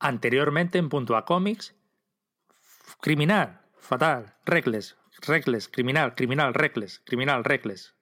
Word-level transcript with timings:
Anteriormente 0.00 0.78
en 0.78 0.88
Punto 0.88 1.16
a 1.16 1.24
Comics, 1.24 1.74
criminal, 3.00 3.60
fatal, 3.78 4.34
reckless, 4.44 4.96
reckless, 5.26 5.68
criminal, 5.68 6.14
criminal, 6.14 6.54
reckless, 6.54 7.00
criminal, 7.04 7.42
reckless. 7.44 7.94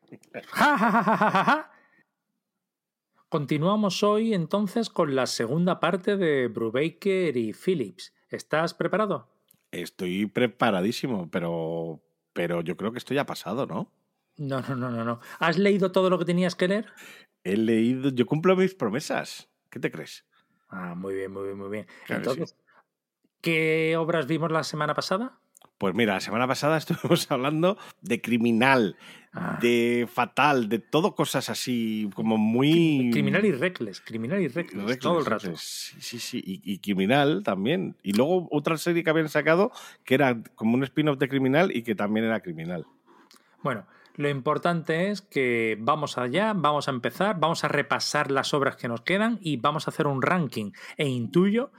Ja, 0.52 0.76
ja, 0.76 0.92
ja, 0.92 1.02
ja, 1.02 1.30
ja, 1.30 1.44
ja. 1.44 1.72
Continuamos 3.28 4.02
hoy 4.04 4.34
entonces 4.34 4.88
con 4.88 5.16
la 5.16 5.26
segunda 5.26 5.80
parte 5.80 6.16
de 6.16 6.48
Brubaker 6.48 7.36
y 7.36 7.52
Phillips. 7.52 8.14
¿Estás 8.28 8.72
preparado? 8.72 9.28
Estoy 9.72 10.26
preparadísimo, 10.26 11.28
pero, 11.30 12.02
pero 12.32 12.60
yo 12.60 12.76
creo 12.76 12.92
que 12.92 12.98
esto 12.98 13.14
ya 13.14 13.22
ha 13.22 13.26
pasado, 13.26 13.66
¿no? 13.66 13.90
No, 14.36 14.60
no, 14.60 14.76
no, 14.76 14.90
no, 14.90 15.04
no. 15.04 15.20
¿Has 15.38 15.58
leído 15.58 15.92
todo 15.92 16.08
lo 16.08 16.18
que 16.18 16.24
tenías 16.24 16.54
que 16.54 16.68
leer? 16.68 16.86
He 17.42 17.56
leído, 17.56 18.10
yo 18.10 18.26
cumplo 18.26 18.54
mis 18.54 18.74
promesas. 18.74 19.48
¿Qué 19.70 19.80
te 19.80 19.90
crees? 19.90 20.24
Ah, 20.78 20.94
muy 20.94 21.14
bien, 21.14 21.32
muy 21.32 21.44
bien, 21.44 21.56
muy 21.58 21.70
bien. 21.70 21.86
Claro 22.06 22.20
Entonces, 22.22 22.54
¿qué 23.40 23.96
obras 23.96 24.26
vimos 24.26 24.52
la 24.52 24.62
semana 24.62 24.92
pasada? 24.94 25.38
Pues 25.78 25.94
mira, 25.94 26.14
la 26.14 26.20
semana 26.20 26.46
pasada 26.46 26.76
estuvimos 26.78 27.30
hablando 27.30 27.78
de 28.02 28.20
criminal, 28.20 28.96
Ah. 29.38 29.58
de 29.60 30.08
fatal, 30.10 30.70
de 30.70 30.78
todo 30.78 31.14
cosas 31.14 31.50
así 31.50 32.08
como 32.14 32.38
muy... 32.38 33.10
Criminal 33.12 33.44
y 33.44 33.52
reckless, 33.52 34.00
criminal 34.00 34.40
y 34.40 34.48
reckless, 34.48 34.82
Reckless, 34.82 34.98
todo 34.98 35.18
el 35.18 35.26
rato. 35.26 35.52
Sí, 35.56 35.96
sí, 36.00 36.18
sí. 36.18 36.42
Y, 36.44 36.72
y 36.72 36.78
criminal 36.78 37.42
también. 37.42 37.96
Y 38.02 38.12
luego 38.14 38.48
otra 38.50 38.78
serie 38.78 39.04
que 39.04 39.10
habían 39.10 39.28
sacado 39.28 39.72
que 40.04 40.14
era 40.14 40.42
como 40.54 40.74
un 40.74 40.84
spin-off 40.84 41.18
de 41.18 41.28
criminal 41.28 41.70
y 41.74 41.82
que 41.82 41.94
también 41.94 42.24
era 42.24 42.40
criminal. 42.40 42.86
Bueno, 43.62 43.86
lo 44.16 44.28
importante 44.30 45.10
es 45.10 45.20
que 45.20 45.76
vamos 45.78 46.18
allá, 46.18 46.52
vamos 46.54 46.88
a 46.88 46.90
empezar, 46.90 47.38
vamos 47.38 47.64
a 47.64 47.68
repasar 47.68 48.30
las 48.30 48.54
obras 48.54 48.76
que 48.76 48.88
nos 48.88 49.02
quedan 49.02 49.38
y 49.42 49.58
vamos 49.58 49.86
a 49.86 49.90
hacer 49.90 50.06
un 50.06 50.22
ranking. 50.22 50.72
E 50.96 51.06
intuyo 51.06 51.70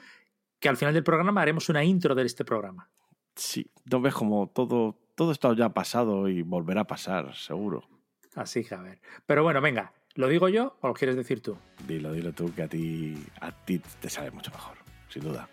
que 0.60 0.70
al 0.70 0.78
final 0.78 0.94
del 0.94 1.04
programa 1.04 1.42
haremos 1.42 1.70
una 1.70 1.84
intro 1.84 2.16
de 2.16 2.24
este 2.24 2.46
programa. 2.46 2.90
Sí, 3.36 3.72
no 3.86 4.02
ves 4.02 4.14
como 4.14 4.48
todo, 4.50 4.98
todo 5.16 5.32
esto 5.32 5.54
ya 5.54 5.66
ha 5.66 5.74
pasado 5.74 6.28
y 6.28 6.44
volverá 6.44 6.82
a 6.82 6.88
pasar, 6.88 7.36
seguro. 7.36 7.88
Así 8.36 8.64
que 8.64 8.76
a 8.76 8.82
ver. 8.82 9.00
Pero 9.26 9.44
bueno, 9.44 9.62
venga, 9.62 9.94
¿lo 10.16 10.28
digo 10.28 10.48
yo 10.50 10.78
o 10.82 10.88
lo 10.88 10.94
quieres 10.94 11.16
decir 11.16 11.42
tú? 11.42 11.58
Dilo, 11.88 12.12
dilo 12.14 12.34
tú, 12.34 12.54
que 12.54 12.64
a 12.64 12.68
ti, 12.68 13.18
a 13.42 13.52
ti 13.52 13.80
te 14.00 14.10
sale 14.10 14.32
mucho 14.32 14.52
mejor, 14.52 14.78
sin 15.10 15.24
duda. 15.24 15.50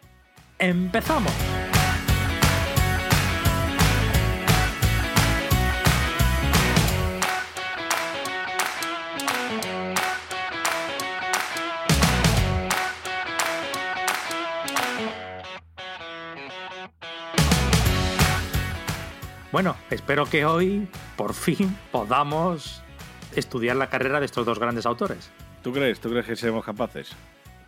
¡Empezamos! 0.58 1.32
Bueno, 19.54 19.76
espero 19.88 20.26
que 20.26 20.44
hoy, 20.44 20.88
por 21.16 21.32
fin, 21.32 21.76
podamos 21.92 22.82
estudiar 23.36 23.76
la 23.76 23.88
carrera 23.88 24.18
de 24.18 24.26
estos 24.26 24.44
dos 24.44 24.58
grandes 24.58 24.84
autores. 24.84 25.30
¿Tú 25.62 25.72
crees? 25.72 26.00
¿Tú 26.00 26.10
crees 26.10 26.26
que 26.26 26.34
seremos 26.34 26.64
capaces? 26.64 27.12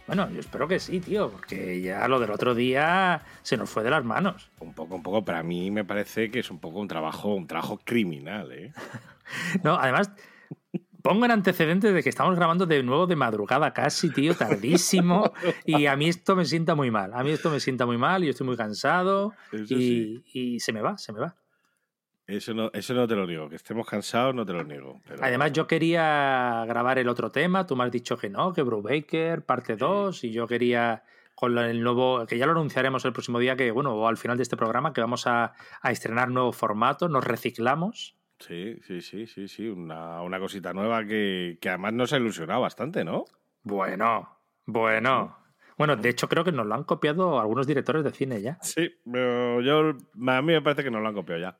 Bueno, 0.08 0.28
yo 0.30 0.40
espero 0.40 0.66
que 0.66 0.80
sí, 0.80 0.98
tío, 0.98 1.30
porque 1.30 1.80
ya 1.80 2.08
lo 2.08 2.18
del 2.18 2.32
otro 2.32 2.56
día 2.56 3.22
se 3.42 3.56
nos 3.56 3.70
fue 3.70 3.84
de 3.84 3.90
las 3.90 4.04
manos. 4.04 4.50
Un 4.58 4.74
poco, 4.74 4.96
un 4.96 5.04
poco, 5.04 5.24
pero 5.24 5.38
a 5.38 5.44
mí 5.44 5.70
me 5.70 5.84
parece 5.84 6.28
que 6.28 6.40
es 6.40 6.50
un 6.50 6.58
poco 6.58 6.80
un 6.80 6.88
trabajo, 6.88 7.32
un 7.32 7.46
trabajo 7.46 7.78
criminal, 7.84 8.50
¿eh? 8.50 8.72
No, 9.62 9.76
además, 9.76 10.10
pongo 11.02 11.24
en 11.24 11.30
antecedentes 11.30 11.94
de 11.94 12.02
que 12.02 12.08
estamos 12.08 12.34
grabando 12.34 12.66
de 12.66 12.82
nuevo 12.82 13.06
de 13.06 13.14
madrugada 13.14 13.72
casi, 13.72 14.10
tío, 14.10 14.34
tardísimo. 14.34 15.32
Y 15.64 15.86
a 15.86 15.94
mí 15.94 16.08
esto 16.08 16.34
me 16.34 16.46
sienta 16.46 16.74
muy 16.74 16.90
mal. 16.90 17.14
A 17.14 17.22
mí 17.22 17.30
esto 17.30 17.48
me 17.48 17.60
sienta 17.60 17.86
muy 17.86 17.96
mal 17.96 18.24
y 18.24 18.26
yo 18.26 18.30
estoy 18.32 18.48
muy 18.48 18.56
cansado. 18.56 19.34
Y 19.52 20.58
se 20.58 20.72
me 20.72 20.80
va, 20.80 20.98
se 20.98 21.12
me 21.12 21.20
va. 21.20 21.36
Eso 22.26 22.54
no, 22.54 22.70
eso 22.72 22.92
no 22.94 23.06
te 23.06 23.14
lo 23.14 23.26
niego. 23.26 23.48
Que 23.48 23.56
estemos 23.56 23.86
cansados 23.86 24.34
no 24.34 24.44
te 24.44 24.52
lo 24.52 24.64
niego. 24.64 25.00
pero- 25.06 25.22
Además, 25.22 25.52
yo 25.52 25.66
quería 25.66 26.64
grabar 26.66 26.98
el 26.98 27.08
otro 27.08 27.30
tema. 27.30 27.66
Tú 27.66 27.76
me 27.76 27.84
has 27.84 27.92
dicho 27.92 28.16
que 28.18 28.28
no, 28.28 28.52
que 28.52 28.62
Brubaker, 28.62 29.42
parte 29.44 29.76
2. 29.76 30.24
Y 30.24 30.32
yo 30.32 30.46
quería, 30.48 31.04
con 31.36 31.56
el 31.58 31.82
nuevo, 31.82 32.26
que 32.26 32.36
ya 32.36 32.46
lo 32.46 32.52
anunciaremos 32.52 33.04
el 33.04 33.12
próximo 33.12 33.38
día, 33.38 33.54
que 33.56 33.70
bueno, 33.70 33.94
o 33.94 34.08
al 34.08 34.16
final 34.16 34.36
de 34.36 34.42
este 34.42 34.56
programa, 34.56 34.92
que 34.92 35.00
vamos 35.00 35.26
a, 35.28 35.52
a 35.80 35.90
estrenar 35.92 36.28
nuevo 36.30 36.52
formato, 36.52 37.08
nos 37.08 37.22
reciclamos. 37.24 38.16
Sí, 38.40 38.76
sí, 38.86 39.00
sí, 39.02 39.26
sí, 39.28 39.46
sí. 39.48 39.68
Una, 39.68 40.20
una 40.22 40.40
cosita 40.40 40.72
nueva 40.72 41.04
que, 41.04 41.58
que 41.60 41.68
además 41.68 41.92
nos 41.92 42.12
ha 42.12 42.16
ilusionado 42.16 42.60
bastante, 42.60 43.04
¿no? 43.04 43.24
Bueno, 43.62 44.28
bueno. 44.66 45.36
Bueno, 45.78 45.94
de 45.96 46.08
hecho 46.08 46.28
creo 46.28 46.42
que 46.42 46.52
nos 46.52 46.66
lo 46.66 46.74
han 46.74 46.84
copiado 46.84 47.38
algunos 47.38 47.66
directores 47.66 48.02
de 48.02 48.10
cine 48.10 48.40
ya. 48.40 48.58
Sí, 48.62 48.90
pero 49.10 49.60
yo, 49.60 49.90
a 49.90 50.42
mí 50.42 50.52
me 50.52 50.62
parece 50.62 50.82
que 50.82 50.90
nos 50.90 51.02
lo 51.02 51.08
han 51.08 51.14
copiado 51.14 51.40
ya. 51.40 51.58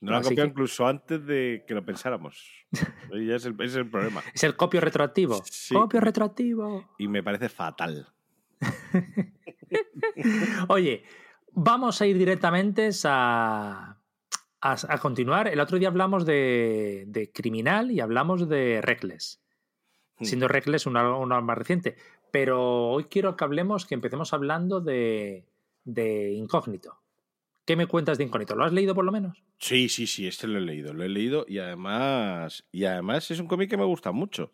Lo 0.00 0.12
han 0.12 0.20
Así 0.20 0.30
copiado 0.30 0.46
que- 0.46 0.50
incluso 0.50 0.86
antes 0.86 1.26
de 1.26 1.64
que 1.66 1.74
lo 1.74 1.84
pensáramos. 1.84 2.66
Ya 3.26 3.36
es 3.36 3.44
el, 3.46 3.52
ese 3.54 3.64
es 3.64 3.76
el 3.76 3.90
problema. 3.90 4.22
Es 4.34 4.44
el 4.44 4.56
copio 4.56 4.80
retroactivo. 4.80 5.42
Sí. 5.44 5.74
Copio 5.74 6.00
retroactivo. 6.00 6.88
Y 6.98 7.08
me 7.08 7.22
parece 7.22 7.48
fatal. 7.48 8.06
Oye, 10.68 11.04
vamos 11.52 12.00
a 12.00 12.06
ir 12.06 12.18
directamente 12.18 12.90
a, 13.04 13.96
a, 14.60 14.76
a 14.88 14.98
continuar. 14.98 15.48
El 15.48 15.60
otro 15.60 15.78
día 15.78 15.88
hablamos 15.88 16.24
de, 16.26 17.04
de 17.06 17.30
Criminal 17.32 17.90
y 17.90 18.00
hablamos 18.00 18.48
de 18.48 18.80
Reckless. 18.82 19.40
Hmm. 20.18 20.24
Siendo 20.24 20.48
Reckless 20.48 20.86
una, 20.86 21.16
una 21.16 21.40
más 21.40 21.58
reciente. 21.58 21.96
Pero 22.30 22.88
hoy 22.90 23.04
quiero 23.04 23.36
que 23.36 23.44
hablemos, 23.44 23.86
que 23.86 23.94
empecemos 23.94 24.32
hablando 24.32 24.80
de, 24.80 25.46
de 25.84 26.32
Incógnito. 26.32 26.98
¿Qué 27.64 27.76
me 27.76 27.86
cuentas 27.86 28.18
de 28.18 28.24
Incógnito? 28.24 28.54
¿Lo 28.54 28.64
has 28.64 28.72
leído 28.72 28.94
por 28.94 29.04
lo 29.04 29.12
menos? 29.12 29.42
Sí, 29.58 29.88
sí, 29.88 30.06
sí, 30.06 30.26
este 30.26 30.46
lo 30.46 30.58
he 30.58 30.60
leído, 30.60 30.92
lo 30.92 31.04
he 31.04 31.08
leído 31.08 31.46
y 31.48 31.58
además, 31.58 32.66
y 32.70 32.84
además 32.84 33.30
es 33.30 33.40
un 33.40 33.46
cómic 33.46 33.70
que 33.70 33.76
me 33.78 33.84
gusta 33.84 34.12
mucho. 34.12 34.50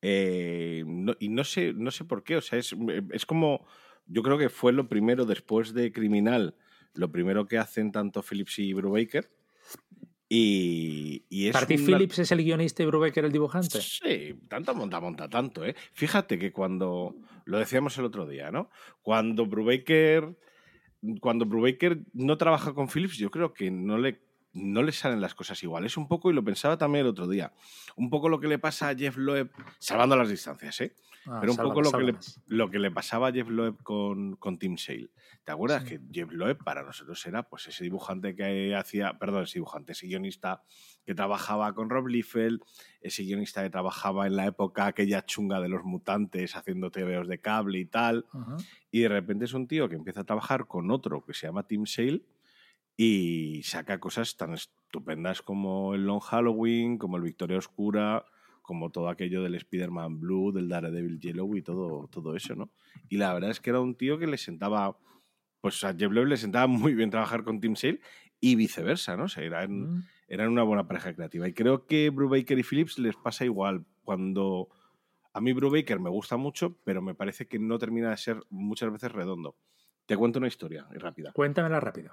Eh, 0.00 0.84
no- 0.86 1.14
y 1.18 1.28
no 1.28 1.44
sé, 1.44 1.72
no 1.74 1.90
sé 1.90 2.04
por 2.04 2.24
qué, 2.24 2.36
o 2.36 2.40
sea, 2.40 2.58
es, 2.58 2.74
es 3.12 3.26
como, 3.26 3.66
yo 4.06 4.22
creo 4.22 4.38
que 4.38 4.48
fue 4.48 4.72
lo 4.72 4.88
primero 4.88 5.26
después 5.26 5.74
de 5.74 5.92
Criminal, 5.92 6.56
lo 6.94 7.10
primero 7.12 7.46
que 7.46 7.58
hacen 7.58 7.92
tanto 7.92 8.22
Phillips 8.22 8.58
y 8.60 8.72
Brubaker. 8.72 9.30
Y, 10.30 11.24
y 11.30 11.48
es 11.48 11.54
¿Para 11.54 11.66
ti 11.66 11.74
una- 11.76 11.84
Phillips 11.86 12.18
es 12.18 12.32
el 12.32 12.44
guionista 12.44 12.82
y 12.82 12.86
Brubaker 12.86 13.24
el 13.24 13.32
dibujante? 13.32 13.80
Sí, 13.80 14.34
tanto 14.48 14.74
monta, 14.74 15.00
monta 15.00 15.28
tanto, 15.28 15.64
¿eh? 15.64 15.74
Fíjate 15.92 16.38
que 16.38 16.52
cuando, 16.52 17.14
lo 17.46 17.58
decíamos 17.58 17.96
el 17.98 18.04
otro 18.04 18.26
día, 18.26 18.50
¿no? 18.50 18.70
Cuando 19.02 19.46
Brubaker, 19.46 20.36
cuando 21.20 21.46
Brubaker 21.46 22.00
no 22.12 22.36
trabaja 22.36 22.74
con 22.74 22.88
Phillips, 22.88 23.16
yo 23.18 23.30
creo 23.30 23.52
que 23.52 23.70
no 23.70 23.98
le, 23.98 24.20
no 24.52 24.82
le 24.82 24.92
salen 24.92 25.20
las 25.20 25.34
cosas 25.34 25.62
igual. 25.62 25.84
Es 25.84 25.96
un 25.96 26.08
poco, 26.08 26.30
y 26.30 26.34
lo 26.34 26.44
pensaba 26.44 26.76
también 26.76 27.04
el 27.04 27.10
otro 27.10 27.28
día, 27.28 27.52
un 27.96 28.10
poco 28.10 28.28
lo 28.28 28.40
que 28.40 28.48
le 28.48 28.58
pasa 28.58 28.88
a 28.88 28.96
Jeff 28.96 29.16
Loeb, 29.16 29.50
salvando 29.78 30.16
las 30.16 30.28
distancias, 30.28 30.80
¿eh? 30.80 30.94
Ah, 31.26 31.38
Pero 31.40 31.52
un 31.52 31.56
sálvame, 31.56 31.74
poco 31.74 31.82
lo 31.82 31.98
que, 31.98 32.12
le, 32.12 32.18
lo 32.46 32.70
que 32.70 32.78
le 32.78 32.90
pasaba 32.90 33.28
a 33.28 33.32
Jeff 33.32 33.48
Loeb 33.48 33.82
con, 33.82 34.36
con 34.36 34.58
Tim 34.58 34.76
Sale. 34.78 35.10
¿Te 35.44 35.52
acuerdas 35.52 35.84
que 35.84 36.00
Jeff 36.12 36.30
Loeb 36.30 36.62
para 36.62 36.82
nosotros 36.82 37.24
era 37.26 37.42
pues 37.42 37.66
ese 37.66 37.84
dibujante 37.84 38.34
que 38.34 38.74
hacía, 38.74 39.18
perdón, 39.18 39.44
ese 39.44 39.54
dibujante, 39.54 39.92
ese 39.92 40.06
guionista 40.06 40.62
que 41.04 41.14
trabajaba 41.14 41.72
con 41.74 41.88
Rob 41.90 42.06
Liefeld, 42.06 42.60
ese 43.00 43.22
guionista 43.24 43.62
que 43.62 43.70
trabajaba 43.70 44.26
en 44.26 44.36
la 44.36 44.46
época 44.46 44.86
aquella 44.86 45.24
chunga 45.24 45.60
de 45.60 45.68
los 45.68 45.84
mutantes 45.84 46.54
haciendo 46.54 46.90
TVOs 46.90 47.28
de 47.28 47.40
cable 47.40 47.78
y 47.78 47.86
tal, 47.86 48.26
Ajá. 48.32 48.56
y 48.90 49.00
de 49.00 49.08
repente 49.08 49.46
es 49.46 49.54
un 49.54 49.66
tío 49.66 49.88
que 49.88 49.96
empieza 49.96 50.20
a 50.20 50.24
trabajar 50.24 50.66
con 50.66 50.90
otro 50.90 51.24
que 51.24 51.34
se 51.34 51.46
llama 51.46 51.66
Tim 51.66 51.86
Sale 51.86 52.22
y 52.96 53.62
saca 53.62 54.00
cosas 54.00 54.36
tan 54.36 54.54
estupendas 54.54 55.40
como 55.40 55.94
el 55.94 56.04
Long 56.04 56.20
Halloween, 56.20 56.98
como 56.98 57.16
el 57.16 57.22
Victoria 57.22 57.58
Oscura, 57.58 58.24
como 58.68 58.90
todo 58.90 59.08
aquello 59.08 59.42
del 59.42 59.54
Spider-Man 59.54 60.20
Blue, 60.20 60.52
del 60.52 60.68
Daredevil 60.68 61.18
Yellow 61.18 61.56
y 61.56 61.62
todo, 61.62 62.06
todo 62.08 62.36
eso, 62.36 62.54
¿no? 62.54 62.70
Y 63.08 63.16
la 63.16 63.32
verdad 63.32 63.50
es 63.50 63.60
que 63.60 63.70
era 63.70 63.80
un 63.80 63.94
tío 63.96 64.18
que 64.18 64.26
le 64.26 64.36
sentaba, 64.36 64.98
pues 65.62 65.82
a 65.84 65.94
Jeff 65.94 66.12
Loeb 66.12 66.26
le 66.26 66.36
sentaba 66.36 66.66
muy 66.66 66.92
bien 66.94 67.08
trabajar 67.08 67.44
con 67.44 67.60
Tim 67.60 67.76
Sale 67.76 68.00
y 68.40 68.56
viceversa, 68.56 69.16
¿no? 69.16 69.24
O 69.24 69.28
sea, 69.28 69.42
eran, 69.42 69.70
Mm. 69.96 70.04
eran 70.28 70.50
una 70.50 70.64
buena 70.64 70.86
pareja 70.86 71.14
creativa. 71.14 71.48
Y 71.48 71.54
creo 71.54 71.86
que 71.86 72.10
Brubaker 72.10 72.58
y 72.58 72.62
Phillips 72.62 72.98
les 72.98 73.16
pasa 73.16 73.46
igual 73.46 73.86
cuando 74.04 74.68
A 75.32 75.40
mí 75.40 75.52
Brubaker 75.52 76.00
me 76.00 76.10
gusta 76.10 76.36
mucho, 76.36 76.76
pero 76.84 77.00
me 77.00 77.14
parece 77.14 77.46
que 77.46 77.58
no 77.58 77.78
termina 77.78 78.10
de 78.10 78.16
ser 78.18 78.40
muchas 78.50 78.90
veces 78.92 79.12
redondo. 79.12 79.56
Te 80.06 80.16
cuento 80.16 80.38
una 80.40 80.48
historia 80.48 80.86
rápida. 80.90 81.32
Cuéntamela 81.32 81.80
rápido. 81.80 82.12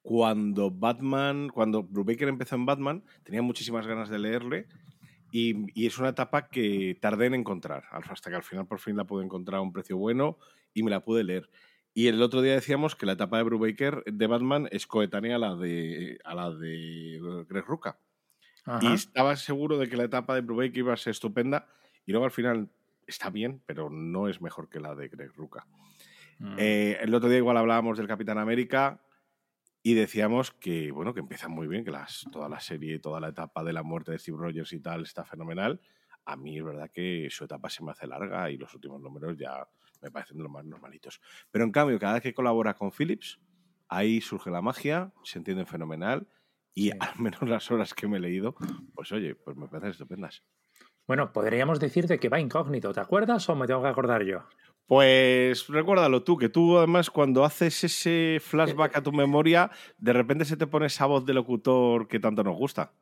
Cuando 0.00 0.70
Batman, 0.70 1.48
cuando 1.48 1.82
Brubaker 1.82 2.28
empezó 2.28 2.54
en 2.56 2.66
Batman, 2.66 3.04
tenía 3.24 3.42
muchísimas 3.42 3.86
ganas 3.86 4.08
de 4.08 4.18
leerle 4.18 4.68
y, 5.32 5.86
es 5.86 5.98
una 5.98 6.10
etapa 6.10 6.48
que 6.48 6.96
tardé 7.00 7.26
en 7.26 7.34
encontrar, 7.34 7.84
hasta 7.90 8.28
que 8.28 8.36
al 8.36 8.42
final 8.42 8.66
por 8.66 8.78
fin 8.78 8.96
la 8.96 9.04
pude 9.04 9.24
encontrar 9.24 9.58
a 9.58 9.62
un 9.62 9.72
precio 9.72 9.96
bueno 9.96 10.38
y 10.74 10.82
me 10.82 10.90
la 10.90 11.00
pude 11.00 11.24
leer. 11.24 11.48
Y 11.94 12.08
el 12.08 12.22
otro 12.22 12.42
día 12.42 12.52
decíamos 12.52 12.94
que 12.94 13.06
la 13.06 13.12
etapa 13.12 13.38
de 13.38 13.42
Brubaker 13.42 14.04
de 14.04 14.26
Batman 14.26 14.68
es 14.70 14.86
coetánea 14.86 15.36
a 15.36 15.38
la 15.38 15.56
de, 15.56 16.18
a 16.24 16.34
la 16.34 16.50
de 16.50 17.18
Greg 17.48 17.64
Rucka. 17.64 17.98
Y 18.80 18.92
estaba 18.92 19.34
seguro 19.36 19.78
de 19.78 19.88
que 19.88 19.96
la 19.96 20.04
etapa 20.04 20.34
de 20.34 20.42
Brubaker 20.42 20.78
iba 20.78 20.92
a 20.92 20.96
ser 20.96 21.12
estupenda 21.12 21.66
y 22.06 22.12
luego 22.12 22.26
al 22.26 22.30
final 22.30 22.68
está 23.06 23.30
bien, 23.30 23.62
pero 23.66 23.90
no 23.90 24.28
es 24.28 24.40
mejor 24.40 24.68
que 24.68 24.80
la 24.80 24.94
de 24.94 25.08
Greg 25.08 25.32
Rucka. 25.34 25.66
Mm. 26.38 26.56
Eh, 26.58 26.98
el 27.00 27.14
otro 27.14 27.28
día 27.28 27.38
igual 27.38 27.56
hablábamos 27.56 27.98
del 27.98 28.06
Capitán 28.06 28.38
América 28.38 29.00
y 29.82 29.94
decíamos 29.94 30.52
que, 30.52 30.92
bueno, 30.92 31.12
que 31.12 31.20
empieza 31.20 31.48
muy 31.48 31.66
bien, 31.66 31.84
que 31.84 31.90
las, 31.90 32.24
toda 32.30 32.48
la 32.48 32.60
serie, 32.60 33.00
toda 33.00 33.20
la 33.20 33.28
etapa 33.28 33.64
de 33.64 33.72
la 33.72 33.82
muerte 33.82 34.12
de 34.12 34.18
Steve 34.18 34.38
Rogers 34.38 34.72
y 34.72 34.80
tal 34.80 35.02
está 35.02 35.24
fenomenal. 35.24 35.80
A 36.24 36.36
mí 36.36 36.56
es 36.56 36.64
verdad 36.64 36.90
que 36.92 37.28
su 37.30 37.44
etapa 37.44 37.68
se 37.68 37.82
me 37.82 37.90
hace 37.90 38.06
larga 38.06 38.48
y 38.50 38.56
los 38.56 38.72
últimos 38.74 39.00
números 39.00 39.36
ya 39.36 39.66
me 40.00 40.10
parecen 40.10 40.36
de 40.36 40.44
los 40.44 40.52
más 40.52 40.64
normalitos. 40.64 41.20
Pero 41.50 41.64
en 41.64 41.72
cambio, 41.72 41.98
cada 41.98 42.14
vez 42.14 42.22
que 42.22 42.32
colabora 42.32 42.74
con 42.74 42.92
Phillips, 42.92 43.40
ahí 43.88 44.20
surge 44.20 44.50
la 44.50 44.62
magia, 44.62 45.12
se 45.24 45.38
entienden 45.38 45.66
fenomenal 45.66 46.28
y 46.74 46.90
al 46.92 46.98
menos 47.18 47.42
las 47.42 47.70
horas 47.72 47.92
que 47.92 48.06
me 48.06 48.18
he 48.18 48.20
leído, 48.20 48.54
pues 48.94 49.10
oye, 49.10 49.34
pues 49.34 49.56
me 49.56 49.66
parecen 49.66 49.90
estupendas. 49.90 50.44
Bueno, 51.08 51.32
podríamos 51.32 51.80
decirte 51.80 52.20
que 52.20 52.28
va 52.28 52.38
incógnito, 52.38 52.92
¿te 52.92 53.00
acuerdas 53.00 53.48
o 53.48 53.56
me 53.56 53.66
tengo 53.66 53.82
que 53.82 53.88
acordar 53.88 54.22
yo? 54.22 54.44
Pues 54.86 55.68
recuérdalo 55.68 56.22
tú, 56.22 56.36
que 56.36 56.48
tú 56.48 56.76
además 56.76 57.10
cuando 57.10 57.44
haces 57.44 57.84
ese 57.84 58.38
flashback 58.40 58.96
a 58.96 59.02
tu 59.02 59.12
memoria, 59.12 59.70
de 59.98 60.12
repente 60.12 60.44
se 60.44 60.56
te 60.56 60.66
pone 60.66 60.86
esa 60.86 61.06
voz 61.06 61.24
de 61.24 61.34
locutor 61.34 62.08
que 62.08 62.20
tanto 62.20 62.44
nos 62.44 62.56
gusta. 62.56 62.92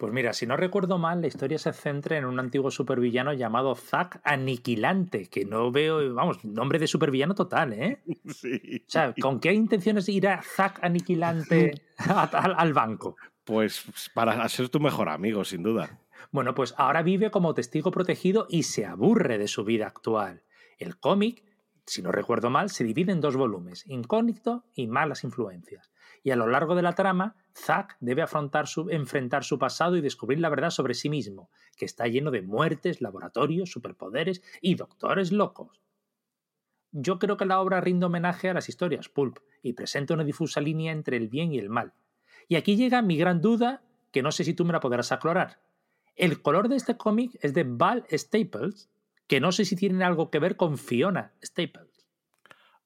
Pues 0.00 0.14
mira, 0.14 0.32
si 0.32 0.46
no 0.46 0.56
recuerdo 0.56 0.96
mal, 0.96 1.20
la 1.20 1.26
historia 1.26 1.58
se 1.58 1.74
centra 1.74 2.16
en 2.16 2.24
un 2.24 2.40
antiguo 2.40 2.70
supervillano 2.70 3.34
llamado 3.34 3.74
Zack 3.74 4.22
Aniquilante, 4.24 5.28
que 5.28 5.44
no 5.44 5.70
veo, 5.70 6.14
vamos, 6.14 6.42
nombre 6.42 6.78
de 6.78 6.86
supervillano 6.86 7.34
total, 7.34 7.74
¿eh? 7.74 8.02
Sí. 8.34 8.82
O 8.86 8.90
sea, 8.90 9.14
¿con 9.20 9.40
qué 9.40 9.52
intenciones 9.52 10.08
irá 10.08 10.40
Zack 10.42 10.82
Aniquilante 10.82 11.82
al 11.98 12.72
banco? 12.72 13.16
Pues 13.44 13.84
para 14.14 14.48
ser 14.48 14.70
tu 14.70 14.80
mejor 14.80 15.10
amigo, 15.10 15.44
sin 15.44 15.62
duda. 15.62 16.00
Bueno, 16.32 16.54
pues 16.54 16.74
ahora 16.78 17.02
vive 17.02 17.30
como 17.30 17.52
testigo 17.52 17.90
protegido 17.90 18.46
y 18.48 18.62
se 18.62 18.86
aburre 18.86 19.36
de 19.36 19.48
su 19.48 19.64
vida 19.64 19.86
actual. 19.86 20.42
El 20.80 20.98
cómic, 20.98 21.44
si 21.84 22.00
no 22.02 22.10
recuerdo 22.10 22.48
mal, 22.48 22.70
se 22.70 22.84
divide 22.84 23.12
en 23.12 23.20
dos 23.20 23.36
volúmenes, 23.36 23.86
Incógnito 23.86 24.64
y 24.74 24.86
Malas 24.86 25.24
Influencias. 25.24 25.92
Y 26.22 26.30
a 26.30 26.36
lo 26.36 26.46
largo 26.46 26.74
de 26.74 26.82
la 26.82 26.94
trama, 26.94 27.36
Zack 27.54 27.98
debe 28.00 28.22
afrontar 28.22 28.66
su, 28.66 28.88
enfrentar 28.90 29.44
su 29.44 29.58
pasado 29.58 29.96
y 29.96 30.00
descubrir 30.00 30.40
la 30.40 30.48
verdad 30.48 30.70
sobre 30.70 30.94
sí 30.94 31.10
mismo, 31.10 31.50
que 31.76 31.84
está 31.84 32.06
lleno 32.08 32.30
de 32.30 32.42
muertes, 32.42 33.02
laboratorios, 33.02 33.70
superpoderes 33.70 34.42
y 34.62 34.74
doctores 34.74 35.32
locos. 35.32 35.82
Yo 36.92 37.18
creo 37.18 37.36
que 37.36 37.44
la 37.44 37.60
obra 37.60 37.80
rinde 37.80 38.06
homenaje 38.06 38.48
a 38.48 38.54
las 38.54 38.68
historias 38.68 39.08
pulp 39.08 39.38
y 39.62 39.74
presenta 39.74 40.14
una 40.14 40.24
difusa 40.24 40.60
línea 40.60 40.92
entre 40.92 41.18
el 41.18 41.28
bien 41.28 41.52
y 41.52 41.58
el 41.58 41.68
mal. 41.68 41.92
Y 42.48 42.56
aquí 42.56 42.76
llega 42.76 43.02
mi 43.02 43.16
gran 43.16 43.40
duda, 43.40 43.82
que 44.12 44.22
no 44.22 44.32
sé 44.32 44.44
si 44.44 44.54
tú 44.54 44.64
me 44.64 44.72
la 44.72 44.80
podrás 44.80 45.12
aclarar. 45.12 45.60
El 46.16 46.42
color 46.42 46.68
de 46.68 46.76
este 46.76 46.96
cómic 46.96 47.38
es 47.42 47.54
de 47.54 47.64
Val 47.64 48.04
Staples, 48.10 48.89
que 49.30 49.38
no 49.38 49.52
sé 49.52 49.64
si 49.64 49.76
tienen 49.76 50.02
algo 50.02 50.28
que 50.28 50.40
ver 50.40 50.56
con 50.56 50.76
Fiona 50.76 51.34
Staples. 51.40 52.08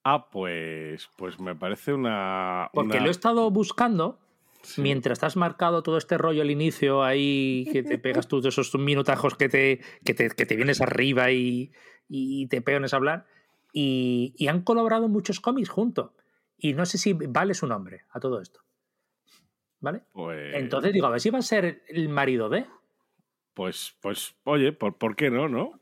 Ah, 0.05 0.29
pues, 0.31 1.08
pues 1.17 1.41
me 1.41 1.56
parece 1.56 1.94
una. 1.94 2.69
Porque 2.75 3.00
lo 3.00 3.06
he 3.06 3.11
estado 3.11 3.50
buscando 3.50 4.20
mientras 4.76 5.17
estás 5.17 5.37
marcado 5.37 5.82
todo 5.82 5.96
este 5.96 6.19
rollo 6.19 6.43
al 6.43 6.50
inicio, 6.50 7.02
ahí 7.02 7.67
que 7.73 7.82
te 7.82 7.96
pegas 7.96 8.29
tú 8.29 8.43
de 8.43 8.50
esos 8.50 8.75
minutajos 8.75 9.37
que 9.37 9.49
te, 9.49 9.81
que 10.05 10.12
te, 10.12 10.55
vienes 10.55 10.82
arriba 10.82 11.32
y, 11.32 11.73
te 12.50 12.61
peones 12.61 12.93
a 12.93 12.99
hablar. 12.99 13.25
Y, 13.73 14.46
han 14.46 14.61
colaborado 14.64 15.08
muchos 15.08 15.41
cómics 15.41 15.70
juntos. 15.70 16.11
Y 16.58 16.75
no 16.75 16.85
sé 16.85 16.99
si 16.99 17.14
vale 17.14 17.55
su 17.55 17.67
nombre 17.67 18.02
a 18.11 18.20
todo 18.20 18.43
esto. 18.43 18.61
¿Vale? 19.81 20.02
Pues... 20.12 20.55
Entonces 20.56 20.93
digo, 20.93 21.06
a 21.06 21.11
ver 21.11 21.23
si 21.23 21.31
va 21.31 21.38
a 21.38 21.43
ser 21.43 21.85
el 21.88 22.11
marido 22.11 22.50
de. 22.50 22.67
Pues, 23.55 23.96
pues, 24.02 24.35
oye, 24.44 24.73
¿por, 24.73 24.99
¿por 24.99 25.17
qué 25.17 25.31
no, 25.31 25.49
no? 25.49 25.81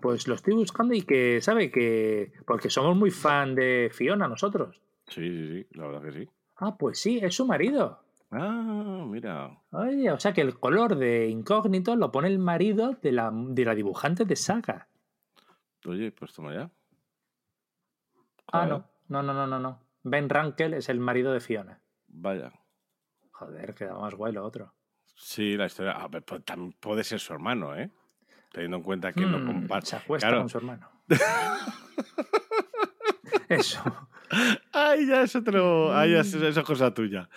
Pues 0.00 0.28
lo 0.28 0.34
estoy 0.34 0.54
buscando 0.54 0.94
y 0.94 1.02
que, 1.02 1.40
¿sabe? 1.40 1.70
que 1.70 2.32
Porque 2.46 2.70
somos 2.70 2.96
muy 2.96 3.10
fan 3.10 3.54
de 3.54 3.90
Fiona 3.92 4.28
nosotros. 4.28 4.80
Sí, 5.06 5.22
sí, 5.22 5.48
sí, 5.48 5.66
la 5.72 5.86
verdad 5.86 6.02
que 6.02 6.12
sí. 6.12 6.28
Ah, 6.56 6.76
pues 6.76 7.00
sí, 7.00 7.18
es 7.22 7.34
su 7.34 7.46
marido. 7.46 8.00
Ah, 8.30 9.04
mira. 9.06 9.62
Oye, 9.70 10.10
o 10.10 10.20
sea 10.20 10.32
que 10.32 10.42
el 10.42 10.58
color 10.58 10.96
de 10.96 11.28
incógnito 11.28 11.96
lo 11.96 12.12
pone 12.12 12.28
el 12.28 12.38
marido 12.38 12.98
de 13.00 13.12
la, 13.12 13.30
de 13.32 13.64
la 13.64 13.74
dibujante 13.74 14.24
de 14.24 14.36
Saga. 14.36 14.88
Oye, 15.86 16.12
pues 16.12 16.32
toma 16.32 16.54
ya. 16.54 16.70
Ah, 18.52 18.66
no. 18.66 18.84
No, 19.08 19.22
no, 19.22 19.32
no, 19.32 19.46
no, 19.46 19.58
no. 19.58 19.80
Ben 20.02 20.28
Rankel 20.28 20.74
es 20.74 20.88
el 20.88 21.00
marido 21.00 21.32
de 21.32 21.40
Fiona. 21.40 21.80
Vaya. 22.08 22.52
Joder, 23.32 23.74
queda 23.74 23.94
más 23.94 24.14
guay 24.14 24.32
lo 24.32 24.44
otro. 24.44 24.74
Sí, 25.14 25.56
la 25.56 25.66
historia. 25.66 25.92
A 25.92 26.08
ver, 26.08 26.22
pues, 26.24 26.44
también 26.44 26.72
puede 26.78 27.04
ser 27.04 27.20
su 27.20 27.32
hermano, 27.32 27.74
¿eh? 27.76 27.90
Teniendo 28.58 28.78
en 28.78 28.82
cuenta 28.82 29.12
que 29.12 29.20
lo 29.20 29.38
mm, 29.38 29.46
comparte. 29.46 29.86
Se 29.86 29.94
acuesta 29.94 30.36
con 30.36 30.48
su 30.48 30.58
hermano. 30.58 30.84
Eso. 33.48 33.80
Ay, 34.72 35.06
ya 35.06 35.22
es 35.22 35.36
otro. 35.36 35.96
Ay, 35.96 36.10
ya 36.10 36.22
es, 36.22 36.58
cosa 36.66 36.92
tuya. 36.92 37.28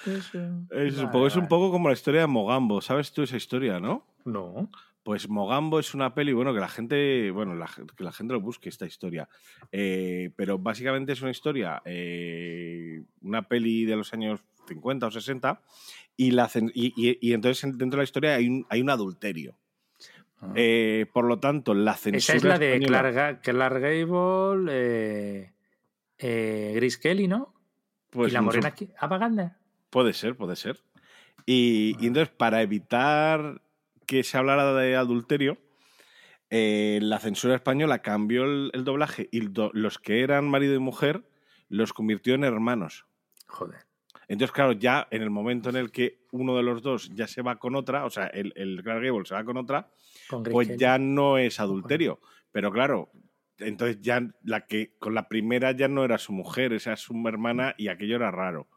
Es, 0.72 0.98
un 0.98 1.12
poco, 1.12 1.28
es 1.28 1.36
un 1.36 1.48
poco 1.48 1.70
como 1.70 1.90
la 1.90 1.94
historia 1.94 2.22
de 2.22 2.28
Mogambo. 2.28 2.82
¿Sabes 2.82 3.14
tú 3.14 3.22
esa 3.22 3.38
historia, 3.38 3.80
no? 3.80 4.04
No. 4.26 4.68
Pues 5.04 5.30
Mogambo 5.30 5.78
es 5.78 5.94
una 5.94 6.16
peli, 6.16 6.34
bueno, 6.34 6.56
que 6.56 6.60
la 6.60 6.70
gente, 6.70 7.30
bueno, 7.30 7.54
que 7.96 8.04
la 8.04 8.12
gente 8.12 8.34
lo 8.34 8.42
busque 8.42 8.70
esta 8.70 8.88
historia. 8.88 9.30
Eh, 9.72 10.32
pero 10.36 10.58
básicamente 10.58 11.14
es 11.14 11.22
una 11.22 11.30
historia, 11.30 11.84
eh, 11.86 13.04
una 13.22 13.44
peli 13.44 13.86
de 13.86 13.96
los 13.96 14.12
años 14.12 14.40
50 14.68 15.06
o 15.06 15.12
60, 15.12 15.62
y, 16.18 16.32
la, 16.32 16.50
y, 16.74 17.32
entonces 17.32 17.78
dentro 17.78 17.98
de 17.98 17.98
la 17.98 18.06
historia 18.06 18.36
hay 18.38 18.48
un, 18.48 18.66
hay 18.70 18.82
un 18.82 18.90
adulterio. 18.90 19.56
Eh, 20.56 21.06
por 21.14 21.26
lo 21.26 21.40
tanto, 21.40 21.74
la 21.74 21.96
censura. 21.96 22.18
Esa 22.18 22.36
es 22.36 22.44
la 22.44 22.58
de 22.58 22.80
Clark, 22.80 23.80
Gable, 23.80 24.72
eh, 24.72 25.54
eh, 26.18 26.74
Grace 26.76 27.00
Kelly, 27.00 27.28
¿no? 27.28 27.54
Pues 28.10 28.32
¿Y 28.32 28.34
la 28.34 28.42
morena 28.42 28.70
aquí? 28.70 28.90
¿Apaganda? 29.00 29.58
Puede 29.90 30.14
ser, 30.14 30.36
puede 30.36 30.56
ser. 30.56 30.80
Y, 31.46 31.96
entonces, 32.06 32.34
para 32.36 32.62
evitar 32.62 33.62
que 34.08 34.24
se 34.24 34.38
hablara 34.38 34.74
de 34.74 34.96
adulterio, 34.96 35.58
la 36.50 37.20
censura 37.20 37.56
española 37.56 38.00
cambió 38.00 38.44
el, 38.44 38.84
doblaje 38.84 39.30
y 39.32 39.42
los 39.42 40.00
que 40.00 40.22
eran 40.22 40.50
marido 40.50 40.76
y 40.76 40.80
mujer 40.80 41.24
los 41.70 41.94
convirtió 41.94 42.36
en 42.36 42.44
hermanos. 42.44 43.06
Joder. 43.48 43.91
Entonces, 44.32 44.54
claro, 44.54 44.72
ya 44.72 45.10
en 45.12 45.24
el 45.24 45.30
momento 45.30 45.70
en 45.70 45.76
el 45.76 45.92
que 45.92 46.22
uno 46.32 46.56
de 46.56 46.64
los 46.64 46.82
dos 46.82 47.14
ya 47.14 47.28
se 47.28 47.42
va 47.42 47.60
con 47.60 47.76
otra, 47.76 48.06
o 48.06 48.10
sea, 48.10 48.28
el, 48.28 48.54
el 48.56 48.82
Clark 48.82 49.04
Gable 49.04 49.26
se 49.26 49.34
va 49.34 49.44
con 49.44 49.58
otra, 49.58 49.92
pues 50.50 50.78
ya 50.78 50.98
no 50.98 51.38
es 51.38 51.60
adulterio. 51.60 52.22
Pero 52.50 52.72
claro, 52.72 53.12
entonces 53.58 54.00
ya 54.00 54.26
la 54.44 54.68
que 54.68 54.96
con 55.00 55.16
la 55.16 55.28
primera 55.28 55.74
ya 55.74 55.90
no 55.90 56.06
era 56.06 56.18
su 56.18 56.32
mujer, 56.32 56.72
esa 56.72 56.94
es 56.94 57.02
su 57.02 57.14
hermana 57.28 57.76
y 57.78 57.90
aquello 57.90 58.16
era 58.16 58.32
raro. 58.32 58.70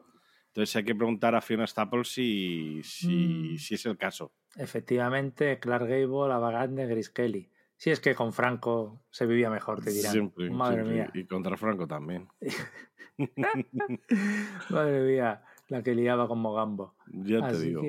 Entonces 0.47 0.75
hay 0.75 0.83
que 0.83 0.93
preguntar 0.93 1.35
a 1.35 1.41
Fiona 1.41 1.65
Staples 1.65 2.09
si, 2.09 2.81
si, 2.83 3.07
mm. 3.07 3.57
si 3.57 3.75
es 3.75 3.85
el 3.85 3.97
caso. 3.97 4.33
Efectivamente, 4.57 5.57
Clark 5.59 5.87
Gable, 5.87 6.33
Abagande, 6.33 6.85
Gris 6.85 7.09
Kelly. 7.09 7.49
Si 7.77 7.91
es 7.91 7.99
que 7.99 8.15
con 8.15 8.33
Franco 8.33 9.01
se 9.11 9.25
vivía 9.25 9.49
mejor, 9.49 9.83
te 9.83 9.91
dirán. 9.91 10.33
Madre 10.51 10.83
mía. 10.83 11.11
Y 11.13 11.25
contra 11.25 11.57
Franco 11.57 11.87
también. 11.87 12.29
Madre 14.69 15.01
mía, 15.01 15.43
la 15.67 15.83
que 15.83 15.93
liaba 15.93 16.27
con 16.27 16.39
Mogambo. 16.39 16.95
Ya 17.07 17.47
te 17.47 17.59
digo. 17.59 17.81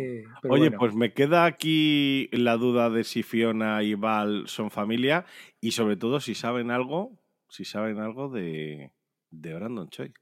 Oye, 0.49 0.71
pues 0.73 0.95
me 0.95 1.12
queda 1.12 1.45
aquí 1.45 2.28
la 2.33 2.57
duda 2.57 2.90
de 2.90 3.05
si 3.05 3.23
Fiona 3.23 3.83
y 3.83 3.95
Val 3.95 4.49
son 4.49 4.71
familia 4.71 5.25
y 5.61 5.73
sobre 5.73 5.97
todo 5.97 6.21
si 6.21 6.35
saben 6.35 6.71
algo, 6.71 7.19
si 7.49 7.64
saben 7.64 8.00
algo 8.00 8.28
de, 8.28 8.93
de 9.31 9.55
Brandon 9.55 9.88
Choi. 9.88 10.12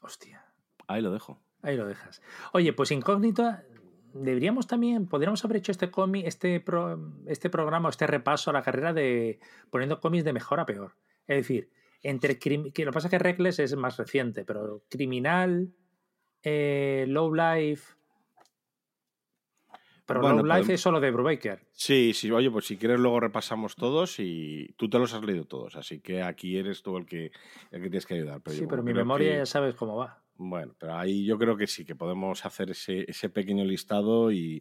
Hostia. 0.00 0.44
Ahí 0.86 1.02
lo 1.02 1.12
dejo. 1.12 1.40
Ahí 1.62 1.76
lo 1.76 1.86
dejas. 1.86 2.20
Oye, 2.52 2.72
pues 2.72 2.90
incógnito, 2.90 3.56
deberíamos 4.14 4.66
también, 4.66 5.06
podríamos 5.06 5.44
haber 5.44 5.58
hecho 5.58 5.72
este 5.72 5.90
cómic, 5.90 6.26
este, 6.26 6.64
este 7.26 7.50
programa, 7.50 7.88
este 7.88 8.06
repaso 8.06 8.50
a 8.50 8.52
la 8.52 8.62
carrera 8.62 8.92
de 8.92 9.40
poniendo 9.70 10.00
cómics 10.00 10.24
de 10.24 10.32
mejor 10.32 10.60
a 10.60 10.66
peor. 10.66 10.96
Es 11.26 11.36
decir, 11.36 11.70
entre 12.02 12.38
que 12.38 12.58
lo 12.58 12.72
que 12.72 12.92
pasa 12.92 13.08
es 13.08 13.10
que 13.10 13.18
Reckless 13.18 13.58
es 13.58 13.76
más 13.76 13.96
reciente, 13.96 14.44
pero 14.44 14.84
Criminal, 14.88 15.72
eh, 16.42 17.04
Low 17.08 17.34
Life. 17.34 17.94
Pero 20.04 20.20
bueno, 20.20 20.42
Life 20.42 20.74
es 20.74 20.80
solo 20.80 21.00
de 21.00 21.10
Brubaker. 21.10 21.64
Sí, 21.72 22.12
sí, 22.12 22.30
oye, 22.30 22.50
pues 22.50 22.66
si 22.66 22.76
quieres 22.76 22.98
luego 22.98 23.20
repasamos 23.20 23.76
todos 23.76 24.18
y 24.18 24.74
tú 24.76 24.90
te 24.90 24.98
los 24.98 25.14
has 25.14 25.22
leído 25.22 25.44
todos, 25.44 25.76
así 25.76 26.00
que 26.00 26.22
aquí 26.22 26.56
eres 26.56 26.82
tú 26.82 26.96
el 26.96 27.06
que, 27.06 27.30
el 27.70 27.82
que 27.82 27.88
tienes 27.88 28.06
que 28.06 28.14
ayudar. 28.14 28.40
Pero 28.42 28.56
sí, 28.56 28.66
pero 28.68 28.82
mi 28.82 28.92
memoria 28.92 29.36
ya 29.36 29.46
sabes 29.46 29.74
cómo 29.74 29.96
va. 29.96 30.21
Bueno, 30.36 30.74
pero 30.78 30.96
ahí 30.96 31.24
yo 31.24 31.38
creo 31.38 31.56
que 31.56 31.66
sí, 31.66 31.84
que 31.84 31.94
podemos 31.94 32.44
hacer 32.44 32.70
ese, 32.70 33.04
ese 33.08 33.28
pequeño 33.28 33.64
listado 33.64 34.32
y, 34.32 34.60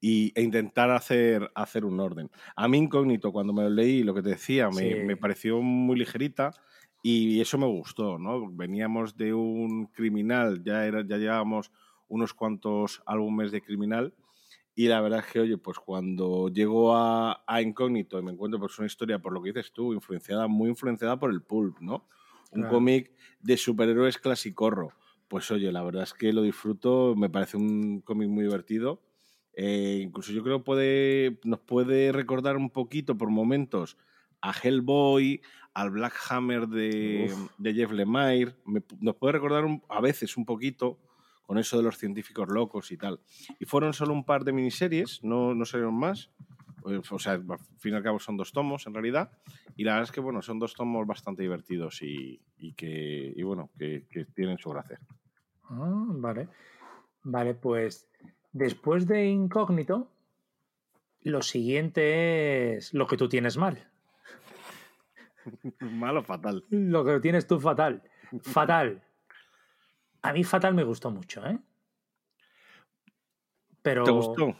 y, 0.00 0.32
e 0.34 0.42
intentar 0.42 0.90
hacer, 0.90 1.50
hacer 1.54 1.84
un 1.84 2.00
orden. 2.00 2.30
A 2.56 2.66
mí 2.68 2.78
incógnito, 2.78 3.32
cuando 3.32 3.52
me 3.52 3.62
lo 3.62 3.70
leí, 3.70 4.02
lo 4.02 4.14
que 4.14 4.22
te 4.22 4.30
decía, 4.30 4.70
me, 4.70 4.96
me 4.96 5.16
pareció 5.16 5.60
muy 5.60 5.96
ligerita 5.98 6.52
y 7.02 7.40
eso 7.40 7.58
me 7.58 7.66
gustó, 7.66 8.18
¿no? 8.18 8.50
Veníamos 8.50 9.16
de 9.16 9.32
un 9.34 9.86
criminal, 9.86 10.62
ya, 10.64 10.86
era, 10.86 11.06
ya 11.06 11.16
llevábamos 11.18 11.70
unos 12.08 12.34
cuantos 12.34 13.02
álbumes 13.06 13.52
de 13.52 13.62
criminal 13.62 14.14
y 14.74 14.88
la 14.88 15.00
verdad 15.00 15.20
es 15.20 15.32
que, 15.32 15.40
oye, 15.40 15.58
pues 15.58 15.78
cuando 15.78 16.48
llego 16.48 16.96
a, 16.96 17.44
a 17.46 17.60
Incógnito 17.62 18.18
y 18.18 18.22
me 18.22 18.32
encuentro 18.32 18.58
pues 18.58 18.78
una 18.78 18.86
historia, 18.86 19.18
por 19.18 19.32
lo 19.32 19.42
que 19.42 19.52
dices 19.52 19.72
tú, 19.72 19.92
influenciada, 19.92 20.46
muy 20.48 20.70
influenciada 20.70 21.18
por 21.18 21.30
el 21.30 21.42
pulp, 21.42 21.80
¿no? 21.80 22.08
Un 22.50 22.64
cómic 22.64 23.12
de 23.40 23.56
superhéroes 23.56 24.18
clasicorro. 24.18 24.92
Pues 25.30 25.48
oye, 25.52 25.70
la 25.70 25.84
verdad 25.84 26.02
es 26.02 26.12
que 26.12 26.32
lo 26.32 26.42
disfruto, 26.42 27.14
me 27.16 27.30
parece 27.30 27.56
un 27.56 28.00
cómic 28.00 28.28
muy 28.28 28.42
divertido. 28.42 29.00
Eh, 29.54 30.00
incluso 30.02 30.32
yo 30.32 30.42
creo 30.42 30.64
puede, 30.64 31.38
nos 31.44 31.60
puede 31.60 32.10
recordar 32.10 32.56
un 32.56 32.68
poquito 32.68 33.16
por 33.16 33.30
momentos 33.30 33.96
a 34.42 34.52
Hellboy, 34.52 35.40
al 35.72 35.90
Black 35.90 36.14
Hammer 36.28 36.66
de, 36.66 37.32
de 37.58 37.74
Jeff 37.74 37.92
Lemire. 37.92 38.56
nos 39.00 39.14
puede 39.14 39.34
recordar 39.34 39.64
a 39.88 40.00
veces 40.00 40.36
un 40.36 40.44
poquito 40.44 40.98
con 41.44 41.58
eso 41.58 41.76
de 41.76 41.84
los 41.84 41.96
científicos 41.96 42.48
locos 42.48 42.90
y 42.90 42.96
tal. 42.96 43.20
Y 43.60 43.66
fueron 43.66 43.92
solo 43.92 44.12
un 44.12 44.24
par 44.24 44.42
de 44.42 44.52
miniseries, 44.52 45.22
no, 45.22 45.54
no 45.54 45.64
salieron 45.64 45.94
más. 45.94 46.32
Eh, 46.88 47.00
o 47.08 47.18
sea, 47.20 47.34
al 47.34 47.58
fin 47.78 47.92
y 47.92 47.96
al 47.96 48.02
cabo 48.02 48.18
son 48.18 48.36
dos 48.36 48.50
tomos 48.50 48.84
en 48.88 48.94
realidad. 48.94 49.30
Y 49.76 49.84
la 49.84 49.92
verdad 49.92 50.08
es 50.08 50.12
que, 50.12 50.20
bueno, 50.20 50.42
son 50.42 50.58
dos 50.58 50.74
tomos 50.74 51.06
bastante 51.06 51.42
divertidos 51.42 52.02
y, 52.02 52.40
que, 52.76 53.32
y 53.36 53.42
bueno, 53.44 53.70
que, 53.78 54.06
tienen 54.34 54.58
su 54.58 54.70
gracia. 54.70 54.98
Ah, 55.70 56.04
vale. 56.08 56.48
Vale, 57.22 57.54
pues 57.54 58.08
después 58.52 59.06
de 59.06 59.26
Incógnito, 59.26 60.10
lo 61.22 61.42
siguiente 61.42 62.76
es 62.76 62.92
lo 62.94 63.06
que 63.06 63.16
tú 63.16 63.28
tienes 63.28 63.56
mal. 63.56 63.88
Malo 65.80 66.22
fatal. 66.22 66.64
Lo 66.70 67.04
que 67.04 67.20
tienes 67.20 67.46
tú 67.46 67.60
fatal. 67.60 68.02
Fatal. 68.42 69.02
A 70.22 70.32
mí 70.32 70.44
Fatal 70.44 70.74
me 70.74 70.84
gustó 70.84 71.10
mucho, 71.10 71.44
¿eh? 71.46 71.58
Pero. 73.82 74.04
¿Te 74.04 74.10
gustó? 74.10 74.54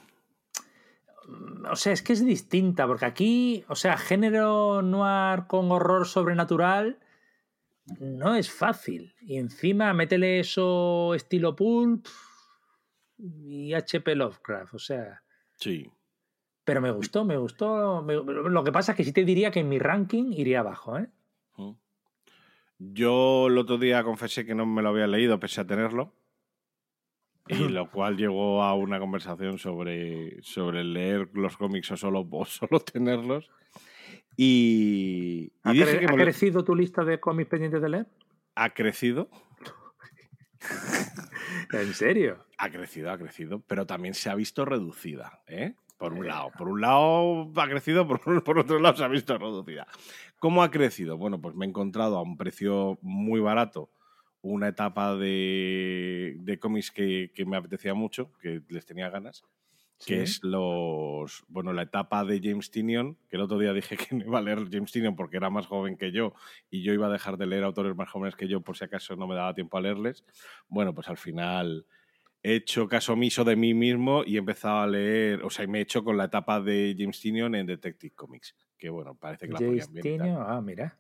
O 1.71 1.77
sea, 1.77 1.93
es 1.93 2.03
que 2.03 2.15
es 2.15 2.25
distinta, 2.25 2.87
porque 2.87 3.05
aquí, 3.05 3.65
o 3.69 3.77
sea, 3.77 3.97
género 3.97 4.83
noir 4.83 5.47
con 5.47 5.71
horror 5.71 6.07
sobrenatural 6.07 6.99
no 7.99 8.35
es 8.35 8.51
fácil. 8.51 9.15
Y 9.21 9.37
encima, 9.39 9.93
métele 9.93 10.41
eso 10.41 11.15
estilo 11.15 11.55
pulp 11.57 12.07
y 13.19 13.75
HP 13.75 14.15
Lovecraft, 14.15 14.75
o 14.75 14.79
sea. 14.79 15.23
Sí. 15.57 15.91
Pero 16.65 16.81
me 16.81 16.91
gustó, 16.91 17.25
me 17.25 17.37
gustó. 17.37 18.03
lo 18.03 18.65
que 18.65 18.73
pasa 18.73 18.93
es 18.93 18.97
que 18.97 19.05
sí 19.05 19.13
te 19.13 19.25
diría 19.25 19.51
que 19.51 19.61
en 19.61 19.69
mi 19.69 19.79
ranking 19.79 20.33
iría 20.33 20.61
abajo, 20.61 20.99
¿eh? 20.99 21.09
Yo 22.83 23.49
el 23.49 23.59
otro 23.59 23.77
día 23.77 24.03
confesé 24.03 24.47
que 24.47 24.55
no 24.55 24.65
me 24.65 24.81
lo 24.81 24.89
había 24.89 25.07
leído 25.07 25.39
pese 25.39 25.61
a 25.61 25.67
tenerlo. 25.67 26.15
Y 27.47 27.69
lo 27.69 27.91
cual 27.91 28.17
llegó 28.17 28.63
a 28.63 28.75
una 28.75 28.99
conversación 28.99 29.59
sobre, 29.59 30.41
sobre 30.43 30.85
leer 30.85 31.29
los 31.35 31.57
cómics 31.57 31.91
o 31.91 31.97
solo, 31.97 32.27
solo 32.47 32.81
tenerlos. 32.81 33.51
Y, 34.37 35.53
¿Ha, 35.63 35.73
crecido 35.73 36.65
tu 36.65 36.75
lista 36.75 37.05
de 37.05 37.21
cómics 37.21 37.51
pendientes 37.51 37.83
de 37.83 37.89
leer? 37.89 38.07
Ha 38.55 38.71
crecido. 38.71 39.29
¿En 41.73 41.95
serio? 41.95 42.45
Ha 42.59 42.71
crecido, 42.71 43.11
ha 43.11 43.19
crecido, 43.19 43.61
pero 43.61 43.87
también 43.87 44.15
se 44.15 44.31
ha 44.31 44.35
visto 44.35 44.65
reducida, 44.65 45.43
¿eh? 45.47 45.75
Por 45.99 46.15
un 46.15 46.27
lado. 46.27 46.51
Por 46.57 46.69
un 46.69 46.81
lado 46.81 47.53
ha 47.57 47.69
crecido, 47.69 48.09
por, 48.09 48.21
por 48.45 48.59
otro 48.59 48.79
lado 48.79 48.97
se 48.97 49.05
ha 49.05 49.09
visto 49.09 49.37
reducida. 49.37 49.87
¿Cómo 50.39 50.63
ha 50.63 50.71
crecido? 50.71 51.19
Bueno, 51.19 51.41
pues 51.41 51.55
me 51.55 51.67
he 51.67 51.69
encontrado 51.69 52.17
a 52.17 52.23
un 52.23 52.37
precio 52.37 52.99
muy 53.03 53.41
barato 53.41 53.91
una 54.43 54.69
etapa 54.69 55.17
de, 55.17 56.37
de 56.39 56.59
cómics 56.59 56.91
que, 56.91 57.31
me 57.47 57.57
apetecía 57.57 57.95
mucho, 57.95 58.33
que 58.41 58.63
les 58.69 58.87
tenía 58.87 59.11
ganas, 59.11 59.45
que 60.05 60.23
es 60.23 60.43
los 60.43 61.45
bueno 61.49 61.73
la 61.73 61.83
etapa 61.83 62.25
de 62.25 62.41
James 62.43 62.71
Tinion, 62.71 63.17
que 63.29 63.37
el 63.37 63.43
otro 63.43 63.59
día 63.59 63.73
dije 63.73 63.97
que 64.11 64.15
no 64.15 64.25
iba 64.25 64.39
a 64.39 64.43
leer 64.43 64.69
James 64.71 64.93
Tinion 64.93 65.17
porque 65.17 65.37
era 65.37 65.51
más 65.51 65.67
joven 65.67 65.97
que 65.97 66.13
yo 66.13 66.35
y 66.71 66.83
yo 66.83 66.93
iba 66.93 67.07
a 67.07 67.13
dejar 67.13 67.37
de 67.37 67.47
leer 67.47 67.65
autores 67.65 67.95
más 67.97 68.09
jóvenes 68.09 68.37
que 68.37 68.49
yo 68.49 68.61
por 68.61 68.77
si 68.77 68.85
acaso 68.85 69.17
no 69.17 69.27
me 69.27 69.35
daba 69.35 69.55
tiempo 69.55 69.79
a 69.79 69.81
leerles. 69.81 70.25
Bueno, 70.69 70.95
pues 70.95 71.09
al 71.09 71.19
final 71.19 71.87
he 72.43 72.55
hecho 72.55 72.89
caso 72.89 73.13
omiso 73.13 73.45
de 73.45 73.57
mí 73.57 73.75
mismo 73.75 74.23
y 74.25 74.37
he 74.37 74.39
empezado 74.39 74.79
a 74.81 74.87
leer, 74.87 75.43
o 75.43 75.51
sea, 75.51 75.67
me 75.67 75.79
he 75.79 75.83
hecho 75.83 76.03
con 76.03 76.17
la 76.17 76.25
etapa 76.25 76.61
de 76.61 76.95
James 76.99 77.21
Tinion 77.21 77.55
en 77.55 77.67
Detective 77.67 78.15
Comics 78.15 78.55
que 78.81 78.89
bueno, 78.89 79.15
parece 79.15 79.47
que 79.47 79.53
la 79.53 79.59
podían 79.59 79.93
bien. 79.93 80.23
Ah, 80.39 80.61
mira. 80.61 80.99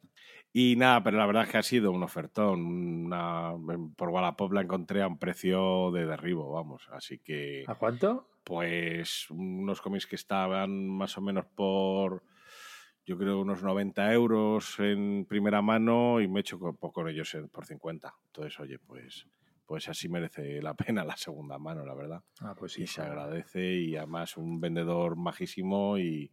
Y 0.52 0.76
nada, 0.76 1.02
pero 1.02 1.16
la 1.16 1.26
verdad 1.26 1.44
es 1.44 1.48
que 1.48 1.58
ha 1.58 1.62
sido 1.62 1.90
un 1.90 2.02
ofertón. 2.02 2.60
Una, 2.66 3.54
por 3.96 4.10
Wallapop 4.10 4.52
la 4.52 4.60
encontré 4.60 5.02
a 5.02 5.08
un 5.08 5.18
precio 5.18 5.90
de 5.90 6.06
derribo, 6.06 6.52
vamos. 6.52 6.86
Así 6.92 7.18
que. 7.18 7.64
¿A 7.66 7.76
cuánto? 7.76 8.29
Pues 8.44 9.30
unos 9.30 9.80
cómics 9.80 10.06
que 10.06 10.16
estaban 10.16 10.88
más 10.88 11.16
o 11.18 11.20
menos 11.20 11.46
por. 11.46 12.24
Yo 13.04 13.16
creo 13.18 13.40
unos 13.40 13.62
90 13.62 14.12
euros 14.12 14.78
en 14.78 15.26
primera 15.26 15.62
mano 15.62 16.20
y 16.20 16.28
me 16.28 16.40
he 16.40 16.42
hecho 16.42 16.58
con, 16.58 16.76
con 16.76 17.08
ellos 17.08 17.36
por 17.50 17.66
50. 17.66 18.14
Entonces, 18.26 18.60
oye, 18.60 18.78
pues 18.78 19.26
pues 19.70 19.88
así 19.88 20.08
merece 20.08 20.60
la 20.60 20.74
pena 20.74 21.04
la 21.04 21.16
segunda 21.16 21.56
mano, 21.56 21.86
la 21.86 21.94
verdad. 21.94 22.24
Ah, 22.40 22.56
pues 22.58 22.72
sí. 22.72 22.82
Y 22.82 22.86
se 22.88 23.02
agradece 23.02 23.74
y 23.74 23.94
además 23.94 24.36
un 24.36 24.60
vendedor 24.60 25.14
majísimo 25.14 25.96
y, 25.96 26.32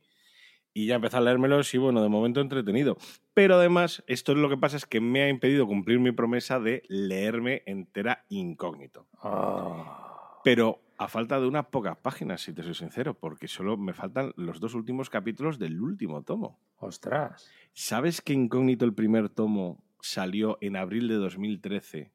y 0.74 0.88
ya 0.88 0.96
empecé 0.96 1.18
a 1.18 1.22
leérmelos 1.22 1.72
y 1.76 1.78
bueno, 1.78 2.02
de 2.02 2.10
momento 2.10 2.42
entretenido. 2.42 2.98
Pero 3.36 3.54
además, 3.58 4.04
esto 4.08 4.32
es 4.32 4.40
lo 4.40 4.50
que 4.50 4.58
pasa 4.58 4.76
es 4.76 4.88
que 4.88 5.02
me 5.02 5.22
ha 5.22 5.30
impedido 5.30 5.68
cumplir 5.68 6.00
mi 6.00 6.12
promesa 6.12 6.60
de 6.60 6.82
leerme 6.88 7.62
entera 7.68 8.26
incógnito. 8.30 9.08
Ah. 9.22 10.40
Pero 10.44 10.82
a 10.98 11.08
falta 11.08 11.40
de 11.40 11.48
unas 11.48 11.68
pocas 11.68 11.98
páginas, 11.98 12.42
si 12.42 12.54
te 12.54 12.64
soy 12.64 12.74
sincero, 12.74 13.14
porque 13.14 13.48
solo 13.48 13.78
me 13.78 13.94
faltan 13.94 14.34
los 14.36 14.60
dos 14.60 14.74
últimos 14.74 15.10
capítulos 15.10 15.60
del 15.60 15.80
último 15.82 16.24
tomo. 16.24 16.60
¡Ostras! 16.78 17.50
¿Sabes 17.74 18.22
que 18.22 18.34
Incógnito 18.34 18.86
el 18.86 18.94
primer 18.94 19.30
tomo 19.30 19.84
salió 20.02 20.58
en 20.62 20.76
abril 20.76 21.08
de 21.08 21.16
2013? 21.16 22.12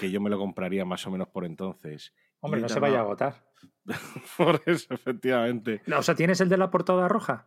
Que 0.00 0.10
yo 0.10 0.20
me 0.20 0.30
lo 0.30 0.38
compraría 0.38 0.84
más 0.86 1.06
o 1.06 1.10
menos 1.10 1.28
por 1.28 1.44
entonces. 1.44 2.14
Hombre, 2.40 2.62
no 2.62 2.68
se 2.68 2.80
vaya 2.80 2.98
a 2.98 3.02
agotar. 3.02 3.44
por 4.38 4.62
eso, 4.66 4.94
efectivamente. 4.94 5.82
o 5.94 6.02
sea, 6.02 6.14
¿tienes 6.14 6.40
el 6.40 6.48
de 6.48 6.56
la 6.56 6.70
portada 6.70 7.08
roja? 7.08 7.46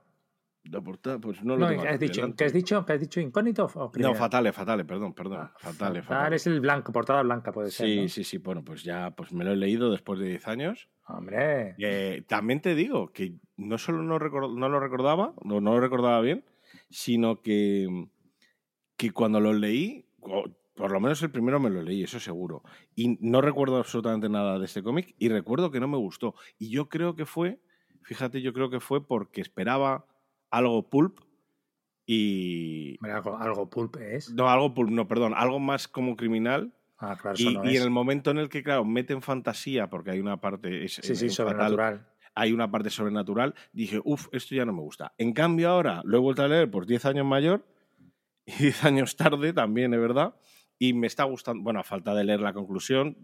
La 0.72 0.82
portada, 0.82 1.20
pues 1.20 1.44
no 1.44 1.56
lo 1.56 1.68
tengo 1.68 1.84
¿qué 1.84 1.90
has, 1.90 2.00
dicho, 2.00 2.36
¿qué 2.36 2.46
has 2.46 2.54
dicho? 2.54 2.86
¿Qué 2.86 2.94
has 2.94 3.00
dicho? 3.00 3.20
¿Incógnito? 3.20 3.70
no, 3.98 4.16
fatale, 4.16 4.52
fatale, 4.52 4.84
perdón, 4.84 5.14
perdón. 5.14 5.42
Ah, 5.42 5.54
fatale, 5.58 6.02
fatale. 6.02 6.38
es 6.38 6.48
el 6.48 6.60
blanco, 6.60 6.92
portada 6.92 7.22
blanca 7.22 7.52
puede 7.52 7.70
ser. 7.70 7.88
Sí, 7.88 8.10
sí, 8.10 8.24
sí. 8.24 8.38
Bueno, 8.40 8.64
pues 8.64 8.84
ya 8.84 9.12
pues 9.12 9.32
me 9.32 9.44
lo 9.44 9.52
he 9.52 9.56
leído 9.56 9.92
después 9.92 10.20
de 10.20 10.28
10 10.28 10.48
años. 10.48 10.90
Hombre. 11.08 11.76
Eh, 11.78 12.24
también 12.28 12.62
te 12.62 12.74
digo 12.74 13.12
que 13.14 13.36
no 13.58 13.78
solo 13.78 14.02
no, 14.02 14.18
no 14.18 14.70
lo 14.70 14.80
recordaba, 14.80 15.34
no, 15.44 15.62
no, 15.62 15.76
lo 15.76 15.80
recordaba 15.80 16.20
bien, 16.22 16.44
sino 16.90 17.42
que, 17.42 18.08
que 18.98 19.12
cuando 19.12 19.40
lo 19.40 19.54
leí, 19.54 20.08
por 20.76 20.92
lo 20.92 21.00
menos 21.00 21.22
el 21.22 21.30
primero 21.30 21.60
me 21.60 21.70
lo 21.70 21.84
leí, 21.84 22.02
eso 22.02 22.20
seguro. 22.20 22.64
Y 22.96 23.18
no 23.22 23.42
recuerdo 23.42 23.78
absolutamente 23.78 24.30
nada 24.30 24.58
de 24.58 24.66
este 24.66 24.82
cómic 24.82 25.14
y 25.20 25.30
recuerdo 25.30 25.70
que 25.70 25.80
no 25.80 25.88
me 25.88 25.98
gustó. 25.98 26.34
Y 26.58 26.70
yo 26.70 26.90
creo 26.90 27.16
que 27.16 27.28
fue, 27.28 27.60
fíjate, 28.02 28.42
yo 28.42 28.52
creo 28.52 28.72
que 28.72 28.80
fue 28.80 29.06
porque 29.06 29.42
esperaba 29.42 30.08
algo 30.56 30.90
pulp 30.90 31.20
y... 32.06 32.98
Algo, 33.04 33.70
pulp 33.70 33.98
es. 33.98 34.32
No, 34.32 34.50
algo 34.50 34.74
pulp, 34.74 34.90
no, 34.90 35.08
perdón, 35.08 35.34
algo 35.36 35.60
más 35.60 35.88
como 35.88 36.16
criminal. 36.16 36.74
Ah, 36.98 37.18
claro, 37.20 37.36
y, 37.38 37.54
no 37.54 37.70
y 37.70 37.76
en 37.76 37.84
el 37.84 37.90
momento 37.90 38.32
en 38.32 38.38
el 38.38 38.48
que, 38.48 38.64
claro, 38.64 38.86
meten 38.86 39.22
fantasía, 39.22 39.90
porque 39.90 40.12
hay 40.12 40.20
una 40.20 40.40
parte... 40.40 40.88
sí, 40.88 41.16
sí, 41.16 41.30
sobrenatural. 41.30 42.08
hay 42.36 42.54
una 42.54 42.72
parte 42.72 42.90
sobrenatural, 42.90 43.54
dije, 43.74 44.00
uff, 44.04 44.28
esto 44.32 44.56
ya 44.56 44.66
no 44.66 44.74
me 44.74 44.82
gusta. 44.82 45.14
En 45.18 45.34
cambio 45.34 45.70
ahora 45.70 46.02
lo 46.06 46.18
he 46.18 46.22
vuelto 46.22 46.44
a 46.44 46.48
leer 46.48 46.72
por 46.72 46.86
10 46.86 47.06
años 47.06 47.26
mayor 47.26 47.66
y 48.46 48.52
10 48.64 48.86
años 48.86 49.16
tarde 49.18 49.52
también, 49.52 49.94
es 49.94 50.00
verdad, 50.00 50.36
y 50.80 50.94
me 50.94 51.08
está 51.08 51.26
gustando, 51.26 51.64
bueno, 51.64 51.82
a 51.82 51.84
falta 51.84 52.14
de 52.14 52.24
leer 52.24 52.40
la 52.40 52.54
conclusión, 52.54 53.18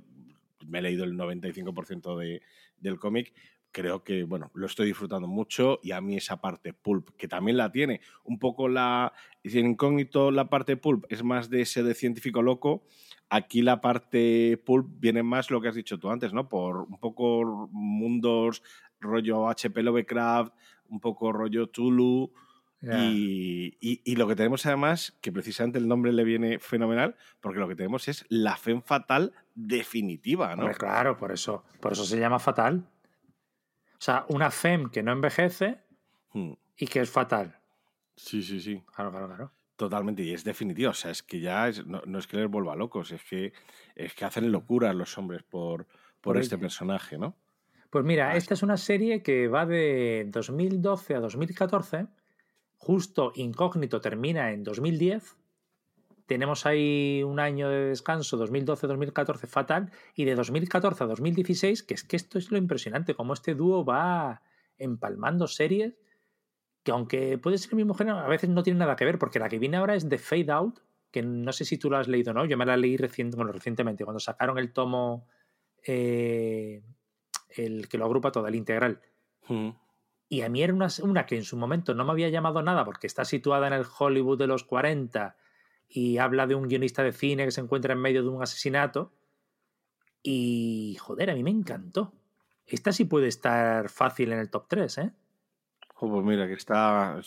me 0.67 0.79
he 0.79 0.81
leído 0.81 1.05
el 1.05 1.13
95% 1.17 2.17
de, 2.17 2.41
del 2.77 2.99
cómic, 2.99 3.33
creo 3.71 4.03
que, 4.03 4.23
bueno, 4.23 4.51
lo 4.53 4.65
estoy 4.65 4.87
disfrutando 4.87 5.27
mucho 5.27 5.79
y 5.83 5.91
a 5.91 6.01
mí 6.01 6.17
esa 6.17 6.41
parte 6.41 6.73
pulp, 6.73 7.09
que 7.17 7.27
también 7.27 7.57
la 7.57 7.71
tiene, 7.71 8.01
un 8.23 8.39
poco 8.39 8.67
la, 8.67 9.13
en 9.43 9.65
incógnito 9.65 10.31
la 10.31 10.49
parte 10.49 10.77
pulp 10.77 11.05
es 11.09 11.23
más 11.23 11.49
de 11.49 11.61
ese 11.61 11.83
de 11.83 11.93
científico 11.93 12.41
loco, 12.41 12.83
aquí 13.29 13.61
la 13.61 13.81
parte 13.81 14.61
pulp 14.65 14.87
viene 14.99 15.23
más 15.23 15.49
lo 15.49 15.61
que 15.61 15.69
has 15.69 15.75
dicho 15.75 15.99
tú 15.99 16.09
antes, 16.09 16.33
¿no? 16.33 16.49
Por 16.49 16.77
un 16.81 16.99
poco 16.99 17.69
mundos 17.71 18.61
rollo 18.99 19.49
HP 19.49 19.83
Lovecraft, 19.83 20.53
un 20.89 20.99
poco 20.99 21.31
rollo 21.31 21.67
Tulu. 21.67 22.31
Y, 22.83 23.77
y, 23.79 24.15
lo 24.15 24.27
que 24.27 24.35
tenemos 24.35 24.65
además, 24.65 25.15
que 25.21 25.31
precisamente 25.31 25.77
el 25.77 25.87
nombre 25.87 26.11
le 26.11 26.23
viene 26.23 26.57
fenomenal, 26.57 27.15
porque 27.39 27.59
lo 27.59 27.67
que 27.67 27.75
tenemos 27.75 28.07
es 28.07 28.25
la 28.27 28.57
fe 28.57 28.81
fatal 28.81 29.33
definitiva, 29.53 30.55
¿no? 30.55 30.67
claro, 30.71 31.15
por 31.15 31.31
eso, 31.31 31.63
por 31.79 31.91
eso 31.91 32.05
se 32.05 32.19
llama 32.19 32.39
fatal. 32.39 32.83
O 34.01 34.03
sea, 34.03 34.25
una 34.29 34.49
FEM 34.49 34.89
que 34.89 35.03
no 35.03 35.11
envejece 35.11 35.77
hmm. 36.33 36.53
y 36.75 36.87
que 36.87 37.01
es 37.01 37.11
fatal. 37.11 37.59
Sí, 38.15 38.41
sí, 38.41 38.59
sí. 38.59 38.81
Claro, 38.95 39.11
claro, 39.11 39.27
claro. 39.27 39.51
Totalmente, 39.75 40.23
y 40.23 40.33
es 40.33 40.43
definitivo. 40.43 40.89
O 40.89 40.95
sea, 40.95 41.11
es 41.11 41.21
que 41.21 41.39
ya 41.39 41.69
no, 41.85 42.17
es 42.17 42.25
que 42.25 42.37
les 42.37 42.49
vuelva 42.49 42.75
locos, 42.75 43.11
es 43.11 43.23
que, 43.23 43.53
es 43.93 44.15
que 44.15 44.25
hacen 44.25 44.51
locura 44.51 44.91
los 44.93 45.15
hombres 45.19 45.43
por, 45.43 45.85
por, 46.19 46.39
este 46.39 46.57
personaje, 46.57 47.19
¿no? 47.19 47.35
Pues 47.91 48.03
mira, 48.03 48.35
esta 48.35 48.55
es 48.55 48.63
una 48.63 48.77
serie 48.77 49.21
que 49.21 49.47
va 49.47 49.67
de 49.67 50.25
2012 50.29 51.13
a 51.13 51.19
2014. 51.19 52.07
Justo 52.77 53.31
Incógnito 53.35 54.01
termina 54.01 54.51
en 54.51 54.63
2010 54.63 55.37
tenemos 56.31 56.65
ahí 56.65 57.23
un 57.23 57.41
año 57.41 57.67
de 57.67 57.87
descanso, 57.87 58.37
2012-2014 58.37 59.47
fatal, 59.47 59.91
y 60.15 60.23
de 60.23 60.33
2014 60.35 61.03
a 61.03 61.07
2016, 61.07 61.83
que 61.83 61.93
es 61.93 62.05
que 62.05 62.15
esto 62.15 62.37
es 62.39 62.51
lo 62.51 62.57
impresionante, 62.57 63.15
como 63.15 63.33
este 63.33 63.53
dúo 63.53 63.83
va 63.83 64.41
empalmando 64.77 65.45
series 65.49 65.93
que 66.83 66.91
aunque 66.91 67.37
puede 67.37 67.57
ser 67.57 67.71
el 67.71 67.75
mismo 67.75 67.95
género, 67.95 68.19
a 68.19 68.29
veces 68.29 68.49
no 68.49 68.63
tiene 68.63 68.79
nada 68.79 68.95
que 68.95 69.03
ver, 69.03 69.19
porque 69.19 69.39
la 69.39 69.49
que 69.49 69.59
viene 69.59 69.75
ahora 69.75 69.93
es 69.93 70.07
The 70.07 70.17
Fade 70.17 70.53
Out, 70.53 70.79
que 71.11 71.21
no 71.21 71.51
sé 71.51 71.65
si 71.65 71.77
tú 71.77 71.89
lo 71.89 71.97
has 71.97 72.07
leído 72.07 72.31
o 72.31 72.33
no, 72.33 72.45
yo 72.45 72.57
me 72.57 72.65
la 72.65 72.77
leí 72.77 72.95
recientemente, 72.95 74.05
cuando 74.05 74.21
sacaron 74.21 74.57
el 74.57 74.71
tomo, 74.71 75.27
eh, 75.85 76.81
el 77.49 77.89
que 77.89 77.97
lo 77.97 78.05
agrupa 78.05 78.31
todo, 78.31 78.47
el 78.47 78.55
integral. 78.55 79.01
Hmm. 79.49 79.71
Y 80.29 80.43
a 80.43 80.49
mí 80.49 80.63
era 80.63 80.73
una, 80.73 80.87
una 81.03 81.25
que 81.25 81.35
en 81.35 81.43
su 81.43 81.57
momento 81.57 81.93
no 81.93 82.05
me 82.05 82.13
había 82.13 82.29
llamado 82.29 82.61
nada 82.61 82.85
porque 82.85 83.05
está 83.05 83.25
situada 83.25 83.67
en 83.67 83.73
el 83.73 83.85
Hollywood 83.99 84.37
de 84.37 84.47
los 84.47 84.63
40 84.63 85.35
y 85.93 86.17
habla 86.17 86.47
de 86.47 86.55
un 86.55 86.67
guionista 86.67 87.03
de 87.03 87.11
cine 87.11 87.45
que 87.45 87.51
se 87.51 87.61
encuentra 87.61 87.93
en 87.93 87.99
medio 87.99 88.23
de 88.23 88.29
un 88.29 88.41
asesinato. 88.41 89.11
Y 90.23 90.97
joder, 90.99 91.29
a 91.29 91.35
mí 91.35 91.43
me 91.43 91.49
encantó. 91.49 92.13
Esta 92.65 92.93
sí 92.93 93.05
puede 93.05 93.27
estar 93.27 93.89
fácil 93.89 94.31
en 94.31 94.39
el 94.39 94.49
top 94.49 94.67
3, 94.69 94.97
¿eh? 94.99 95.11
pues 95.99 96.23
mira, 96.23 96.47
que 96.47 96.53
está. 96.53 97.21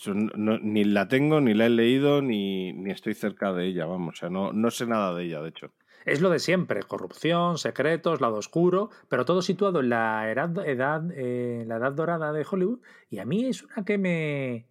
ni 0.62 0.85
la 0.85 1.06
tengo, 1.06 1.40
ni 1.40 1.54
la 1.54 1.66
he 1.66 1.71
leído, 1.71 2.23
ni, 2.23 2.73
ni 2.73 2.90
estoy 2.90 3.14
cerca 3.14 3.52
de 3.52 3.66
ella, 3.66 3.87
vamos. 3.87 4.14
O 4.14 4.18
sea, 4.18 4.30
no, 4.30 4.52
no 4.52 4.71
sé 4.71 4.87
nada 4.87 5.14
de 5.14 5.25
ella, 5.25 5.42
de 5.42 5.50
hecho. 5.50 5.71
Es 6.04 6.21
lo 6.21 6.30
de 6.30 6.40
siempre: 6.40 6.83
corrupción, 6.83 7.59
secretos, 7.59 8.21
lado 8.21 8.37
oscuro, 8.37 8.90
pero 9.09 9.25
todo 9.25 9.42
situado 9.42 9.80
en 9.80 9.90
la 9.90 10.28
edad, 10.30 10.66
edad, 10.66 11.04
eh, 11.14 11.64
la 11.66 11.76
edad 11.76 11.92
dorada 11.92 12.33
de 12.33 12.44
Hollywood. 12.50 12.80
Y 13.11 13.18
a 13.18 13.25
mí 13.25 13.44
es 13.47 13.62
una 13.62 13.85
que 13.85 13.97
me 13.97 14.66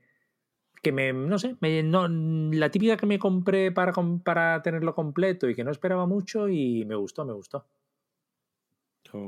que 0.84 0.92
me, 0.92 1.14
no 1.14 1.40
sé, 1.40 1.56
me, 1.62 1.82
no, 1.82 2.08
la 2.10 2.70
típica 2.70 2.98
que 2.98 3.06
me 3.06 3.18
compré 3.18 3.72
para, 3.72 3.94
para 4.24 4.62
tenerlo 4.62 4.94
completo 4.94 5.50
y 5.50 5.56
que 5.56 5.64
no 5.64 5.72
esperaba 5.72 6.06
mucho 6.06 6.50
y 6.50 6.86
me 6.86 6.96
gustó, 6.96 7.26
me 7.26 7.34
gustó. 7.34 7.66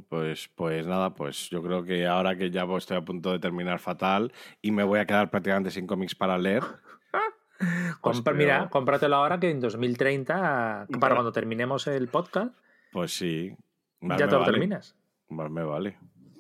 Pues, 0.10 0.50
pues 0.56 0.86
nada, 0.88 1.14
pues 1.14 1.50
yo 1.52 1.62
creo 1.62 1.84
que 1.84 2.08
ahora 2.08 2.36
que 2.36 2.50
ya 2.50 2.66
estoy 2.76 2.98
a 2.98 3.06
punto 3.06 3.32
de 3.32 3.40
terminar 3.40 3.80
fatal 3.80 4.34
y 4.62 4.72
me 4.72 4.84
voy 4.84 5.00
a 5.00 5.06
quedar 5.06 5.30
prácticamente 5.30 5.70
sin 5.72 5.86
cómics 5.86 6.16
para 6.16 6.38
leer. 6.40 6.64
pues 8.02 8.22
Mira, 8.34 8.68
cómpratelo 8.70 9.16
ahora 9.16 9.40
que 9.40 9.50
en 9.52 9.60
2030, 9.62 10.88
para 11.00 11.16
cuando 11.16 11.32
terminemos 11.32 11.86
el 11.88 12.08
podcast. 12.08 12.58
Pues 12.92 13.16
sí. 13.16 13.56
ya 14.02 14.28
te 14.28 14.36
lo 14.36 14.44
terminas. 14.44 14.96
me 15.30 15.64
vale. 15.64 16.00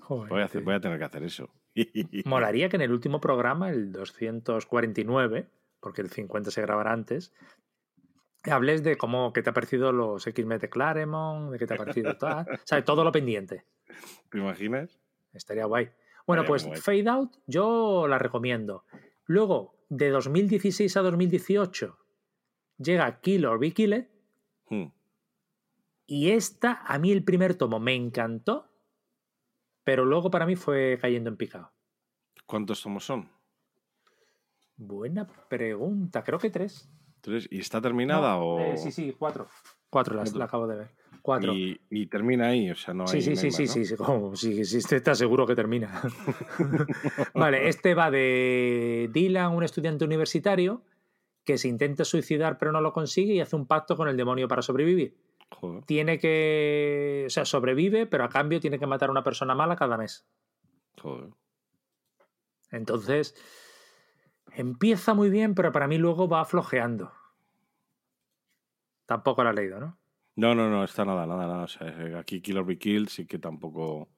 voy, 0.09 0.41
a 0.41 0.49
voy 0.61 0.73
a 0.73 0.79
tener 0.81 0.97
que 0.97 1.05
hacer 1.05 1.23
eso. 1.23 1.49
Molaría 2.25 2.69
que 2.69 2.77
en 2.77 2.81
el 2.81 2.91
último 2.91 3.19
programa, 3.19 3.69
el 3.69 3.91
249, 3.91 5.47
porque 5.79 6.01
el 6.01 6.09
50 6.09 6.51
se 6.51 6.61
grabará 6.61 6.93
antes, 6.93 7.33
hables 8.43 8.83
de 8.83 8.97
cómo, 8.97 9.33
qué 9.33 9.41
te 9.41 9.49
ha 9.49 9.53
parecido 9.53 9.91
los 9.91 10.25
X-Men 10.25 10.59
de 10.59 10.69
Claremont, 10.69 11.51
de 11.51 11.59
qué 11.59 11.67
te 11.67 11.73
ha 11.73 11.77
parecido 11.77 12.17
tal, 12.17 12.45
o 12.49 12.59
sea, 12.63 12.83
todo 12.83 13.03
lo 13.03 13.11
pendiente. 13.11 13.65
¿Te 14.29 14.37
imaginas? 14.37 14.99
Estaría 15.33 15.65
guay. 15.65 15.89
Bueno, 16.25 16.43
pues 16.45 16.67
Fade 16.81 17.07
Out 17.09 17.37
yo 17.45 18.07
la 18.07 18.17
recomiendo. 18.17 18.85
Luego, 19.25 19.75
de 19.89 20.09
2016 20.09 20.97
a 20.97 21.01
2018, 21.01 21.97
llega 22.77 23.19
Kill 23.21 23.45
or 23.45 23.59
Be 23.59 23.71
Killed. 23.71 24.07
Hmm. 24.69 24.87
Y 26.07 26.31
esta, 26.31 26.81
a 26.85 26.97
mí 26.99 27.11
el 27.11 27.23
primer 27.23 27.55
tomo 27.55 27.79
me 27.79 27.93
encantó 27.93 28.71
pero 29.85 30.03
luego 30.03 30.29
para 30.29 30.45
mí 30.45 30.57
fue 30.57 30.97
cayendo 30.99 31.29
en 31.29 31.37
picado. 31.37 31.71
¿Cuántos 32.45 32.81
tomos 32.81 33.05
son? 33.05 33.29
Buena 34.75 35.25
pregunta, 35.47 36.21
creo 36.23 36.37
que 36.37 36.49
tres. 36.49 36.89
¿Tres? 37.21 37.47
¿Y 37.49 37.59
está 37.59 37.79
terminada 37.79 38.37
o...? 38.37 38.59
Eh, 38.59 38.77
sí, 38.77 38.91
sí, 38.91 39.15
cuatro. 39.17 39.47
Cuatro 39.89 40.15
las, 40.15 40.35
la 40.35 40.45
acabo 40.45 40.67
de 40.67 40.75
ver. 40.75 40.89
Cuatro. 41.21 41.53
Y, 41.55 42.05
termina 42.07 42.47
ahí, 42.47 42.69
o 42.69 42.75
sea, 42.75 42.93
no 42.93 43.07
sí, 43.07 43.17
hay. 43.17 43.23
Sí, 43.23 43.35
sí, 43.35 43.51
sí, 43.51 43.67
sí, 43.67 43.85
sí, 43.85 43.95
sí, 44.35 44.65
sí, 44.65 44.77
este 44.77 44.97
está 44.97 45.15
seguro 45.15 45.47
que 45.47 45.55
termina. 45.55 46.01
vale, 47.33 47.69
este 47.69 47.95
va 47.95 48.11
de 48.11 49.09
Dylan, 49.13 49.53
un 49.53 49.63
estudiante 49.63 50.03
universitario 50.03 50.83
que 51.43 51.57
se 51.57 51.67
intenta 51.67 52.03
suicidar 52.03 52.57
pero 52.57 52.71
no 52.71 52.81
lo 52.81 52.91
consigue 52.91 53.33
y 53.35 53.39
hace 53.39 53.55
un 53.55 53.67
pacto 53.67 53.95
con 53.95 54.07
el 54.07 54.17
demonio 54.17 54.47
para 54.47 54.61
sobrevivir. 54.61 55.15
Tiene 55.85 56.19
que. 56.19 57.23
O 57.27 57.29
sea, 57.29 57.45
sobrevive, 57.45 58.05
pero 58.05 58.23
a 58.23 58.29
cambio 58.29 58.59
tiene 58.59 58.77
que 58.77 58.87
matar 58.87 59.09
a 59.09 59.11
una 59.11 59.23
persona 59.23 59.55
mala 59.55 59.75
cada 59.75 59.97
mes. 59.97 60.27
Joder. 61.01 61.31
Entonces. 62.71 63.35
Empieza 64.53 65.13
muy 65.13 65.29
bien, 65.29 65.53
pero 65.53 65.71
para 65.73 65.87
mí 65.87 65.97
luego 65.97 66.29
va 66.29 66.45
flojeando. 66.45 67.11
Tampoco 69.05 69.43
lo 69.43 69.49
ha 69.49 69.53
leído, 69.53 69.79
¿no? 69.79 69.97
No, 70.35 70.55
no, 70.55 70.69
no, 70.69 70.83
está 70.83 71.05
nada, 71.05 71.25
nada, 71.25 71.47
nada. 71.47 71.63
O 71.63 71.67
sea, 71.67 72.19
aquí 72.19 72.41
Kill 72.41 72.57
or 72.57 72.65
Be 72.65 72.77
Killed 72.77 73.09
sí 73.09 73.25
que 73.25 73.39
tampoco. 73.39 74.09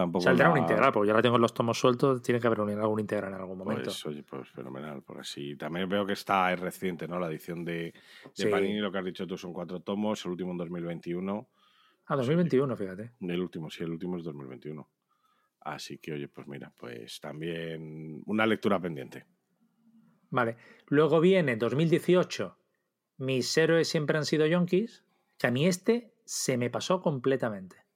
Tampoco 0.00 0.24
Saldrá 0.24 0.50
un 0.50 0.56
integral, 0.56 0.92
porque 0.92 1.08
ya 1.08 1.12
la 1.12 1.20
tengo 1.20 1.36
en 1.36 1.42
los 1.42 1.52
tomos 1.52 1.78
sueltos, 1.78 2.22
tiene 2.22 2.40
que 2.40 2.46
haber 2.46 2.60
un, 2.62 2.70
algún 2.70 3.00
integral 3.00 3.34
en 3.34 3.38
algún 3.38 3.58
momento. 3.58 3.84
Pues, 3.84 4.06
oye, 4.06 4.22
pues 4.22 4.48
fenomenal, 4.48 5.02
porque 5.02 5.24
sí, 5.24 5.56
también 5.56 5.90
veo 5.90 6.06
que 6.06 6.14
está, 6.14 6.50
es 6.54 6.58
reciente, 6.58 7.06
¿no? 7.06 7.18
La 7.18 7.26
edición 7.26 7.66
de, 7.66 7.92
Panini, 8.50 8.78
lo 8.78 8.90
que 8.90 8.96
has 8.96 9.04
dicho 9.04 9.26
tú, 9.26 9.36
son 9.36 9.52
cuatro 9.52 9.80
tomos, 9.80 10.24
el 10.24 10.30
último 10.30 10.52
en 10.52 10.56
2021. 10.56 11.48
Ah, 12.06 12.16
2021, 12.16 12.76
fíjate. 12.78 13.12
El 13.20 13.40
último, 13.42 13.68
sí, 13.68 13.84
el 13.84 13.90
último 13.90 14.16
es 14.16 14.24
2021. 14.24 14.88
Así 15.60 15.98
que, 15.98 16.14
oye, 16.14 16.28
pues 16.28 16.46
mira, 16.46 16.72
pues 16.74 17.20
también 17.20 18.22
una 18.24 18.46
lectura 18.46 18.80
pendiente. 18.80 19.26
Vale. 20.30 20.56
Luego 20.86 21.20
viene 21.20 21.56
2018, 21.56 22.56
mis 23.18 23.54
héroes 23.58 23.86
siempre 23.86 24.16
han 24.16 24.24
sido 24.24 24.46
yonkis, 24.46 25.04
que 25.36 25.46
a 25.46 25.50
mí 25.50 25.66
este 25.66 26.14
se 26.24 26.56
me 26.56 26.70
pasó 26.70 27.02
completamente. 27.02 27.89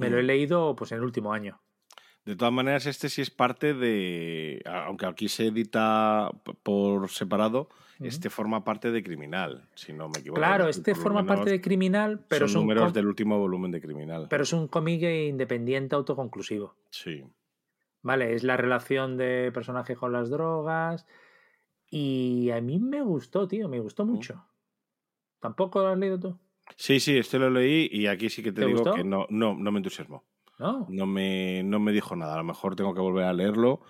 Me 0.00 0.10
lo 0.10 0.18
he 0.18 0.22
mm. 0.22 0.26
leído 0.26 0.74
pues 0.76 0.92
en 0.92 0.98
el 0.98 1.04
último 1.04 1.32
año. 1.32 1.60
De 2.24 2.36
todas 2.36 2.52
maneras, 2.52 2.86
este 2.86 3.08
sí 3.08 3.22
es 3.22 3.30
parte 3.30 3.74
de. 3.74 4.62
Aunque 4.66 5.06
aquí 5.06 5.28
se 5.28 5.46
edita 5.46 6.30
por 6.62 7.08
separado, 7.08 7.68
este 7.98 8.30
forma 8.30 8.62
parte 8.64 8.90
de 8.90 9.02
Criminal, 9.02 9.68
si 9.74 9.92
no 9.92 10.08
me 10.08 10.20
equivoco. 10.20 10.38
Claro, 10.38 10.68
este 10.68 10.94
forma 10.94 11.24
parte 11.24 11.50
de 11.50 11.60
Criminal, 11.60 12.24
pero 12.28 12.48
son, 12.48 12.62
números 12.62 12.92
del 12.92 13.06
último 13.06 13.38
volumen 13.38 13.70
de 13.70 13.80
Criminal. 13.80 14.26
Pero 14.28 14.42
es 14.42 14.52
un 14.52 14.68
cómic 14.68 15.02
independiente 15.02 15.96
autoconclusivo. 15.96 16.74
Sí. 16.90 17.24
Vale, 18.02 18.34
es 18.34 18.42
la 18.42 18.56
relación 18.56 19.16
de 19.16 19.50
personaje 19.52 19.96
con 19.96 20.12
las 20.12 20.30
drogas. 20.30 21.06
Y 21.90 22.50
a 22.50 22.60
mí 22.60 22.78
me 22.78 23.02
gustó, 23.02 23.48
tío, 23.48 23.68
me 23.68 23.80
gustó 23.80 24.04
mm. 24.04 24.08
mucho. 24.08 24.44
¿Tampoco 25.40 25.80
lo 25.80 25.88
has 25.88 25.98
leído 25.98 26.20
tú? 26.20 26.38
Sí, 26.76 27.00
sí, 27.00 27.16
este 27.16 27.38
lo 27.38 27.50
leí 27.50 27.88
y 27.92 28.06
aquí 28.06 28.30
sí 28.30 28.42
que 28.42 28.52
te, 28.52 28.66
digo 28.66 28.94
que 28.94 29.04
no, 29.04 29.26
no, 29.30 29.54
no 29.54 29.72
me 29.72 29.78
entusiasmó. 29.78 30.24
No. 30.58 30.86
No 30.90 31.06
me, 31.06 31.62
no 31.62 31.80
me 31.80 31.92
dijo 31.92 32.14
nada. 32.16 32.34
A 32.34 32.38
lo 32.38 32.44
mejor 32.44 32.76
tengo 32.76 32.94
que 32.94 33.00
volver 33.00 33.24
a 33.24 33.32
leerlo 33.32 33.80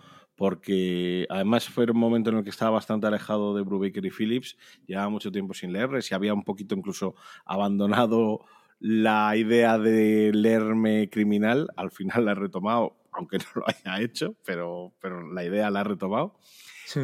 porque 0.41 1.27
además 1.29 1.69
fue 1.69 1.85
un 1.85 1.99
momento 1.99 2.31
en 2.31 2.39
el 2.39 2.45
que 2.45 2.49
estaba 2.49 2.71
bastante 2.71 3.07
alejado 3.07 3.55
de 3.55 3.61
Brubaker 3.61 4.07
y 4.07 4.11
Phillips, 4.11 4.57
llevaba 4.87 5.11
mucho 5.11 5.31
tiempo 5.31 5.53
sin 5.53 5.71
leerles 5.71 6.11
y 6.11 6.15
había 6.15 6.33
un 6.33 6.45
poquito 6.45 6.75
incluso 6.75 7.15
abandonado 7.45 8.47
la 8.79 9.37
idea 9.37 9.77
de 9.77 10.33
leerme 10.33 11.11
criminal, 11.11 11.69
al 11.77 11.91
final 11.91 12.25
la 12.25 12.33
he 12.33 12.37
retomado, 12.37 12.97
aunque 13.13 13.37
no 13.37 13.45
lo 13.57 13.65
haya 13.69 14.01
hecho, 14.01 14.35
pero, 14.47 14.95
pero 14.99 15.31
la 15.31 15.45
idea 15.45 15.71
la 15.71 15.83
he 15.83 15.85
retomado. 15.85 16.39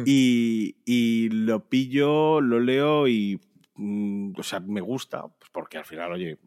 Y, 0.03 0.77
y, 0.85 1.29
lo 1.29 1.69
pillo, 1.69 2.41
lo 2.41 2.59
leo 2.59 3.07
y 3.07 3.39
o 3.77 4.43
sea, 4.43 4.59
me 4.59 4.81
gusta, 4.81 5.27
pues 5.27 5.49
porque 5.51 5.77
al 5.77 5.85
final, 5.85 6.11
oye, 6.11 6.39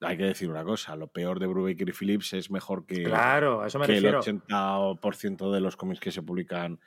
hay 0.00 0.16
que 0.16 0.24
decir 0.24 0.50
una 0.50 0.64
cosa, 0.64 0.96
lo 0.96 1.08
peor 1.08 1.38
de 1.38 1.46
Brubaker 1.46 1.88
y 1.88 1.92
Phillips 1.92 2.32
es 2.32 2.50
mejor 2.50 2.86
que, 2.86 3.04
claro, 3.04 3.64
eso 3.64 3.78
me 3.78 3.86
que 3.86 3.98
el 3.98 4.14
80% 4.14 5.52
de 5.52 5.60
los 5.60 5.76
cómics 5.76 6.00
que 6.00 6.10
se 6.10 6.22
publican 6.22 6.80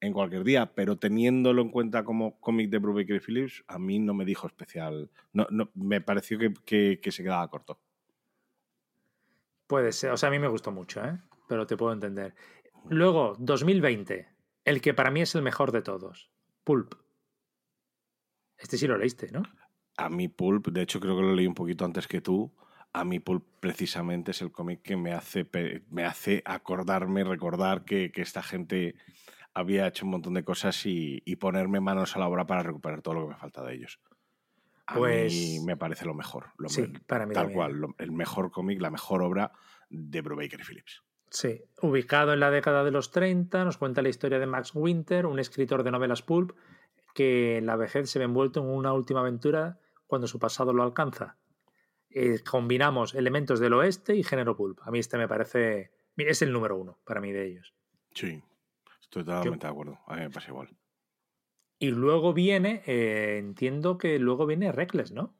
en 0.00 0.12
cualquier 0.12 0.44
día, 0.44 0.74
pero 0.74 0.96
teniéndolo 0.96 1.62
en 1.62 1.70
cuenta 1.70 2.04
como 2.04 2.38
cómic 2.40 2.70
de 2.70 2.78
Brubaker 2.78 3.16
y 3.16 3.20
Phillips, 3.20 3.64
a 3.66 3.78
mí 3.78 3.98
no 3.98 4.14
me 4.14 4.24
dijo 4.24 4.46
especial, 4.46 5.10
no, 5.32 5.46
no, 5.50 5.70
me 5.74 6.00
pareció 6.00 6.38
que, 6.38 7.00
que, 7.00 7.12
se 7.12 7.22
quedaba 7.22 7.48
corto. 7.48 7.80
Puede 9.66 9.92
ser, 9.92 10.12
o 10.12 10.16
sea, 10.16 10.28
a 10.28 10.32
mí 10.32 10.38
me 10.38 10.48
gustó 10.48 10.70
mucho, 10.70 11.04
¿eh? 11.04 11.18
pero 11.48 11.66
te 11.66 11.76
puedo 11.76 11.92
entender. 11.92 12.34
Luego, 12.88 13.34
2020, 13.38 14.28
el 14.64 14.80
que 14.80 14.94
para 14.94 15.10
mí 15.10 15.22
es 15.22 15.34
el 15.34 15.42
mejor 15.42 15.72
de 15.72 15.82
todos, 15.82 16.30
Pulp. 16.62 16.94
Este 18.58 18.76
sí 18.76 18.86
lo 18.86 18.98
leíste, 18.98 19.30
¿no? 19.30 19.42
A 19.96 20.08
mí 20.08 20.28
Pulp, 20.28 20.68
de 20.68 20.82
hecho 20.82 21.00
creo 21.00 21.16
que 21.16 21.22
lo 21.22 21.34
leí 21.34 21.46
un 21.46 21.54
poquito 21.54 21.84
antes 21.84 22.06
que 22.06 22.20
tú. 22.20 22.54
A 22.92 23.04
mí 23.04 23.20
Pulp 23.20 23.44
precisamente 23.60 24.30
es 24.32 24.42
el 24.42 24.50
cómic 24.50 24.82
que 24.82 24.96
me 24.96 25.12
hace, 25.12 25.48
me 25.90 26.04
hace 26.04 26.42
acordarme, 26.44 27.24
recordar 27.24 27.84
que, 27.84 28.10
esta 28.14 28.42
gente 28.42 28.94
había 29.54 29.86
hecho 29.86 30.04
un 30.04 30.12
montón 30.12 30.34
de 30.34 30.44
cosas 30.44 30.80
y, 30.84 31.20
ponerme 31.36 31.80
manos 31.80 32.16
a 32.16 32.18
la 32.18 32.28
obra 32.28 32.46
para 32.46 32.62
recuperar 32.62 33.02
todo 33.02 33.14
lo 33.14 33.22
que 33.22 33.34
me 33.34 33.36
falta 33.36 33.62
de 33.64 33.74
ellos. 33.74 34.00
A 34.86 34.94
pues, 34.94 35.32
mí 35.32 35.60
me 35.64 35.76
parece 35.76 36.06
lo 36.06 36.14
mejor. 36.14 36.46
Lo 36.56 36.68
sí, 36.68 36.86
para 37.06 37.26
mí 37.26 37.34
Tal 37.34 37.52
cual, 37.52 37.94
el 37.98 38.12
mejor 38.12 38.50
cómic, 38.50 38.80
la 38.80 38.90
mejor 38.90 39.22
obra 39.22 39.52
de 39.90 40.20
Brubaker 40.20 40.60
y 40.60 40.64
Phillips. 40.64 41.02
Sí, 41.30 41.62
ubicado 41.82 42.32
en 42.32 42.40
la 42.40 42.50
década 42.50 42.84
de 42.84 42.90
los 42.90 43.10
30, 43.10 43.64
nos 43.64 43.76
cuenta 43.76 44.00
la 44.00 44.08
historia 44.08 44.38
de 44.38 44.46
Max 44.46 44.70
Winter, 44.74 45.26
un 45.26 45.38
escritor 45.38 45.82
de 45.82 45.90
novelas 45.90 46.22
pulp 46.22 46.56
que 47.18 47.60
la 47.64 47.74
vejez 47.74 48.08
se 48.08 48.20
ve 48.20 48.26
envuelto 48.26 48.60
en 48.60 48.68
una 48.68 48.92
última 48.92 49.18
aventura 49.18 49.80
cuando 50.06 50.28
su 50.28 50.38
pasado 50.38 50.72
lo 50.72 50.84
alcanza. 50.84 51.36
Eh, 52.10 52.44
combinamos 52.48 53.12
elementos 53.12 53.58
del 53.58 53.72
oeste 53.72 54.14
y 54.14 54.22
género 54.22 54.56
pulp. 54.56 54.78
A 54.84 54.92
mí 54.92 55.00
este 55.00 55.18
me 55.18 55.26
parece. 55.26 55.90
Es 56.16 56.42
el 56.42 56.52
número 56.52 56.76
uno 56.76 57.00
para 57.02 57.20
mí 57.20 57.32
de 57.32 57.44
ellos. 57.44 57.74
Sí, 58.14 58.40
estoy 59.00 59.24
totalmente 59.24 59.66
de 59.66 59.72
acuerdo. 59.72 59.98
A 60.06 60.14
mí 60.14 60.20
me 60.20 60.30
pasa 60.30 60.50
igual. 60.50 60.68
Y 61.80 61.90
luego 61.90 62.32
viene, 62.32 62.84
eh, 62.86 63.38
entiendo 63.38 63.98
que 63.98 64.20
luego 64.20 64.46
viene 64.46 64.70
Reckless, 64.70 65.10
¿no? 65.10 65.34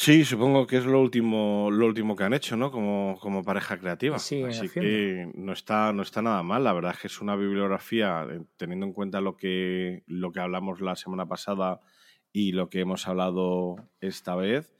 Sí, 0.00 0.24
supongo 0.24 0.64
que 0.68 0.76
es 0.76 0.86
lo 0.86 1.00
último, 1.00 1.70
lo 1.72 1.84
último 1.84 2.14
que 2.14 2.22
han 2.22 2.32
hecho, 2.32 2.56
¿no? 2.56 2.70
Como, 2.70 3.18
como 3.20 3.42
pareja 3.42 3.80
creativa. 3.80 4.20
Sí, 4.20 4.44
Así 4.44 4.68
que 4.68 5.28
no 5.34 5.52
está, 5.52 5.92
no 5.92 6.02
está 6.02 6.22
nada 6.22 6.40
mal. 6.44 6.62
La 6.62 6.72
verdad 6.72 6.92
es 6.94 7.00
que 7.00 7.06
es 7.08 7.20
una 7.20 7.34
bibliografía, 7.34 8.24
eh, 8.30 8.42
teniendo 8.56 8.86
en 8.86 8.92
cuenta 8.92 9.20
lo 9.20 9.36
que, 9.36 10.04
lo 10.06 10.30
que 10.30 10.38
hablamos 10.38 10.80
la 10.80 10.94
semana 10.94 11.26
pasada 11.26 11.80
y 12.32 12.52
lo 12.52 12.70
que 12.70 12.78
hemos 12.78 13.08
hablado 13.08 13.74
esta 14.00 14.36
vez. 14.36 14.72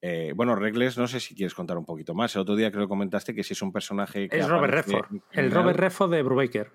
Eh, 0.00 0.32
bueno, 0.34 0.54
Regles, 0.54 0.96
no 0.96 1.06
sé 1.06 1.20
si 1.20 1.34
quieres 1.34 1.52
contar 1.52 1.76
un 1.76 1.84
poquito 1.84 2.14
más. 2.14 2.34
El 2.34 2.40
otro 2.40 2.56
día 2.56 2.72
creo 2.72 2.86
que 2.86 2.88
comentaste 2.88 3.34
que 3.34 3.44
si 3.44 3.52
es 3.52 3.60
un 3.60 3.72
personaje 3.72 4.30
que. 4.30 4.38
Es 4.38 4.48
Robert 4.48 4.72
Redford, 4.72 5.20
el 5.32 5.50
Robert 5.50 5.78
Redford 5.78 6.12
de 6.12 6.22
Brubaker. 6.22 6.72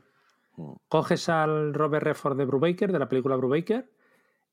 Mm. 0.56 0.74
Coges 0.88 1.30
al 1.30 1.74
Robert 1.74 2.04
Redford 2.04 2.38
de 2.38 2.46
Brubaker, 2.46 2.92
de 2.92 3.00
la 3.00 3.10
película 3.10 3.38
Brubaker, 3.38 3.90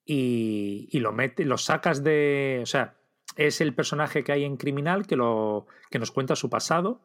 y, 0.02 0.88
y 0.90 1.00
lo 1.00 1.12
metes, 1.12 1.46
lo 1.46 1.58
sacas 1.58 2.02
de. 2.02 2.60
O 2.62 2.66
sea, 2.66 2.96
es 3.36 3.60
el 3.60 3.74
personaje 3.74 4.24
que 4.24 4.32
hay 4.32 4.44
en 4.44 4.56
Criminal 4.56 5.06
que, 5.06 5.16
lo, 5.16 5.66
que 5.90 5.98
nos 5.98 6.10
cuenta 6.10 6.36
su 6.36 6.50
pasado 6.50 7.00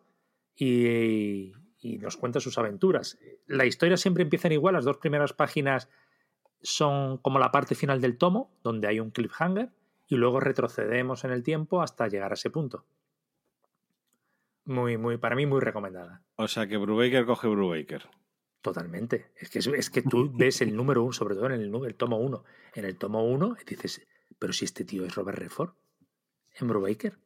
y, 0.56 1.52
y 1.82 1.98
nos 1.98 2.18
cuenta 2.18 2.40
sus 2.40 2.58
aventuras. 2.58 3.18
La 3.48 3.66
historia 3.66 3.98
siempre 3.98 4.24
empieza 4.24 4.52
igual, 4.52 4.76
las 4.76 4.86
dos 4.86 4.98
primeras 4.98 5.34
páginas 5.34 5.90
son 6.62 7.18
como 7.18 7.40
la 7.40 7.52
parte 7.52 7.76
final 7.76 8.02
del 8.02 8.18
tomo, 8.18 8.52
donde 8.64 8.88
hay 8.88 9.00
un 9.00 9.12
cliffhanger, 9.12 9.72
y 10.08 10.16
luego 10.16 10.40
retrocedemos 10.40 11.24
en 11.24 11.32
el 11.32 11.44
tiempo 11.44 11.82
hasta 11.82 12.08
llegar 12.08 12.32
a 12.32 12.34
ese 12.34 12.50
punto. 12.50 12.86
Muy, 14.66 14.98
muy, 14.98 15.18
para 15.18 15.36
mí 15.36 15.46
muy 15.46 15.62
recomendada. 15.62 16.22
O 16.36 16.48
sea 16.48 16.68
que 16.68 16.78
Brubaker 16.78 17.26
coge 17.26 17.48
Brubaker. 17.48 18.10
Totalmente. 18.62 19.32
Es 19.38 19.50
que, 19.50 19.60
es 19.60 19.90
que 19.90 20.02
tú 20.02 20.32
ves 20.36 20.62
el 20.62 20.76
número 20.76 21.04
uno, 21.04 21.14
sobre 21.14 21.36
todo 21.36 21.46
en 21.46 21.54
el, 21.54 21.74
el 21.74 21.96
tomo 21.96 22.18
uno. 22.18 22.44
En 22.74 22.86
el 22.86 22.98
tomo 22.98 23.24
uno 23.26 23.56
dices, 23.66 24.06
pero 24.38 24.52
si 24.52 24.66
este 24.66 24.84
tío 24.84 25.06
es 25.06 25.16
Robert 25.16 25.40
Redford, 25.40 25.72
en 26.56 26.68
Brubaker. 26.68 27.18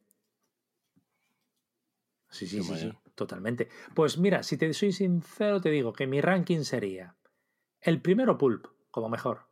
Sí, 2.30 2.46
sí, 2.48 2.62
sí, 2.62 2.76
sí, 2.76 2.92
totalmente. 3.14 3.68
Pues 3.94 4.18
mira, 4.18 4.42
si 4.42 4.56
te 4.56 4.72
soy 4.74 4.90
sincero, 4.90 5.60
te 5.60 5.70
digo 5.70 5.92
que 5.92 6.06
mi 6.06 6.20
ranking 6.20 6.62
sería 6.62 7.16
el 7.80 8.00
primero 8.02 8.36
Pulp, 8.36 8.66
como 8.90 9.08
mejor. 9.08 9.46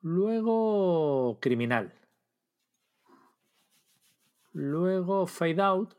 Luego 0.00 1.38
Criminal. 1.40 1.94
Luego 4.52 5.26
Fade 5.26 5.62
Out. 5.62 5.94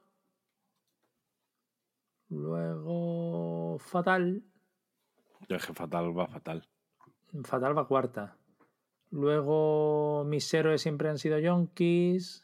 Luego 2.30 3.78
Fatal. 3.80 4.43
Yo 5.48 5.58
que 5.58 5.74
Fatal 5.74 6.17
va 6.17 6.28
fatal. 6.28 6.67
Fatal 7.43 7.78
va 7.78 7.88
cuarta. 7.88 8.38
Luego 9.10 10.24
mis 10.26 10.54
héroes 10.54 10.82
siempre 10.82 11.10
han 11.10 11.17
sido 11.17 11.39
Yonkis. 11.39 12.43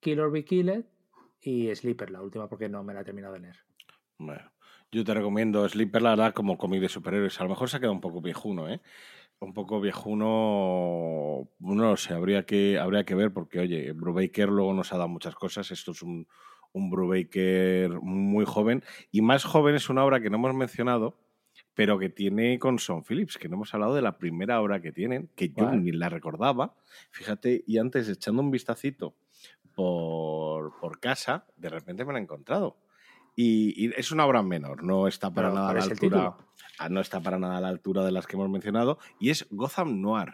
Killer 0.00 0.30
Be 0.30 0.44
Killed. 0.44 0.84
Y 1.40 1.74
Sleeper, 1.74 2.10
la 2.10 2.22
última, 2.22 2.48
porque 2.48 2.68
no 2.68 2.82
me 2.82 2.94
la 2.94 3.00
he 3.00 3.04
terminado 3.04 3.34
de 3.34 3.40
leer. 3.40 3.56
Bueno. 4.18 4.50
Yo 4.92 5.04
te 5.04 5.14
recomiendo 5.14 5.68
Sleeper, 5.68 6.00
la 6.00 6.10
verdad, 6.10 6.32
como 6.32 6.56
cómic 6.56 6.80
de 6.80 6.88
superhéroes. 6.88 7.40
A 7.40 7.44
lo 7.44 7.50
mejor 7.50 7.68
se 7.68 7.76
ha 7.76 7.80
quedado 7.80 7.92
un 7.92 8.00
poco 8.00 8.20
viejuno, 8.20 8.68
¿eh? 8.68 8.80
Un 9.40 9.52
poco 9.52 9.80
viejuno, 9.80 11.50
no 11.58 11.74
lo 11.90 11.96
sé, 11.96 12.14
habría 12.14 12.46
que, 12.46 12.78
habría 12.78 13.04
que 13.04 13.14
ver 13.14 13.32
porque, 13.32 13.58
oye, 13.58 13.92
Brubaker 13.92 14.48
luego 14.48 14.72
nos 14.72 14.92
ha 14.92 14.96
dado 14.96 15.08
muchas 15.08 15.34
cosas. 15.34 15.70
Esto 15.70 15.90
es 15.90 16.02
un, 16.02 16.26
un 16.72 16.88
Brubaker 16.88 18.00
muy 18.00 18.44
joven. 18.46 18.82
Y 19.10 19.22
más 19.22 19.44
joven 19.44 19.74
es 19.74 19.90
una 19.90 20.04
obra 20.04 20.20
que 20.20 20.30
no 20.30 20.36
hemos 20.36 20.54
mencionado, 20.54 21.18
pero 21.76 21.98
que 21.98 22.08
tiene 22.08 22.58
con 22.58 22.78
Son 22.78 23.04
Phillips, 23.04 23.36
que 23.36 23.50
no 23.50 23.56
hemos 23.56 23.74
hablado 23.74 23.94
de 23.94 24.00
la 24.00 24.16
primera 24.16 24.62
obra 24.62 24.80
que 24.80 24.92
tienen, 24.92 25.28
que 25.36 25.50
yo 25.50 25.70
ni 25.70 25.92
la 25.92 26.08
recordaba. 26.08 26.74
Fíjate, 27.10 27.64
y 27.66 27.76
antes 27.76 28.08
echando 28.08 28.40
un 28.40 28.50
vistacito 28.50 29.14
por, 29.74 30.74
por 30.80 30.98
casa, 30.98 31.44
de 31.58 31.68
repente 31.68 32.06
me 32.06 32.14
la 32.14 32.18
he 32.18 32.22
encontrado. 32.22 32.78
Y, 33.36 33.92
es 33.94 34.10
una 34.10 34.24
obra 34.24 34.42
menor, 34.42 34.82
no 34.82 35.06
está 35.06 35.30
para 35.30 35.52
nada 35.52 35.68
a 35.68 35.74
la 35.74 35.84
altura. 35.84 36.36
Ah, 36.78 36.88
no 36.88 37.00
está 37.00 37.20
para 37.20 37.38
nada 37.38 37.58
a 37.58 37.60
la 37.60 37.68
altura 37.68 38.02
de 38.06 38.12
las 38.12 38.26
que 38.26 38.36
hemos 38.36 38.48
mencionado. 38.48 38.98
Y 39.20 39.28
es 39.28 39.46
Gotham 39.50 40.00
Noir. 40.00 40.30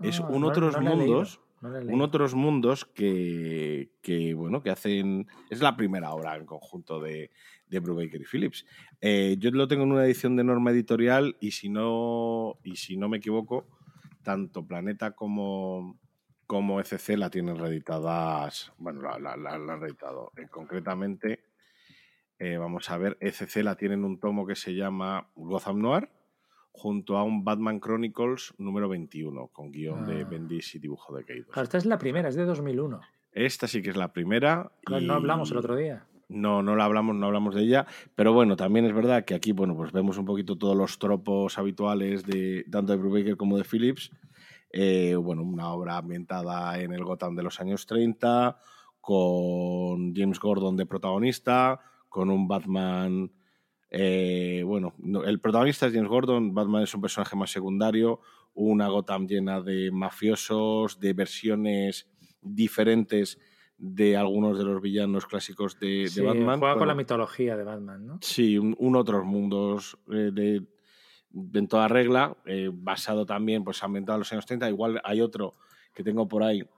es 0.00 0.20
ah, 0.20 0.26
un 0.30 0.44
otros 0.44 0.80
mundos. 0.80 1.42
Un 1.64 2.00
otros 2.00 2.34
mundos 2.34 2.84
que, 2.84 3.90
que, 4.02 4.34
bueno, 4.34 4.62
que 4.62 4.70
hacen. 4.70 5.26
Es 5.50 5.60
la 5.60 5.76
primera 5.76 6.12
obra 6.12 6.36
en 6.36 6.46
conjunto 6.46 7.00
de, 7.00 7.30
de 7.68 7.78
Brubaker 7.80 8.20
y 8.20 8.24
Phillips. 8.24 8.66
Eh, 9.00 9.36
yo 9.38 9.50
lo 9.50 9.68
tengo 9.68 9.84
en 9.84 9.92
una 9.92 10.04
edición 10.04 10.36
de 10.36 10.44
norma 10.44 10.70
editorial 10.70 11.36
y 11.40 11.52
si 11.52 11.68
no, 11.68 12.58
y 12.62 12.76
si 12.76 12.96
no 12.96 13.08
me 13.08 13.18
equivoco, 13.18 13.66
tanto 14.22 14.66
Planeta 14.66 15.12
como, 15.12 15.98
como 16.46 16.80
ECC 16.80 17.16
la 17.16 17.30
tienen 17.30 17.58
reeditadas. 17.58 18.72
Bueno, 18.78 19.02
la, 19.02 19.36
la, 19.36 19.50
han 19.50 19.80
reeditado. 19.80 20.32
Eh, 20.36 20.46
concretamente 20.50 21.44
eh, 22.38 22.56
vamos 22.56 22.90
a 22.90 22.98
ver, 22.98 23.16
ECC 23.20 23.62
la 23.62 23.76
tiene 23.76 23.94
en 23.94 24.04
un 24.04 24.18
tomo 24.18 24.46
que 24.46 24.56
se 24.56 24.74
llama 24.74 25.30
Gotham 25.36 25.80
Noir, 25.80 26.10
junto 26.76 27.16
a 27.16 27.22
un 27.22 27.44
Batman 27.44 27.78
Chronicles 27.78 28.52
número 28.58 28.88
21, 28.88 29.46
con 29.52 29.70
guion 29.70 30.04
de 30.04 30.22
ah. 30.22 30.28
Bendis 30.28 30.74
y 30.74 30.80
dibujo 30.80 31.16
de 31.16 31.24
Keidos. 31.24 31.56
esta 31.56 31.78
es 31.78 31.86
la 31.86 31.98
primera, 31.98 32.28
es 32.28 32.34
de 32.34 32.44
2001. 32.44 33.00
Esta 33.30 33.68
sí 33.68 33.80
que 33.80 33.90
es 33.90 33.96
la 33.96 34.12
primera. 34.12 34.72
No 34.88 35.14
hablamos 35.14 35.52
el 35.52 35.58
otro 35.58 35.76
día. 35.76 36.04
No, 36.28 36.64
no 36.64 36.74
la 36.74 36.84
hablamos, 36.84 37.14
no 37.14 37.26
hablamos 37.26 37.54
de 37.54 37.62
ella, 37.62 37.86
pero 38.16 38.32
bueno, 38.32 38.56
también 38.56 38.86
es 38.86 38.92
verdad 38.92 39.24
que 39.24 39.34
aquí, 39.34 39.52
bueno, 39.52 39.76
pues 39.76 39.92
vemos 39.92 40.18
un 40.18 40.24
poquito 40.24 40.58
todos 40.58 40.76
los 40.76 40.98
tropos 40.98 41.58
habituales 41.58 42.26
de 42.26 42.64
tanto 42.70 42.92
de 42.92 42.98
Brubaker 42.98 43.36
como 43.36 43.56
de 43.56 43.64
Phillips. 43.64 44.10
Eh, 44.70 45.14
bueno, 45.14 45.42
una 45.42 45.68
obra 45.72 45.96
ambientada 45.98 46.80
en 46.80 46.92
el 46.92 47.04
Gotham 47.04 47.36
de 47.36 47.44
los 47.44 47.60
años 47.60 47.86
30, 47.86 48.58
con 49.00 50.12
James 50.12 50.40
Gordon 50.40 50.76
de 50.76 50.86
protagonista, 50.86 51.78
con 52.08 52.30
un 52.30 52.48
Batman. 52.48 53.30
Eh, 53.96 54.64
bueno, 54.66 54.92
el 55.24 55.38
protagonista 55.38 55.86
es 55.86 55.92
James 55.92 56.08
Gordon, 56.08 56.52
Batman 56.52 56.82
es 56.82 56.92
un 56.94 57.00
personaje 57.00 57.36
más 57.36 57.52
secundario, 57.52 58.20
una 58.52 58.88
Gotham 58.88 59.28
llena 59.28 59.60
de 59.60 59.92
mafiosos, 59.92 60.98
de 60.98 61.12
versiones 61.12 62.10
diferentes 62.40 63.38
de 63.78 64.16
algunos 64.16 64.58
de 64.58 64.64
los 64.64 64.82
villanos 64.82 65.26
clásicos 65.26 65.78
de, 65.78 66.10
Batman. 66.24 66.58
Juega 66.58 66.76
con 66.76 66.88
la 66.88 66.96
mitología 66.96 67.56
de 67.56 67.62
Batman, 67.62 68.04
¿no? 68.04 68.18
Sí, 68.20 68.58
un, 68.58 68.96
otros 68.96 69.24
mundos 69.24 69.96
eh, 70.10 70.30
de, 70.32 70.66
en 71.52 71.68
toda 71.68 71.86
regla, 71.86 72.36
eh, 72.46 72.70
basado 72.72 73.24
también, 73.24 73.62
pues 73.62 73.80
ambientado 73.84 74.16
en 74.16 74.20
los 74.20 74.32
años 74.32 74.46
30. 74.46 74.70
Igual 74.70 75.00
hay 75.04 75.20
otro 75.20 75.54
que 75.92 76.02
tengo 76.02 76.26
por 76.26 76.42
ahí, 76.42 76.68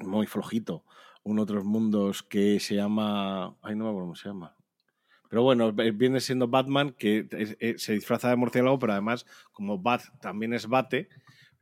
muy 0.00 0.26
flojito, 0.26 0.84
un 1.22 1.38
otros 1.38 1.64
mundos 1.64 2.22
que 2.22 2.60
se 2.60 2.74
llama. 2.74 3.56
Ay, 3.62 3.74
no 3.74 3.84
me 3.84 3.90
acuerdo 3.90 4.00
cómo 4.00 4.16
se 4.16 4.28
llama. 4.28 4.54
Pero 5.28 5.42
bueno, 5.42 5.72
viene 5.72 6.20
siendo 6.20 6.48
Batman 6.48 6.94
que 6.98 7.28
eh, 7.30 7.74
se 7.78 7.92
disfraza 7.92 8.30
de 8.30 8.36
murciélago, 8.36 8.78
pero 8.78 8.92
además, 8.92 9.26
como 9.52 9.78
Bat 9.78 10.02
también 10.20 10.52
es 10.52 10.66
bate, 10.66 11.08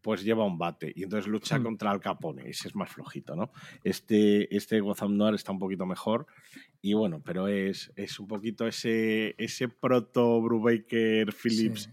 pues 0.05 0.23
lleva 0.23 0.45
un 0.45 0.59
bate 0.59 0.93
y 0.95 1.05
entonces 1.05 1.27
lucha 1.27 1.59
hmm. 1.59 1.63
contra 1.63 1.91
Al 1.91 2.01
Capone. 2.01 2.51
Ese 2.51 2.69
es 2.69 2.77
más 2.77 2.91
flojito, 2.91 3.35
¿no? 3.35 3.51
Este, 3.83 4.55
este 4.55 4.81
Gotham 4.81 5.17
Noir 5.17 5.35
está 5.35 5.51
un 5.51 5.59
poquito 5.59 5.87
mejor 5.87 6.27
y 6.83 6.93
bueno, 6.93 7.23
pero 7.25 7.49
es, 7.49 7.91
es 7.97 8.21
un 8.21 8.29
poquito 8.29 8.67
ese, 8.67 9.35
ese 9.39 9.69
proto 9.69 10.43
Brubaker 10.43 11.33
Phillips 11.33 11.91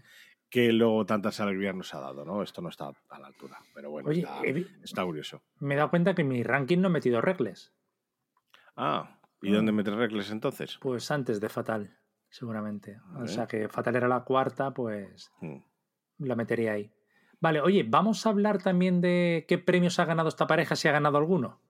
que 0.50 0.70
luego 0.70 1.06
tantas 1.06 1.40
alegrías 1.40 1.74
nos 1.74 1.94
ha 1.94 2.00
dado, 2.00 2.26
¿no? 2.26 2.42
Esto 2.42 2.60
no 2.60 2.68
está 2.68 2.90
a 3.08 3.18
la 3.18 3.28
altura, 3.28 3.56
pero 3.74 3.90
bueno, 3.90 4.10
está, 4.10 5.02
curioso. 5.02 5.42
Me 5.60 5.72
he 5.72 5.76
dado 5.78 5.88
cuenta 5.88 6.14
que 6.14 6.20
en 6.20 6.28
mi 6.28 6.42
ranking 6.42 6.76
no 6.76 6.88
he 6.88 6.90
metido 6.90 7.22
regles. 7.22 7.72
Ah. 8.76 9.18
¿Y 9.42 9.52
dónde 9.52 9.72
metes 9.72 9.94
Reckless 9.94 10.30
entonces? 10.30 10.78
Pues 10.80 11.10
antes 11.10 11.40
de 11.40 11.48
Fatal, 11.48 11.96
seguramente. 12.30 12.98
O 13.16 13.26
sea 13.26 13.46
que 13.46 13.68
Fatal 13.68 13.96
era 13.96 14.08
la 14.08 14.20
cuarta, 14.24 14.72
pues 14.72 15.30
Hmm. 15.40 15.58
la 16.18 16.36
metería 16.36 16.72
ahí. 16.72 16.90
Vale, 17.40 17.60
oye, 17.60 17.84
vamos 17.88 18.24
a 18.24 18.30
hablar 18.30 18.62
también 18.62 19.00
de 19.00 19.44
qué 19.48 19.58
premios 19.58 19.98
ha 19.98 20.04
ganado 20.04 20.28
esta 20.28 20.46
pareja, 20.46 20.76
si 20.76 20.86
ha 20.88 20.92
ganado 20.92 21.18
alguno. 21.18 21.60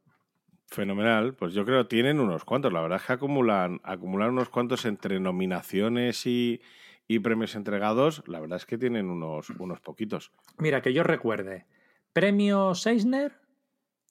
Fenomenal, 0.69 1.35
pues 1.35 1.53
yo 1.55 1.65
creo 1.65 1.83
que 1.83 1.89
tienen 1.89 2.19
unos 2.21 2.45
cuantos. 2.45 2.73
La 2.73 2.81
verdad 2.81 2.99
es 3.01 3.07
que 3.07 3.13
acumulan, 3.13 3.81
acumulan 3.85 4.31
unos 4.31 4.49
cuantos 4.49 4.85
entre 4.87 5.21
nominaciones 5.21 6.27
y, 6.27 6.63
y 7.07 7.19
premios 7.19 7.55
entregados. 7.55 8.23
La 8.27 8.41
verdad 8.41 8.57
es 8.57 8.65
que 8.67 8.79
tienen 8.79 9.11
unos, 9.11 9.51
unos 9.51 9.81
poquitos. 9.81 10.33
Mira, 10.59 10.81
que 10.81 10.95
yo 10.95 11.03
recuerde. 11.03 11.67
Premio 12.15 12.73
Eisner 12.87 13.39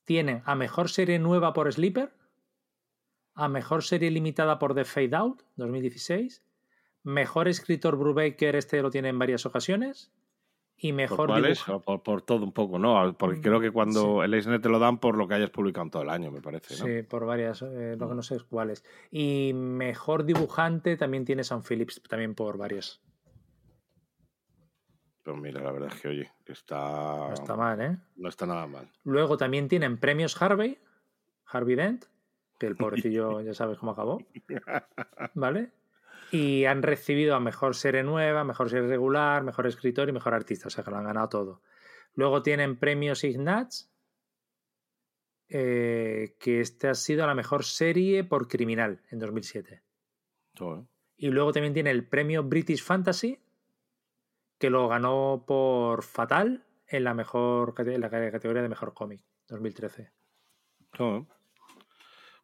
tienen 0.06 0.42
a 0.46 0.54
mejor 0.56 0.90
serie 0.90 1.18
nueva 1.20 1.54
por 1.54 1.72
Sleeper, 1.72 2.14
a 3.34 3.48
mejor 3.48 3.84
serie 3.84 4.12
limitada 4.12 4.60
por 4.60 4.76
The 4.76 4.86
Fade 4.86 5.16
Out 5.16 5.42
2016, 5.56 6.44
mejor 7.04 7.48
escritor 7.48 7.96
Brubaker, 7.98 8.56
este 8.56 8.82
lo 8.82 8.92
tiene 8.92 9.10
en 9.10 9.20
varias 9.20 9.46
ocasiones, 9.46 10.12
y 10.84 10.90
¿Por 10.90 10.96
mejor 10.96 11.84
Por, 11.86 12.02
por 12.02 12.22
todo 12.24 12.44
un 12.44 12.54
poco, 12.54 12.80
¿no? 12.80 13.16
Porque 13.16 13.38
Mm, 13.38 13.42
creo 13.44 13.60
que 13.60 13.70
cuando 13.70 14.02
sí. 14.02 14.26
el 14.26 14.34
Eisner 14.34 14.60
te 14.60 14.68
lo 14.70 14.80
dan 14.80 14.98
por 14.98 15.16
lo 15.16 15.28
que 15.28 15.36
hayas 15.36 15.52
publicado 15.52 15.84
en 15.86 15.92
todo 15.92 16.02
el 16.02 16.10
año, 16.10 16.32
me 16.32 16.42
parece, 16.42 16.76
¿no? 16.76 16.86
Sí, 16.86 17.04
por 17.04 17.26
varias, 17.28 17.62
eh, 17.62 17.96
lo 18.00 18.10
que 18.10 18.16
no 18.16 18.24
sé 18.24 18.36
es 18.38 18.44
cuáles. 18.44 18.84
Y 19.12 19.52
mejor 19.54 20.24
dibujante 20.26 20.98
también 20.98 21.24
tiene 21.24 21.44
Sam 21.44 21.62
Phillips, 21.62 22.02
también 22.10 22.34
por 22.34 22.58
varios. 22.58 23.00
Pues 25.24 25.38
mira, 25.38 25.62
la 25.62 25.72
verdad 25.72 25.92
es 25.94 26.02
que, 26.02 26.08
oye, 26.08 26.32
está, 26.48 27.28
No 27.28 27.34
está 27.34 27.56
mal, 27.56 27.80
¿eh? 27.80 27.98
no 28.16 28.28
está 28.28 28.48
nada 28.48 28.66
mal. 28.66 28.90
Luego 29.04 29.38
también 29.38 29.68
tienen 29.68 30.00
premios 30.00 30.42
Harvey, 30.42 30.80
Harvey 31.46 31.76
Dent, 31.76 32.06
que 32.62 32.68
el 32.68 32.76
pobrecillo 32.76 33.42
ya 33.42 33.54
sabes 33.56 33.80
cómo 33.80 33.92
acabó. 33.94 34.24
¿Vale? 35.34 35.72
Y 36.32 36.66
han 36.66 36.84
recibido 36.84 37.36
a 37.36 37.40
mejor 37.40 37.76
serie 37.76 38.04
nueva, 38.04 38.44
mejor 38.44 38.70
serie 38.70 38.88
regular, 38.88 39.44
mejor 39.44 39.66
escritor 39.66 40.08
y 40.08 40.12
mejor 40.12 40.34
artista. 40.36 40.68
O 40.68 40.70
sea 40.70 40.84
que 40.84 40.92
lo 40.92 40.98
han 40.98 41.06
ganado 41.06 41.28
todo. 41.30 41.62
Luego 42.14 42.42
tienen 42.44 42.78
premios 42.78 43.24
Ignatz, 43.24 43.90
eh, 45.50 46.36
que 46.40 46.62
este 46.62 46.88
ha 46.88 46.94
sido 46.94 47.26
la 47.28 47.36
mejor 47.36 47.64
serie 47.66 48.24
por 48.24 48.48
criminal 48.48 49.02
en 49.10 49.20
2007. 49.20 49.82
Todo, 50.54 50.82
¿eh? 50.82 50.86
Y 51.18 51.30
luego 51.30 51.52
también 51.52 51.74
tiene 51.74 51.92
el 51.92 52.08
premio 52.08 52.44
British 52.44 52.84
Fantasy, 52.84 53.40
que 54.58 54.70
lo 54.70 54.88
ganó 54.88 55.44
por 55.46 56.04
Fatal 56.04 56.64
en 56.88 57.04
la 57.04 57.14
mejor 57.14 57.74
cate- 57.74 57.94
en 57.96 58.02
la 58.02 58.10
categoría 58.10 58.62
de 58.62 58.70
mejor 58.70 58.94
cómic, 58.94 59.22
2013. 59.48 60.12
Todo, 60.96 61.18
¿eh? 61.18 61.26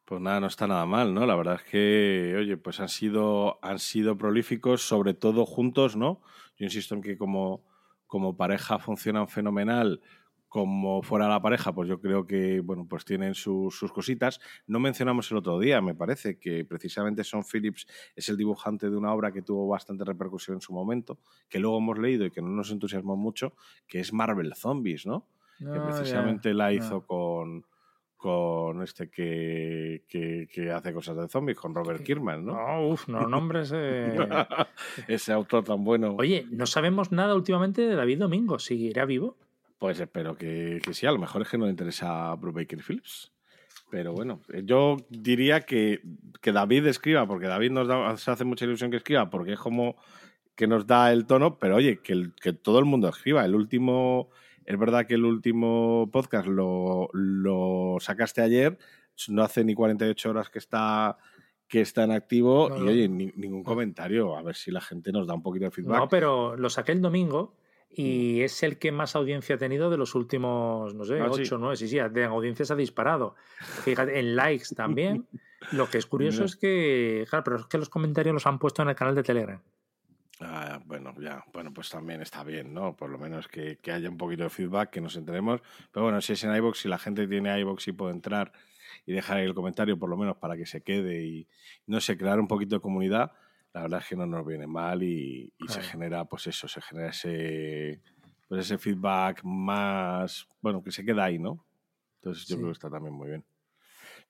Pues 0.08 0.22
nada, 0.22 0.40
no 0.40 0.48
está 0.48 0.68
nada 0.68 0.86
mal, 0.86 1.14
¿no? 1.14 1.26
La 1.26 1.36
verdad 1.36 1.56
es 1.56 1.70
que, 1.70 2.34
oye, 2.40 2.56
pues 2.56 2.80
han 2.80 2.88
sido, 2.88 3.60
han 3.62 3.78
sido 3.78 4.18
prolíficos, 4.18 4.82
sobre 4.82 5.14
todo 5.14 5.46
juntos, 5.46 5.98
¿no? 5.98 6.22
Yo 6.56 6.64
insisto 6.64 6.96
en 6.96 7.02
que 7.02 7.18
como, 7.18 7.66
como 8.06 8.38
pareja 8.38 8.80
funcionan 8.80 9.28
fenomenal, 9.28 10.00
como 10.48 11.02
fuera 11.04 11.28
la 11.28 11.42
pareja, 11.42 11.74
pues 11.74 11.90
yo 11.90 12.00
creo 12.00 12.26
que, 12.26 12.62
bueno, 12.62 12.88
pues 12.88 13.04
tienen 13.04 13.36
sus, 13.36 13.78
sus 13.78 13.92
cositas. 13.92 14.40
No 14.66 14.80
mencionamos 14.80 15.30
el 15.30 15.40
otro 15.40 15.60
día, 15.60 15.82
me 15.82 15.94
parece, 15.94 16.40
que 16.40 16.64
precisamente 16.64 17.26
Sean 17.26 17.44
Phillips 17.44 17.86
es 18.16 18.30
el 18.30 18.38
dibujante 18.38 18.90
de 18.90 18.96
una 18.96 19.12
obra 19.12 19.34
que 19.34 19.42
tuvo 19.42 19.68
bastante 19.68 20.06
repercusión 20.06 20.56
en 20.56 20.62
su 20.62 20.72
momento, 20.72 21.20
que 21.50 21.60
luego 21.60 21.80
hemos 21.80 22.00
leído 22.00 22.26
y 22.26 22.32
que 22.32 22.42
no 22.42 22.48
nos 22.48 22.72
entusiasmó 22.72 23.18
mucho, 23.18 23.56
que 23.90 24.00
es 24.00 24.14
Marvel 24.14 24.54
Zombies, 24.56 25.06
¿no? 25.06 25.28
que 25.60 25.66
Ah, 25.66 25.84
precisamente 25.86 26.54
la 26.54 26.72
hizo 26.72 27.06
con, 27.06 27.66
con 28.18 28.82
este 28.82 29.10
que, 29.10 30.04
que, 30.10 30.48
que 30.52 30.72
hace 30.72 30.92
cosas 30.92 31.16
de 31.18 31.28
zombies, 31.30 31.58
con 31.58 31.74
Robert 31.76 32.04
Kirkman, 32.04 32.44
¿no? 32.46 32.54
No, 32.54 32.88
uf, 32.90 33.08
no 33.08 33.28
nombres. 33.28 33.72
eh. 33.76 34.16
Ese 35.08 35.32
autor 35.32 35.64
tan 35.64 35.84
bueno. 35.84 36.16
Oye, 36.18 36.46
no 36.50 36.66
sabemos 36.66 37.12
nada 37.12 37.36
últimamente 37.36 37.84
de 37.84 37.96
David 37.96 38.20
Domingo. 38.20 38.58
¿Seguirá 38.60 39.06
vivo? 39.06 39.38
Pues 39.80 40.00
espero 40.00 40.36
que, 40.36 40.80
que 40.84 40.94
sí, 40.96 41.06
a 41.06 41.12
lo 41.12 41.20
mejor 41.20 41.44
es 41.44 41.50
que 41.50 41.58
no 41.60 41.66
le 41.66 41.72
interesa 41.72 42.32
a 42.32 42.36
Brubaker 42.36 42.82
Phillips. 42.82 43.32
Pero 43.92 44.12
bueno, 44.12 44.42
eh, 44.52 44.64
yo 44.66 44.98
diría 45.10 45.62
que, 45.62 46.02
que 46.42 46.52
David 46.52 46.88
escriba, 46.88 47.26
porque 47.28 47.48
David 47.48 47.72
nos 47.72 47.88
da, 47.88 48.18
se 48.18 48.32
hace 48.32 48.44
mucha 48.44 48.66
ilusión 48.66 48.90
que 48.92 48.98
escriba, 48.98 49.30
porque 49.30 49.54
es 49.54 49.60
como 49.60 49.96
que 50.56 50.66
nos 50.68 50.88
da 50.88 51.14
el 51.14 51.26
tono, 51.28 51.58
pero 51.60 51.76
oye, 51.76 52.00
que, 52.00 52.14
el- 52.14 52.34
que 52.34 52.52
todo 52.52 52.80
el 52.80 52.86
mundo 52.86 53.08
escriba. 53.08 53.46
El 53.46 53.54
último, 53.56 54.30
es 54.68 54.78
verdad 54.78 55.08
que 55.08 55.16
el 55.16 55.26
último 55.26 56.08
podcast 56.12 56.46
lo, 56.48 57.10
lo 57.14 57.96
sacaste 58.00 58.42
ayer, 58.42 58.78
no 59.30 59.42
hace 59.42 59.64
ni 59.64 59.74
48 59.74 60.30
horas 60.30 60.50
que 60.52 60.60
está 60.60 61.18
que 61.68 61.82
está 61.82 62.04
en 62.06 62.12
activo 62.12 62.70
No, 62.70 62.78
y 62.86 62.88
oye, 62.88 63.10
ni- 63.10 63.34
ningún 63.36 63.62
comentario, 63.64 64.38
a 64.38 64.42
ver 64.42 64.56
si 64.56 64.72
la 64.72 64.80
gente 64.80 65.12
nos 65.12 65.28
da 65.28 65.34
un 65.34 65.42
poquito 65.44 65.66
de 65.66 65.72
feedback. 65.72 65.98
No, 66.00 66.08
pero 66.08 66.56
lo 66.56 66.70
saqué 66.70 66.92
el 66.94 67.02
domingo 67.02 67.56
Mm. 67.90 67.94
y 68.02 68.42
es 68.42 68.64
el 68.64 68.78
que 68.78 68.92
más 68.92 69.16
audiencia 69.16 69.56
ha 69.56 69.58
tenido 69.58 69.90
de 69.90 69.98
los 69.98 70.14
últimos, 70.16 70.94
no 70.94 71.04
sé, 71.06 71.20
Ah, 71.20 71.30
sí. 71.34 71.42
8 71.42 71.56
o 71.56 71.58
9. 71.58 71.76
Sí, 71.78 71.88
sí, 71.88 71.98
de 72.12 72.24
audiencias 72.26 72.70
ha 72.72 72.76
disparado. 72.76 73.36
Fíjate, 73.84 74.20
en 74.20 74.36
likes 74.36 74.76
también. 74.76 75.26
Lo 75.72 75.90
que 75.90 75.98
es 75.98 76.06
curioso 76.06 76.38
Mira. 76.42 76.46
es 76.46 76.56
que, 76.58 77.26
claro, 77.30 77.44
pero 77.44 77.56
es 77.58 77.66
que 77.66 77.78
los 77.80 77.90
comentarios 77.90 78.34
los 78.34 78.46
han 78.46 78.60
puesto 78.60 78.82
en 78.84 78.90
el 78.90 78.96
canal 78.96 79.16
de 79.16 79.24
Telegram. 79.24 79.62
Ah, 80.40 80.80
bueno, 80.86 81.14
ya, 81.20 81.44
bueno, 81.52 81.74
pues 81.74 81.90
también 81.90 82.22
está 82.22 82.44
bien, 82.44 82.74
¿no? 82.74 82.96
Por 82.96 83.10
lo 83.10 83.18
menos 83.18 83.48
que, 83.48 83.78
que 83.78 83.92
haya 83.92 84.08
un 84.10 84.18
poquito 84.18 84.44
de 84.44 84.50
feedback, 84.50 84.92
que 84.92 85.02
nos 85.02 85.16
enteremos. 85.16 85.62
Pero 85.92 86.04
bueno, 86.04 86.22
si 86.22 86.34
es 86.34 86.44
en 86.44 86.56
iBox, 86.56 86.80
si 86.80 86.88
la 86.88 87.00
gente 87.00 87.28
tiene 87.28 87.60
iBox 87.62 87.88
y 87.88 87.92
puede 87.94 88.14
entrar 88.14 88.52
y 89.06 89.14
dejar 89.14 89.38
ahí 89.38 89.46
el 89.46 89.56
comentario, 89.56 89.98
por 89.98 90.10
lo 90.10 90.18
menos 90.18 90.38
para 90.38 90.56
que 90.56 90.66
se 90.66 90.82
quede 90.84 91.26
y, 91.26 91.48
no 91.88 92.00
sé, 92.02 92.18
crear 92.18 92.40
un 92.40 92.48
poquito 92.48 92.76
de 92.76 92.82
comunidad, 92.82 93.32
la 93.74 93.82
verdad 93.82 94.00
es 94.02 94.08
que 94.08 94.16
no 94.16 94.26
nos 94.28 94.46
viene 94.46 94.68
mal 94.68 95.02
y, 95.02 95.52
y 95.58 95.68
se 95.68 95.82
genera, 95.82 96.26
pues 96.26 96.46
eso, 96.48 96.68
se 96.68 96.82
genera 96.82 97.10
ese, 97.10 98.02
pues 98.48 98.62
ese 98.62 98.78
feedback 98.78 99.44
más, 99.44 100.48
bueno, 100.62 100.84
que 100.84 100.92
se 100.92 101.04
queda 101.04 101.26
ahí, 101.26 101.40
¿no? 101.40 101.66
Entonces 102.22 102.46
yo 102.48 102.56
Sí. 102.56 102.62
creo 102.62 102.68
que 102.68 102.74
está 102.74 102.90
también 102.90 103.14
muy 103.16 103.30
bien. 103.30 103.46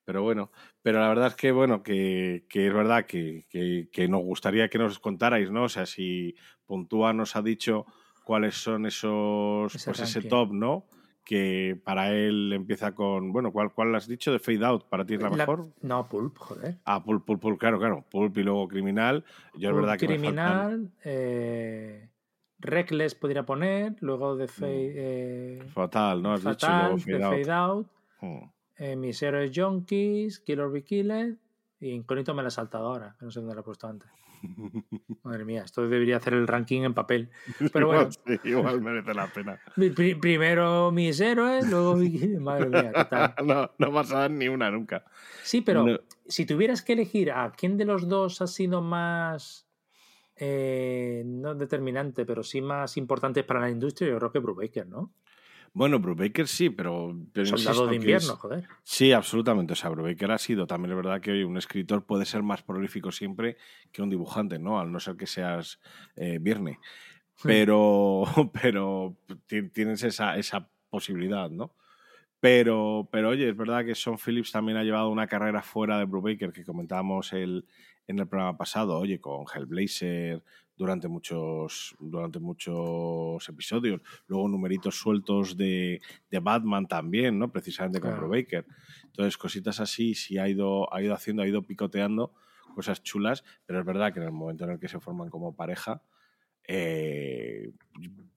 Pero 0.08 0.24
bueno, 0.24 0.52
pero 0.82 1.02
la 1.02 1.10
verdad 1.10 1.28
es 1.28 1.36
que, 1.36 1.52
bueno, 1.52 1.84
que, 1.84 2.46
que 2.48 2.68
es 2.68 2.74
verdad 2.74 3.06
que, 3.06 3.46
que- 3.50 3.90
que 3.92 4.08
nos 4.08 4.22
gustaría 4.22 4.70
que 4.70 4.78
nos 4.78 5.00
contarais, 5.00 5.52
¿no? 5.52 5.64
O 5.64 5.70
sea, 5.70 5.86
si 5.86 6.34
Puntúa 6.66 7.12
nos 7.12 7.36
ha 7.36 7.42
dicho 7.42 7.86
cuáles 8.24 8.56
son 8.56 8.86
esos, 8.86 9.76
Ese 9.76 9.92
pues 9.92 10.00
ese 10.00 10.22
top, 10.30 10.54
¿no? 10.54 10.86
Que 11.26 11.78
para 11.84 12.14
él 12.14 12.54
empieza 12.54 12.96
con, 12.96 13.34
bueno, 13.34 13.52
¿cuál, 13.52 13.74
cuál 13.74 13.94
has 13.96 14.08
dicho 14.08 14.32
de 14.32 14.40
Fade 14.40 14.64
Out? 14.66 14.86
¿Para 14.88 15.06
ti 15.06 15.16
es 15.16 15.22
la 15.22 15.30
La- 15.30 15.36
mejor? 15.36 15.74
No, 15.82 16.08
Pulp, 16.08 16.38
joder. 16.38 16.78
Ah, 16.86 17.04
Pulp, 17.04 17.26
Pulp, 17.26 17.42
Pulp, 17.42 17.60
claro, 17.60 17.78
claro. 17.78 18.06
Pulp 18.10 18.38
y 18.38 18.44
luego 18.44 18.66
Criminal. 18.70 19.26
Yo 19.56 19.72
es 19.72 19.76
verdad 19.76 19.98
que 19.98 20.08
me 20.08 20.18
faltan- 20.20 20.24
criminal, 20.24 20.92
eh, 21.04 22.10
Reckless 22.60 23.14
podría 23.14 23.46
poner, 23.46 23.98
luego 24.00 24.38
de 24.38 24.48
Fade, 24.48 24.94
eh, 24.96 25.64
Fatal, 25.74 26.22
¿no? 26.24 26.32
Has 26.32 26.46
dicho 26.46 26.66
de 26.66 26.98
Fade 27.02 27.24
Out. 27.26 27.34
Fade 27.44 27.52
Out, 27.52 27.88
Hmm. 28.22 28.46
Eh, 28.78 28.96
Mis 28.96 29.22
héroes 29.22 29.52
junkies, 29.54 30.40
Kill 30.40 30.60
or 30.60 30.72
Be 30.72 30.84
Killed 30.84 31.36
y 31.80 31.90
Incógnito 31.92 32.34
me 32.34 32.42
la 32.42 32.48
he 32.48 32.52
saltado 32.52 32.88
ahora, 32.88 33.16
que 33.20 33.26
no 33.26 33.32
sé 33.32 33.40
dónde 33.40 33.56
la 33.56 33.62
he 33.62 33.64
puesto 33.64 33.88
antes. 33.88 34.10
Madre 35.24 35.46
mía, 35.46 35.64
esto 35.64 35.82
debería 35.88 36.18
hacer 36.18 36.34
el 36.34 36.48
ranking 36.48 36.82
en 36.84 36.94
papel. 36.94 37.30
Pero 37.74 37.88
bueno, 37.88 38.10
Sí, 38.12 38.40
igual 38.44 38.82
merece 38.82 39.14
la 39.14 39.28
pena. 39.28 39.60
pri- 39.76 39.90
pri- 39.92 40.16
primero 40.16 40.92
mis 40.92 41.20
héroes, 41.20 41.68
luego. 41.70 41.98
Madre 42.40 42.70
mía, 42.70 42.92
qué 42.96 43.06
tal. 43.06 43.34
no, 43.46 43.72
no 43.78 43.92
vas 43.92 44.12
a 44.12 44.20
dar 44.20 44.32
ni 44.32 44.48
una 44.48 44.70
nunca. 44.72 45.04
Sí, 45.44 45.62
pero 45.62 45.86
No. 45.86 45.98
si 46.28 46.46
tuvieras 46.46 46.82
que 46.82 46.94
elegir 46.94 47.32
a 47.32 47.52
quién 47.52 47.78
de 47.78 47.86
los 47.86 48.08
dos 48.08 48.42
ha 48.42 48.48
sido 48.48 48.82
más, 48.82 49.68
eh, 50.36 51.24
no 51.26 51.56
determinante, 51.56 52.26
pero 52.26 52.44
sí 52.44 52.62
más 52.62 52.96
importante 52.98 53.44
para 53.44 53.60
la 53.62 53.70
industria, 53.70 54.10
yo 54.12 54.18
creo 54.18 54.32
que 54.32 54.40
Brubaker, 54.40 54.88
¿no? 54.88 55.12
Bueno, 55.78 56.00
Brubaker 56.00 56.48
sí, 56.48 56.72
pero, 56.72 57.16
pero 57.34 57.46
Soldado 57.46 57.86
de 57.88 57.96
invierno, 57.98 58.34
es- 58.34 58.40
joder. 58.40 58.68
Sí, 58.84 59.12
absolutamente. 59.12 59.74
O 59.74 59.76
sea, 59.76 59.92
Brubaker 59.92 60.32
ha 60.32 60.38
sido 60.40 60.66
también 60.66 60.92
es 60.92 60.96
verdad 60.98 61.22
que 61.22 61.32
oye, 61.32 61.46
un 61.46 61.56
escritor 61.58 62.04
puede 62.06 62.26
ser 62.26 62.42
más 62.42 62.64
prolífico 62.64 63.12
siempre 63.12 63.58
que 63.92 64.02
un 64.02 64.10
dibujante, 64.10 64.58
¿no? 64.58 64.80
Al 64.80 64.92
no 64.92 65.00
ser 65.00 65.16
que 65.18 65.28
seas 65.28 65.80
eh, 66.16 66.40
Vierne. 66.42 66.80
Pero, 67.44 68.24
pero 68.62 69.16
ti- 69.46 69.70
tienes 69.70 70.02
esa, 70.04 70.36
esa 70.38 70.68
posibilidad, 70.90 71.50
¿no? 71.52 71.76
Pero, 72.40 73.08
pero 73.12 73.30
oye, 73.30 73.50
es 73.50 73.58
verdad 73.58 73.84
que 73.86 73.96
Sean 73.96 74.18
Phillips 74.18 74.52
también 74.52 74.78
ha 74.78 74.84
llevado 74.84 75.10
una 75.10 75.28
carrera 75.28 75.62
fuera 75.64 75.98
de 76.00 76.06
Brubaker, 76.06 76.52
que 76.52 76.64
comentábamos 76.64 77.34
el, 77.34 77.66
en 78.08 78.20
el 78.20 78.28
programa 78.28 78.58
pasado, 78.58 78.98
oye, 78.98 79.20
con 79.20 79.46
Hellblazer 79.54 80.44
durante 80.78 81.08
muchos, 81.08 81.96
durante 82.00 82.40
muchos 82.40 83.50
episodios. 83.50 84.02
Luego 84.28 84.48
numeritos 84.48 84.96
sueltos 84.96 85.58
de, 85.58 86.00
de 86.30 86.40
Batman 86.40 86.88
también, 86.88 87.40
¿no? 87.40 87.52
Precisamente 87.52 88.00
con 88.00 88.12
Claro. 88.12 88.28
Brubaker. 88.28 88.66
Entonces, 89.06 89.38
cositas 89.38 89.80
así, 89.80 90.14
sí 90.14 90.38
ha 90.38 90.48
ido, 90.48 90.94
ha 90.94 91.02
ido 91.02 91.14
haciendo, 91.14 91.44
ha 91.44 91.48
ido 91.48 91.64
picoteando 91.64 92.34
cosas 92.76 93.02
chulas, 93.02 93.44
pero 93.66 93.80
es 93.80 93.86
verdad 93.86 94.14
que 94.14 94.20
en 94.20 94.28
el 94.28 94.32
momento 94.32 94.66
en 94.66 94.72
el 94.72 94.80
que 94.80 94.88
se 94.88 95.00
forman 95.00 95.30
como 95.30 95.56
pareja, 95.56 96.04
eh, 96.68 97.72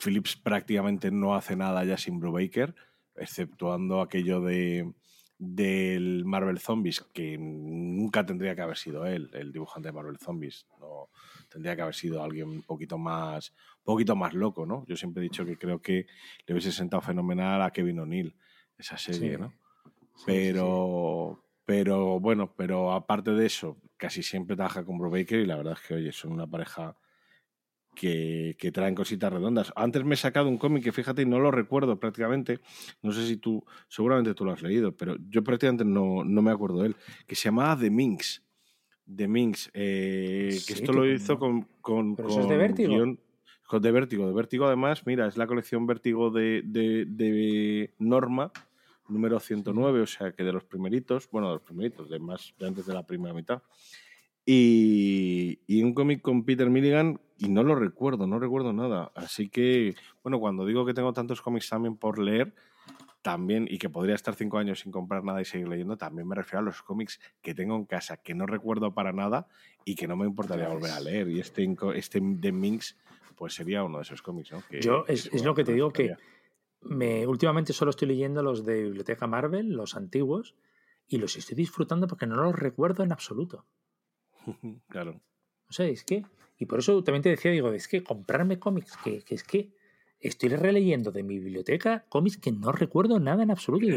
Phillips 0.03 0.37
prácticamente 0.37 1.11
no 1.11 1.35
hace 1.35 1.57
nada 1.57 1.85
ya 1.85 1.98
sin 1.98 2.18
Brubaker, 2.20 2.74
exceptuando 3.16 4.00
aquello 4.00 4.40
de, 4.40 4.94
del 5.40 6.26
Marvel 6.26 6.59
Zombies, 6.59 7.00
que 7.14 7.38
nunca 7.38 8.26
tendría 8.26 8.55
que 8.55 8.61
haber 8.61 8.76
sido 8.76 9.07
él, 9.07 9.31
el 9.33 9.53
dibujante 9.53 9.88
de 9.88 9.92
Marvel 9.92 10.18
Zombies. 10.18 10.66
No, 10.79 11.09
tendría 11.48 11.74
que 11.74 11.81
haber 11.81 11.94
sido 11.94 12.22
alguien 12.22 12.50
un 12.50 12.62
poquito 12.62 12.98
más, 12.98 13.55
poquito 13.83 14.14
más 14.14 14.35
loco, 14.35 14.66
¿no? 14.66 14.85
Yo 14.87 14.96
siempre 14.96 15.22
he 15.22 15.24
dicho 15.24 15.46
que 15.46 15.57
creo 15.57 15.81
que 15.81 16.07
le 16.46 16.55
hubiese 16.55 16.70
sentado 16.70 17.00
fenomenal 17.00 17.62
a 17.62 17.70
Kevin 17.70 18.00
O'Neill 18.00 18.35
esa 18.76 18.98
serie, 18.98 19.38
¿no? 19.38 19.55
pero, 20.26 21.42
pero 21.64 22.20
bueno, 22.20 22.53
pero 22.55 22.92
aparte 22.92 23.31
de 23.31 23.46
eso, 23.46 23.79
casi 23.96 24.22
siempre 24.22 24.57
trabaja 24.57 24.85
con 24.85 24.98
Bro 24.98 25.09
Baker 25.09 25.40
y 25.40 25.46
la 25.46 25.57
verdad 25.57 25.79
es 25.81 25.88
que, 25.88 25.94
oye, 25.94 26.12
son 26.12 26.33
una 26.33 26.46
pareja 26.46 26.94
que, 27.94 28.57
que, 28.59 28.72
traen 28.72 28.94
cositas 28.94 29.33
redondas. 29.33 29.72
Antes 29.76 30.05
me 30.05 30.14
he 30.14 30.16
sacado 30.16 30.48
un 30.48 30.59
cómic 30.59 30.85
que 30.85 30.92
fíjate, 30.92 31.22
y 31.22 31.26
no 31.26 31.38
lo 31.38 31.50
recuerdo 31.50 31.98
prácticamente. 31.98 32.61
No 33.03 33.12
sé 33.12 33.26
si 33.26 33.37
tú, 33.37 33.64
seguramente 33.88 34.35
tú 34.35 34.44
lo 34.44 34.53
has 34.53 34.62
leído, 34.62 34.96
pero 34.96 35.16
yo 35.29 35.42
prácticamente 35.42 35.85
no, 35.85 36.24
no 36.24 36.42
me 36.42 36.50
acuerdo 36.50 36.83
de 36.83 36.88
él. 36.88 36.96
Que 37.26 37.35
se 37.35 37.44
llamaba 37.44 37.79
The 37.79 37.90
Minx. 37.90 38.42
The 39.14 39.29
Minx. 39.29 39.70
Eh, 39.74 40.59
que 40.66 40.72
esto 40.72 40.92
lo 40.92 41.11
hizo 41.11 41.38
con. 41.38 41.66
con, 41.81 42.16
¿Pero 42.16 42.29
eso 42.29 42.40
es 42.40 42.48
de 42.48 42.57
Vértigo. 42.57 43.16
con 43.66 43.83
de 43.83 43.92
Vértigo. 43.92 44.26
De 44.26 44.35
Vértigo, 44.35 44.66
además, 44.66 45.07
mira, 45.07 45.26
es 45.26 45.37
la 45.37 45.46
colección 45.46 45.87
Vértigo 45.87 46.31
de, 46.31 46.62
de, 46.64 47.05
de 47.07 47.94
Norma 47.98 48.53
número 49.11 49.40
109, 49.40 50.00
o 50.00 50.07
sea 50.07 50.33
que 50.33 50.44
de 50.44 50.53
los 50.53 50.64
primeritos, 50.64 51.29
bueno, 51.31 51.48
de 51.48 51.55
los 51.55 51.62
primeritos, 51.62 52.09
de 52.09 52.18
más 52.18 52.55
de 52.59 52.68
antes 52.68 52.87
de 52.87 52.94
la 52.94 53.05
primera 53.05 53.35
mitad. 53.35 53.62
Y, 54.46 55.19
y 55.70 55.85
un 55.85 55.94
cómic 55.94 56.20
con 56.20 56.44
Peter 56.44 56.68
Milligan, 56.68 57.20
y 57.38 57.48
no 57.48 57.62
lo 57.62 57.76
recuerdo, 57.76 58.26
no 58.26 58.40
recuerdo 58.40 58.72
nada. 58.72 59.12
Así 59.14 59.48
que, 59.48 59.94
bueno, 60.24 60.40
cuando 60.40 60.66
digo 60.66 60.85
que 60.85 60.94
tengo 60.94 61.12
tantos 61.12 61.40
cómics 61.42 61.68
también 61.68 61.96
por 61.96 62.18
leer, 62.18 62.52
también, 63.22 63.68
y 63.70 63.78
que 63.78 63.88
podría 63.88 64.16
estar 64.16 64.35
cinco 64.35 64.59
años 64.59 64.80
sin 64.80 64.90
comprar 64.90 65.22
nada 65.22 65.40
y 65.40 65.44
seguir 65.44 65.68
leyendo, 65.68 65.96
también 65.96 66.26
me 66.26 66.35
refiero 66.35 66.59
a 66.59 66.62
los 66.62 66.83
cómics 66.83 67.20
que 67.40 67.54
tengo 67.54 67.76
en 67.76 67.85
casa, 67.85 68.16
que 68.16 68.35
no 68.35 68.46
recuerdo 68.46 68.92
para 68.94 69.12
nada 69.12 69.46
y 69.85 69.94
que 69.94 70.09
no 70.09 70.16
me 70.16 70.26
importaría 70.26 70.66
volver 70.66 70.90
a 70.90 70.98
leer. 70.98 71.28
Y 71.28 71.38
este, 71.38 71.72
este 71.94 72.18
de 72.20 72.50
Minx, 72.50 72.96
pues 73.37 73.54
sería 73.54 73.85
uno 73.85 73.98
de 73.98 74.02
esos 74.02 74.22
cómics, 74.22 74.50
¿no? 74.50 74.64
Que, 74.68 74.80
Yo, 74.80 75.04
es, 75.06 75.26
es 75.33 75.44
lo 75.44 75.54
que 75.54 75.62
te 75.62 75.72
digo 75.72 75.92
que 75.92 76.16
me, 76.80 77.28
últimamente 77.28 77.72
solo 77.72 77.90
estoy 77.90 78.09
leyendo 78.09 78.42
los 78.42 78.64
de 78.64 78.83
Biblioteca 78.83 79.28
Marvel, 79.28 79.68
los 79.68 79.94
antiguos, 79.94 80.56
y 81.06 81.18
los 81.18 81.37
estoy 81.37 81.54
disfrutando 81.54 82.09
porque 82.09 82.26
no 82.26 82.35
los 82.42 82.56
recuerdo 82.56 83.04
en 83.04 83.12
absoluto. 83.12 83.66
claro. 84.88 85.20
O 85.70 85.72
sea, 85.72 85.87
es 85.87 86.04
que, 86.04 86.24
y 86.59 86.66
por 86.66 86.80
eso 86.80 87.02
también 87.04 87.22
te 87.22 87.30
decía, 87.30 87.52
digo, 87.52 87.72
es 87.72 87.88
que 87.88 88.02
comprarme 88.02 88.59
cómics, 88.59 88.96
que, 89.02 89.22
que 89.22 89.35
es 89.37 89.44
que 89.44 89.70
estoy 90.20 90.50
releyendo 90.50 91.12
de 91.12 91.22
mi 91.22 91.38
biblioteca 91.38 92.04
cómics 92.09 92.37
que 92.37 92.52
no 92.52 92.72
recuerdo 92.72 93.18
nada 93.20 93.42
en 93.42 93.50
absoluto. 93.50 93.87
Y, 93.87 93.92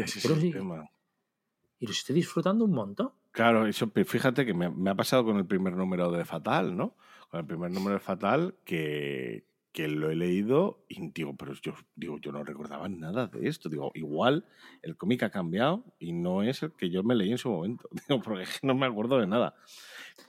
los 1.86 1.98
estoy 1.98 2.14
disfrutando 2.14 2.64
un 2.64 2.72
montón. 2.72 3.10
Claro, 3.32 3.66
eso, 3.66 3.90
fíjate 4.06 4.46
que 4.46 4.54
me, 4.54 4.70
me, 4.70 4.90
ha 4.90 4.94
pasado 4.94 5.24
con 5.24 5.36
el 5.36 5.44
primer 5.44 5.74
número 5.74 6.10
de 6.10 6.24
Fatal, 6.24 6.76
¿no? 6.76 6.96
Con 7.28 7.40
el 7.40 7.46
primer 7.46 7.72
número 7.72 7.94
de 7.94 8.00
Fatal 8.00 8.54
que, 8.64 9.44
que 9.74 9.88
lo 9.88 10.08
he 10.08 10.14
leído 10.14 10.84
y 10.88 11.10
digo, 11.10 11.34
pero 11.36 11.52
yo 11.54 11.74
digo, 11.96 12.18
yo 12.20 12.30
no 12.30 12.44
recordaba 12.44 12.88
nada 12.88 13.26
de 13.26 13.48
esto. 13.48 13.68
Digo, 13.68 13.90
igual 13.94 14.46
el 14.82 14.96
cómic 14.96 15.24
ha 15.24 15.30
cambiado 15.30 15.84
y 15.98 16.12
no 16.12 16.44
es 16.44 16.62
el 16.62 16.70
que 16.72 16.90
yo 16.90 17.02
me 17.02 17.16
leí 17.16 17.32
en 17.32 17.38
su 17.38 17.50
momento. 17.50 17.88
Digo, 18.08 18.22
porque 18.22 18.44
no 18.62 18.76
me 18.76 18.86
acuerdo 18.86 19.18
de 19.18 19.26
nada. 19.26 19.56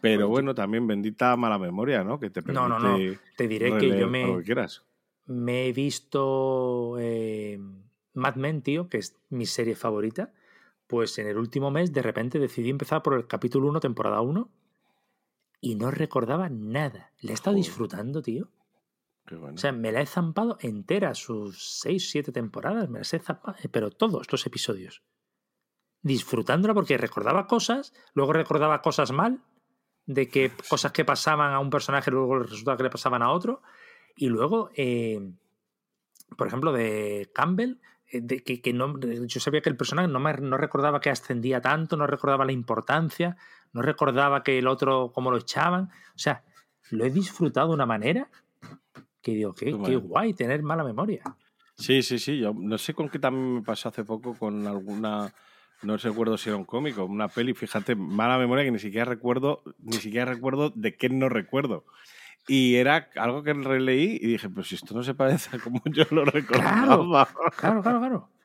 Pero 0.02 0.28
bueno, 0.28 0.56
también 0.56 0.88
bendita 0.88 1.38
mala 1.38 1.60
memoria, 1.60 2.04
¿no? 2.04 2.20
Que 2.20 2.32
te 2.32 2.42
permite 2.42 2.60
No, 2.60 2.68
no, 2.68 2.80
no. 2.80 2.98
Te 3.38 3.48
diré 3.48 3.78
que 3.78 4.00
yo 4.00 4.10
me, 4.10 4.44
que 4.44 4.68
me 5.28 5.68
he 5.68 5.74
visto 5.74 6.98
eh, 7.00 7.60
Mad 8.16 8.36
Men, 8.38 8.64
tío, 8.64 8.90
que 8.90 8.98
es 8.98 9.16
mi 9.30 9.46
serie 9.46 9.76
favorita. 9.76 10.34
Pues 10.88 11.20
en 11.20 11.28
el 11.28 11.38
último 11.38 11.70
mes, 11.70 11.94
de 11.94 12.02
repente 12.02 12.40
decidí 12.40 12.72
empezar 12.72 13.04
por 13.04 13.14
el 13.14 13.28
capítulo 13.28 13.68
1, 13.70 13.80
temporada 13.80 14.22
1, 14.22 14.50
y 15.62 15.76
no 15.76 15.92
recordaba 15.92 16.50
nada. 16.50 17.12
Le 17.22 17.30
he 17.30 17.34
estado 17.34 17.54
Joder. 17.56 17.64
disfrutando, 17.64 18.24
tío. 18.24 18.50
Bueno. 19.30 19.56
O 19.56 19.58
sea, 19.58 19.72
me 19.72 19.92
la 19.92 20.02
he 20.02 20.06
zampado 20.06 20.58
entera, 20.62 21.16
sus 21.16 21.80
6, 21.82 22.10
7 22.12 22.32
temporadas, 22.32 22.90
me 22.90 23.00
las 23.00 23.14
he 23.14 23.20
zampado, 23.20 23.58
eh, 23.64 23.70
pero 23.70 23.90
todos 23.90 24.32
los 24.32 24.46
episodios. 24.46 25.04
Disfrutándola 26.02 26.76
porque 26.76 26.98
recordaba 26.98 27.48
cosas, 27.48 27.94
luego 28.14 28.34
recordaba 28.34 28.82
cosas 28.82 29.12
mal, 29.12 29.42
de 30.06 30.28
que 30.30 30.52
cosas 30.70 30.92
que 30.92 31.06
pasaban 31.06 31.54
a 31.54 31.60
un 31.60 31.72
personaje 31.72 32.12
luego 32.12 32.40
resultaba 32.40 32.78
que 32.78 32.84
le 32.84 32.90
pasaban 32.92 33.24
a 33.24 33.32
otro, 33.32 33.64
y 34.16 34.28
luego, 34.28 34.70
eh, 34.76 35.20
por 36.38 36.48
ejemplo, 36.48 36.72
de 36.72 37.32
Campbell, 37.34 37.80
eh, 38.12 38.22
de 38.22 38.44
que, 38.44 38.62
que 38.62 38.74
no, 38.74 39.00
yo 39.00 39.40
sabía 39.40 39.62
que 39.62 39.70
el 39.70 39.78
personaje 39.78 40.08
no, 40.08 40.20
me, 40.20 40.34
no 40.34 40.58
recordaba 40.58 41.02
que 41.02 41.10
ascendía 41.10 41.62
tanto, 41.62 41.98
no 41.98 42.06
recordaba 42.06 42.46
la 42.46 42.52
importancia, 42.52 43.38
no 43.74 43.82
recordaba 43.82 44.44
que 44.44 44.60
el 44.60 44.68
otro 44.68 45.12
cómo 45.12 45.32
lo 45.32 45.38
echaban, 45.38 45.90
o 46.16 46.20
sea, 46.20 46.44
lo 46.92 47.04
he 47.04 47.10
disfrutado 47.10 47.70
de 47.70 47.74
una 47.74 47.88
manera 47.88 48.30
que 49.26 49.32
digo, 49.32 49.56
qué, 49.56 49.76
qué 49.84 49.96
guay 49.96 50.36
tener 50.36 50.62
mala 50.62 50.84
memoria. 50.84 51.24
Sí, 51.78 52.04
sí, 52.04 52.20
sí. 52.20 52.38
Yo 52.38 52.54
no 52.54 52.78
sé 52.78 52.94
con 52.94 53.10
qué 53.10 53.18
también 53.18 53.56
me 53.56 53.62
pasó 53.64 53.90
hace 53.90 54.04
poco 54.04 54.36
con 54.36 54.68
alguna. 54.68 55.34
No 55.82 55.98
recuerdo 55.98 56.38
si 56.38 56.50
era 56.50 56.58
un 56.58 56.64
cómic 56.64 56.96
o 57.00 57.06
una 57.06 57.28
peli. 57.28 57.56
Fíjate, 57.56 57.96
mala 57.96 58.38
memoria 58.38 58.64
que 58.64 58.70
ni 58.70 58.78
siquiera 58.78 59.06
recuerdo, 59.06 59.64
ni 59.80 59.94
siquiera 59.94 60.32
recuerdo 60.32 60.72
de 60.76 60.96
qué 60.96 61.10
no 61.10 61.28
recuerdo. 61.28 61.86
Y 62.48 62.76
era 62.76 63.10
algo 63.16 63.42
que 63.42 63.54
releí 63.54 64.20
y 64.22 64.28
dije, 64.28 64.48
pues 64.48 64.68
si 64.68 64.76
esto 64.76 64.94
no 64.94 65.02
se 65.02 65.16
parece 65.16 65.58
a 65.58 65.60
como 65.60 65.82
yo 65.86 66.04
lo 66.12 66.24
recordaba. 66.24 67.28
Claro, 67.58 67.82
claro, 67.82 68.00
claro. 68.00 68.30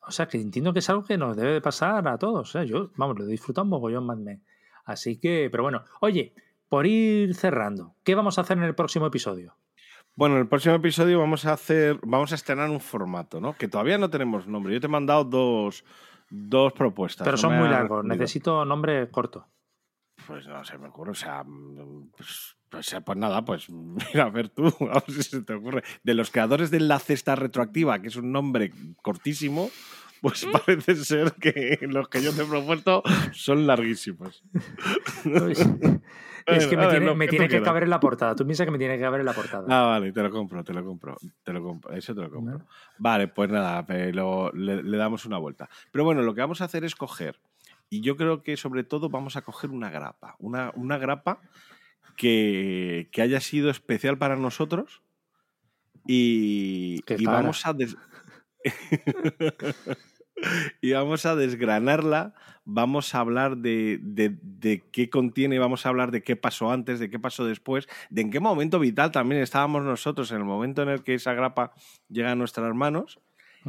O 0.00 0.10
sea, 0.10 0.26
que 0.26 0.40
entiendo 0.40 0.72
que 0.72 0.78
es 0.78 0.88
algo 0.88 1.04
que 1.04 1.18
nos 1.18 1.36
debe 1.36 1.52
de 1.52 1.60
pasar 1.60 2.08
a 2.08 2.16
todos. 2.16 2.54
Yo, 2.66 2.92
vamos, 2.96 3.18
lo 3.18 3.24
he 3.24 3.28
disfrutado 3.28 3.64
un 3.64 3.68
mogollón 3.68 4.06
Mad 4.06 4.16
Men. 4.16 4.42
Así 4.86 5.18
que, 5.18 5.48
pero 5.50 5.64
bueno. 5.64 5.84
Oye, 6.00 6.32
por 6.70 6.86
ir 6.86 7.34
cerrando, 7.34 7.94
¿qué 8.04 8.14
vamos 8.14 8.38
a 8.38 8.40
hacer 8.40 8.56
en 8.56 8.64
el 8.64 8.74
próximo 8.74 9.06
episodio? 9.06 9.58
Bueno, 10.18 10.34
en 10.34 10.40
el 10.40 10.48
próximo 10.48 10.74
episodio 10.74 11.20
vamos 11.20 11.46
a 11.46 11.52
hacer, 11.52 12.00
vamos 12.02 12.32
a 12.32 12.34
estrenar 12.34 12.68
un 12.70 12.80
formato, 12.80 13.40
¿no? 13.40 13.56
Que 13.56 13.68
todavía 13.68 13.98
no 13.98 14.10
tenemos 14.10 14.48
nombre. 14.48 14.74
Yo 14.74 14.80
te 14.80 14.86
he 14.86 14.90
mandado 14.90 15.22
dos, 15.22 15.84
dos 16.28 16.72
propuestas. 16.72 17.24
Pero 17.24 17.36
no 17.36 17.40
son 17.40 17.56
muy 17.56 17.68
largos. 17.68 18.04
Necesito 18.04 18.64
nombre 18.64 19.08
corto. 19.12 19.46
Pues 20.26 20.48
no 20.48 20.64
se 20.64 20.76
me 20.76 20.88
ocurre, 20.88 21.12
o 21.12 21.14
sea, 21.14 21.44
pues, 22.16 22.56
pues 22.68 23.16
nada, 23.16 23.44
pues 23.44 23.70
mira, 23.70 24.24
a 24.24 24.30
ver 24.30 24.48
tú, 24.48 24.66
a 24.90 24.94
ver 24.94 25.04
si 25.06 25.22
se 25.22 25.42
te 25.42 25.54
ocurre. 25.54 25.84
De 26.02 26.14
los 26.14 26.32
creadores 26.32 26.72
de 26.72 26.80
La 26.80 26.98
Cesta 26.98 27.36
Retroactiva, 27.36 28.00
que 28.02 28.08
es 28.08 28.16
un 28.16 28.32
nombre 28.32 28.72
cortísimo, 29.00 29.70
pues 30.20 30.46
parece 30.66 30.94
ser 30.96 31.32
que 31.34 31.78
los 31.82 32.08
que 32.08 32.22
yo 32.22 32.32
te 32.32 32.42
he 32.42 32.46
propuesto 32.46 33.02
son 33.32 33.66
larguísimos. 33.66 34.42
es 36.46 36.66
que 36.66 36.76
me 36.76 36.86
ver, 36.86 36.90
tiene, 37.00 37.14
me 37.14 37.26
que 37.26 37.30
tiene 37.30 37.48
caber 37.62 37.82
en 37.84 37.90
la 37.90 38.00
portada. 38.00 38.34
Tú 38.34 38.44
piensas 38.44 38.64
que 38.66 38.70
me 38.70 38.78
tiene 38.78 38.96
que 38.96 39.02
caber 39.02 39.20
en 39.20 39.26
la 39.26 39.32
portada. 39.34 39.64
Ah, 39.68 39.86
vale, 39.86 40.12
te 40.12 40.22
lo 40.22 40.30
compro, 40.30 40.64
te 40.64 40.72
lo 40.72 40.84
compro, 40.84 41.16
te 41.42 41.52
lo 41.52 41.62
compro, 41.62 41.92
eso 41.94 42.14
te 42.14 42.22
lo 42.22 42.30
compro. 42.30 42.60
Vale, 42.98 43.28
pues 43.28 43.50
nada, 43.50 43.84
eh, 43.90 44.12
lo- 44.12 44.50
le, 44.52 44.82
le 44.82 44.96
damos 44.96 45.24
una 45.26 45.38
vuelta. 45.38 45.68
Pero 45.92 46.04
bueno, 46.04 46.22
lo 46.22 46.34
que 46.34 46.40
vamos 46.40 46.60
a 46.60 46.64
hacer 46.64 46.84
es 46.84 46.94
coger, 46.94 47.40
y 47.90 48.00
yo 48.00 48.16
creo 48.16 48.42
que 48.42 48.56
sobre 48.56 48.84
todo 48.84 49.08
vamos 49.10 49.36
a 49.36 49.42
coger 49.42 49.70
una 49.70 49.90
grapa, 49.90 50.36
una, 50.38 50.72
una 50.74 50.98
grapa 50.98 51.40
que, 52.16 53.08
que 53.12 53.22
haya 53.22 53.40
sido 53.40 53.70
especial 53.70 54.18
para 54.18 54.36
nosotros 54.36 55.02
y, 56.06 57.00
y 57.22 57.26
vamos 57.26 57.66
a 57.66 57.72
des- 57.72 57.96
y 60.80 60.92
vamos 60.92 61.26
a 61.26 61.36
desgranarla, 61.36 62.34
vamos 62.64 63.14
a 63.14 63.20
hablar 63.20 63.56
de, 63.58 63.98
de- 64.02 64.36
de 64.42 64.82
qué 64.90 65.10
contiene, 65.10 65.58
vamos 65.58 65.86
a 65.86 65.88
hablar 65.88 66.10
de 66.10 66.22
qué 66.22 66.36
pasó 66.36 66.70
antes, 66.70 66.98
de 67.00 67.10
qué 67.10 67.18
pasó 67.18 67.44
después, 67.44 67.88
de 68.10 68.22
en 68.22 68.30
qué 68.30 68.40
momento 68.40 68.78
vital 68.78 69.10
también 69.10 69.42
estábamos 69.42 69.82
nosotros, 69.84 70.30
en 70.30 70.38
el 70.38 70.44
momento 70.44 70.82
en 70.82 70.88
el 70.90 71.02
que 71.02 71.14
esa 71.14 71.34
grapa 71.34 71.72
llega 72.08 72.32
a 72.32 72.36
nuestras 72.36 72.74
manos. 72.74 73.20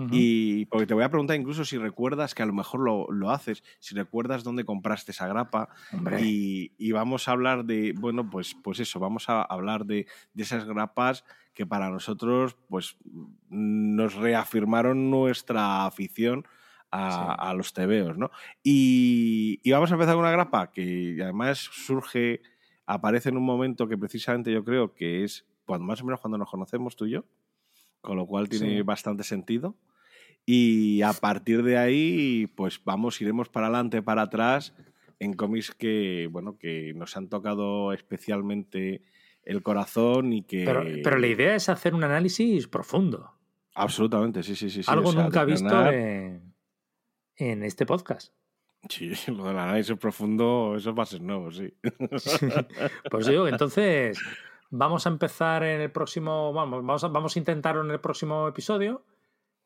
Ujú. 0.06 0.10
Y 0.12 0.66
porque 0.68 0.88
te 0.88 0.94
voy 0.94 1.04
a 1.04 1.10
preguntar 1.10 1.36
incluso 1.36 1.66
si 1.66 1.78
recuerdas, 1.78 2.34
que 2.36 2.44
a 2.44 2.46
lo 2.46 2.54
mejor 2.54 2.80
lo, 2.82 3.12
lo 3.12 3.32
haces, 3.32 3.64
si 3.80 3.96
recuerdas 3.96 4.44
dónde 4.44 4.64
compraste 4.64 5.12
esa 5.12 5.28
grapa, 5.28 5.70
y, 6.22 6.74
y 6.78 6.92
vamos 6.92 7.28
a 7.28 7.32
hablar 7.32 7.66
de, 7.66 7.94
bueno, 7.98 8.30
pues, 8.30 8.56
pues 8.63 8.80
eso, 8.80 9.00
vamos 9.00 9.28
a 9.30 9.42
hablar 9.42 9.86
de, 9.86 10.08
de 10.34 10.44
esas 10.44 10.65
grapas 10.65 11.26
que 11.54 11.65
para 11.65 11.90
nosotros 11.90 12.56
pues 12.69 12.96
nos 13.50 14.13
reafirmaron 14.15 15.10
nuestra 15.12 15.86
afición 15.86 16.46
a, 16.92 17.34
Sí. 17.36 17.50
a 17.50 17.54
los 17.54 17.73
tebeos, 17.73 18.17
¿no? 18.17 18.32
Y, 18.63 19.60
y 19.63 19.71
vamos 19.71 19.92
a 19.92 19.96
empezar 19.96 20.13
con 20.15 20.23
una 20.23 20.32
grapa 20.32 20.71
que 20.71 21.17
además 21.21 21.58
surge, 21.60 22.42
aparece 22.86 23.30
en 23.30 23.38
un 23.38 23.44
momento 23.46 23.88
que 23.88 23.98
precisamente 23.98 24.52
yo 24.52 24.63
creo 24.63 24.94
que 24.94 25.23
es 25.23 25.46
cuando 25.65 25.86
más 25.86 26.02
o 26.02 26.06
menos 26.06 26.19
cuando 26.21 26.38
nos 26.38 26.50
conocemos 26.50 26.96
tú 26.96 27.06
y 27.06 27.12
yo, 27.12 27.26
con 28.02 28.15
lo 28.17 28.26
cual 28.26 28.48
tiene 28.50 28.78
Sí. 28.78 28.82
bastante 28.82 29.23
sentido. 29.23 29.76
Y 30.46 31.02
a 31.04 31.13
partir 31.13 31.63
de 31.63 31.77
ahí, 31.77 32.48
pues 32.56 32.81
vamos, 32.83 33.21
iremos 33.21 33.50
para 33.50 33.67
adelante, 33.67 34.02
para 34.02 34.23
atrás, 34.23 34.73
en 35.19 35.33
cómics 35.33 35.71
que, 35.71 36.27
bueno, 36.31 36.58
que 36.58 36.94
nos 36.96 37.15
han 37.17 37.29
tocado 37.29 37.94
especialmente 37.94 39.04
el 39.44 39.62
corazón 39.62 40.33
y 40.33 40.44
que... 40.44 40.63
pero, 40.65 40.83
pero 41.04 41.17
la 41.17 41.27
idea 41.27 41.56
es 41.56 41.69
hacer 41.69 41.94
un 41.94 42.04
análisis 42.04 42.67
profundo. 42.67 43.31
Absolutamente, 43.75 44.44
sí, 44.44 44.56
sí, 44.56 44.69
sí. 44.69 44.81
Algo 44.87 45.10
o 45.10 45.12
sea, 45.12 45.23
nunca 45.23 45.46
visto 45.46 45.92
en, 45.92 46.54
en 47.35 47.63
este 47.63 47.85
podcast. 47.85 48.33
Sí, 48.87 49.12
lo 49.31 49.46
del 49.46 49.58
análisis 49.58 49.96
profundo, 49.98 50.75
eso 50.77 50.94
va 50.94 51.04
a 51.04 51.08
ser 51.08 51.21
nuevo, 51.21 51.52
sí. 51.52 51.73
pues 53.12 53.27
digo, 53.27 53.48
entonces 53.48 54.19
vamos 54.69 55.06
a 55.06 55.10
empezar 55.10 55.63
en 55.63 55.81
el 55.81 55.92
próximo, 55.92 56.54
vamos, 56.54 56.85
vamos 56.85 57.04
a, 57.04 57.08
vamos 57.08 57.35
a 57.35 57.40
intentarlo 57.40 57.83
en 57.83 57.92
el 57.92 58.00
próximo 58.00 58.48
episodio 58.48 59.04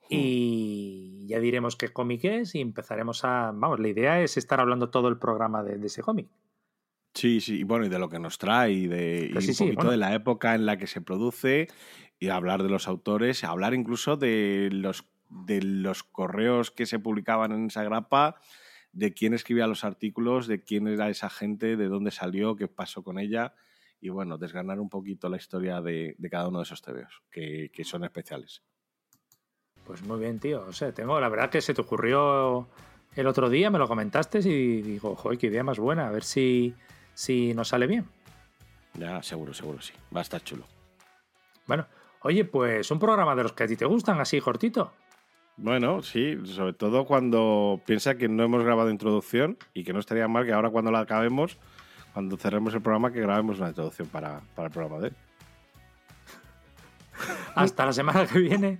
y 0.09 1.25
ya 1.27 1.39
diremos 1.39 1.75
qué 1.75 1.89
cómic 1.89 2.25
es 2.25 2.55
y 2.55 2.61
empezaremos 2.61 3.23
a, 3.23 3.51
vamos, 3.53 3.79
la 3.79 3.87
idea 3.87 4.21
es 4.21 4.37
estar 4.37 4.59
hablando 4.59 4.89
todo 4.89 5.07
el 5.07 5.17
programa 5.17 5.63
de, 5.63 5.85
ese 5.85 6.01
cómic. 6.01 6.27
Sí, 7.13 7.41
sí, 7.41 7.59
y 7.59 7.63
bueno, 7.63 7.85
y 7.85 7.89
de 7.89 7.99
lo 7.99 8.09
que 8.09 8.19
nos 8.19 8.37
trae 8.37 8.71
y 8.71 8.87
de 8.87 9.31
y 9.31 9.49
un 9.49 9.57
poquito 9.57 9.91
de 9.91 9.97
la 9.97 10.13
época 10.13 10.55
en 10.55 10.65
la 10.65 10.77
que 10.77 10.87
se 10.87 11.01
produce 11.01 11.67
y 12.19 12.29
hablar 12.29 12.63
de 12.63 12.69
los 12.69 12.87
autores, 12.87 13.43
hablar 13.43 13.73
incluso 13.73 14.17
de 14.17 14.69
los 14.71 15.05
de 15.29 15.61
los 15.61 16.03
correos 16.03 16.71
que 16.71 16.85
se 16.85 16.99
publicaban 16.99 17.51
en 17.51 17.65
esa 17.67 17.83
grapa, 17.83 18.35
de 18.91 19.13
quién 19.13 19.33
escribía 19.33 19.67
los 19.67 19.83
artículos, 19.83 20.47
de 20.47 20.63
quién 20.63 20.87
era 20.87 21.09
esa 21.09 21.29
gente, 21.29 21.75
de 21.75 21.87
dónde 21.87 22.11
salió, 22.11 22.55
qué 22.55 22.67
pasó 22.67 23.03
con 23.03 23.17
ella 23.17 23.53
y 24.03 24.09
bueno, 24.09 24.37
desganar 24.37 24.81
un 24.81 24.89
poquito 24.89 25.29
la 25.29 25.37
historia 25.37 25.81
de, 25.81 26.17
cada 26.29 26.49
uno 26.49 26.59
de 26.59 26.63
esos 26.63 26.81
TVOs, 26.81 27.23
que, 27.31 27.71
que, 27.73 27.85
son 27.85 28.03
especiales. 28.03 28.61
Pues 29.85 30.01
muy 30.03 30.19
bien, 30.19 30.39
tío. 30.39 30.65
O 30.67 30.73
sea, 30.73 30.91
tengo, 30.93 31.19
la 31.19 31.29
verdad 31.29 31.49
que 31.49 31.61
se 31.61 31.73
te 31.73 31.81
ocurrió 31.81 32.67
el 33.15 33.27
otro 33.27 33.49
día, 33.49 33.69
me 33.69 33.79
lo 33.79 33.87
comentaste 33.87 34.39
y 34.39 34.81
digo, 34.81 35.15
joder, 35.15 35.37
qué 35.37 35.47
idea 35.47 35.63
más 35.63 35.79
buena, 35.79 36.07
a 36.07 36.11
ver 36.11 36.23
si, 36.23 36.73
si 37.13 37.53
nos 37.53 37.69
sale 37.69 37.87
bien. 37.87 38.05
Ya, 38.95 39.21
seguro, 39.23 39.53
seguro, 39.53 39.81
sí. 39.81 39.93
Va 40.15 40.19
a 40.19 40.23
estar 40.23 40.43
chulo. 40.43 40.65
Bueno, 41.67 41.87
oye, 42.21 42.45
pues 42.45 42.89
un 42.91 42.99
programa 42.99 43.35
de 43.35 43.43
los 43.43 43.53
que 43.53 43.63
a 43.63 43.67
ti 43.67 43.75
te 43.75 43.85
gustan, 43.85 44.19
así 44.19 44.39
cortito. 44.39 44.91
Bueno, 45.57 46.01
sí, 46.01 46.37
sobre 46.45 46.73
todo 46.73 47.05
cuando 47.05 47.79
piensa 47.85 48.15
que 48.15 48.27
no 48.27 48.43
hemos 48.43 48.63
grabado 48.63 48.89
introducción 48.89 49.57
y 49.73 49.83
que 49.83 49.93
no 49.93 49.99
estaría 49.99 50.27
mal 50.27 50.45
que 50.45 50.53
ahora 50.53 50.71
cuando 50.71 50.91
la 50.91 50.99
acabemos 50.99 51.59
cuando 52.13 52.37
cerremos 52.37 52.73
el 52.75 52.81
programa, 52.81 53.11
que 53.11 53.21
grabemos 53.21 53.57
una 53.57 53.69
introducción 53.69 54.07
para, 54.07 54.41
el 54.57 54.69
programa 54.69 54.99
de 54.99 55.07
él. 55.07 55.15
Hasta 57.55 57.85
la 57.87 57.93
semana 57.93 58.27
que 58.27 58.39
viene. 58.39 58.79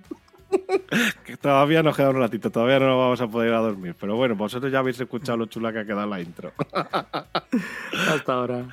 que 1.24 1.36
todavía 1.36 1.82
nos 1.82 1.96
queda 1.96 2.10
un 2.10 2.18
ratito, 2.18 2.50
todavía 2.50 2.78
no 2.78 2.98
vamos 2.98 3.20
a 3.20 3.28
poder 3.28 3.48
ir 3.50 3.54
a 3.54 3.58
dormir. 3.58 3.94
Pero 3.98 4.16
bueno, 4.16 4.34
vosotros 4.34 4.70
ya 4.72 4.80
habéis 4.80 5.00
escuchado 5.00 5.38
lo 5.38 5.46
chula 5.46 5.72
que 5.72 5.80
ha 5.80 5.84
quedado 5.84 6.06
la 6.06 6.20
intro. 6.20 6.52
Hasta 6.72 8.32
ahora. 8.32 8.66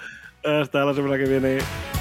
Hasta 0.43 0.85
la 0.85 0.93
semana 0.93 1.17
que 1.17 1.25
viene. 1.25 2.00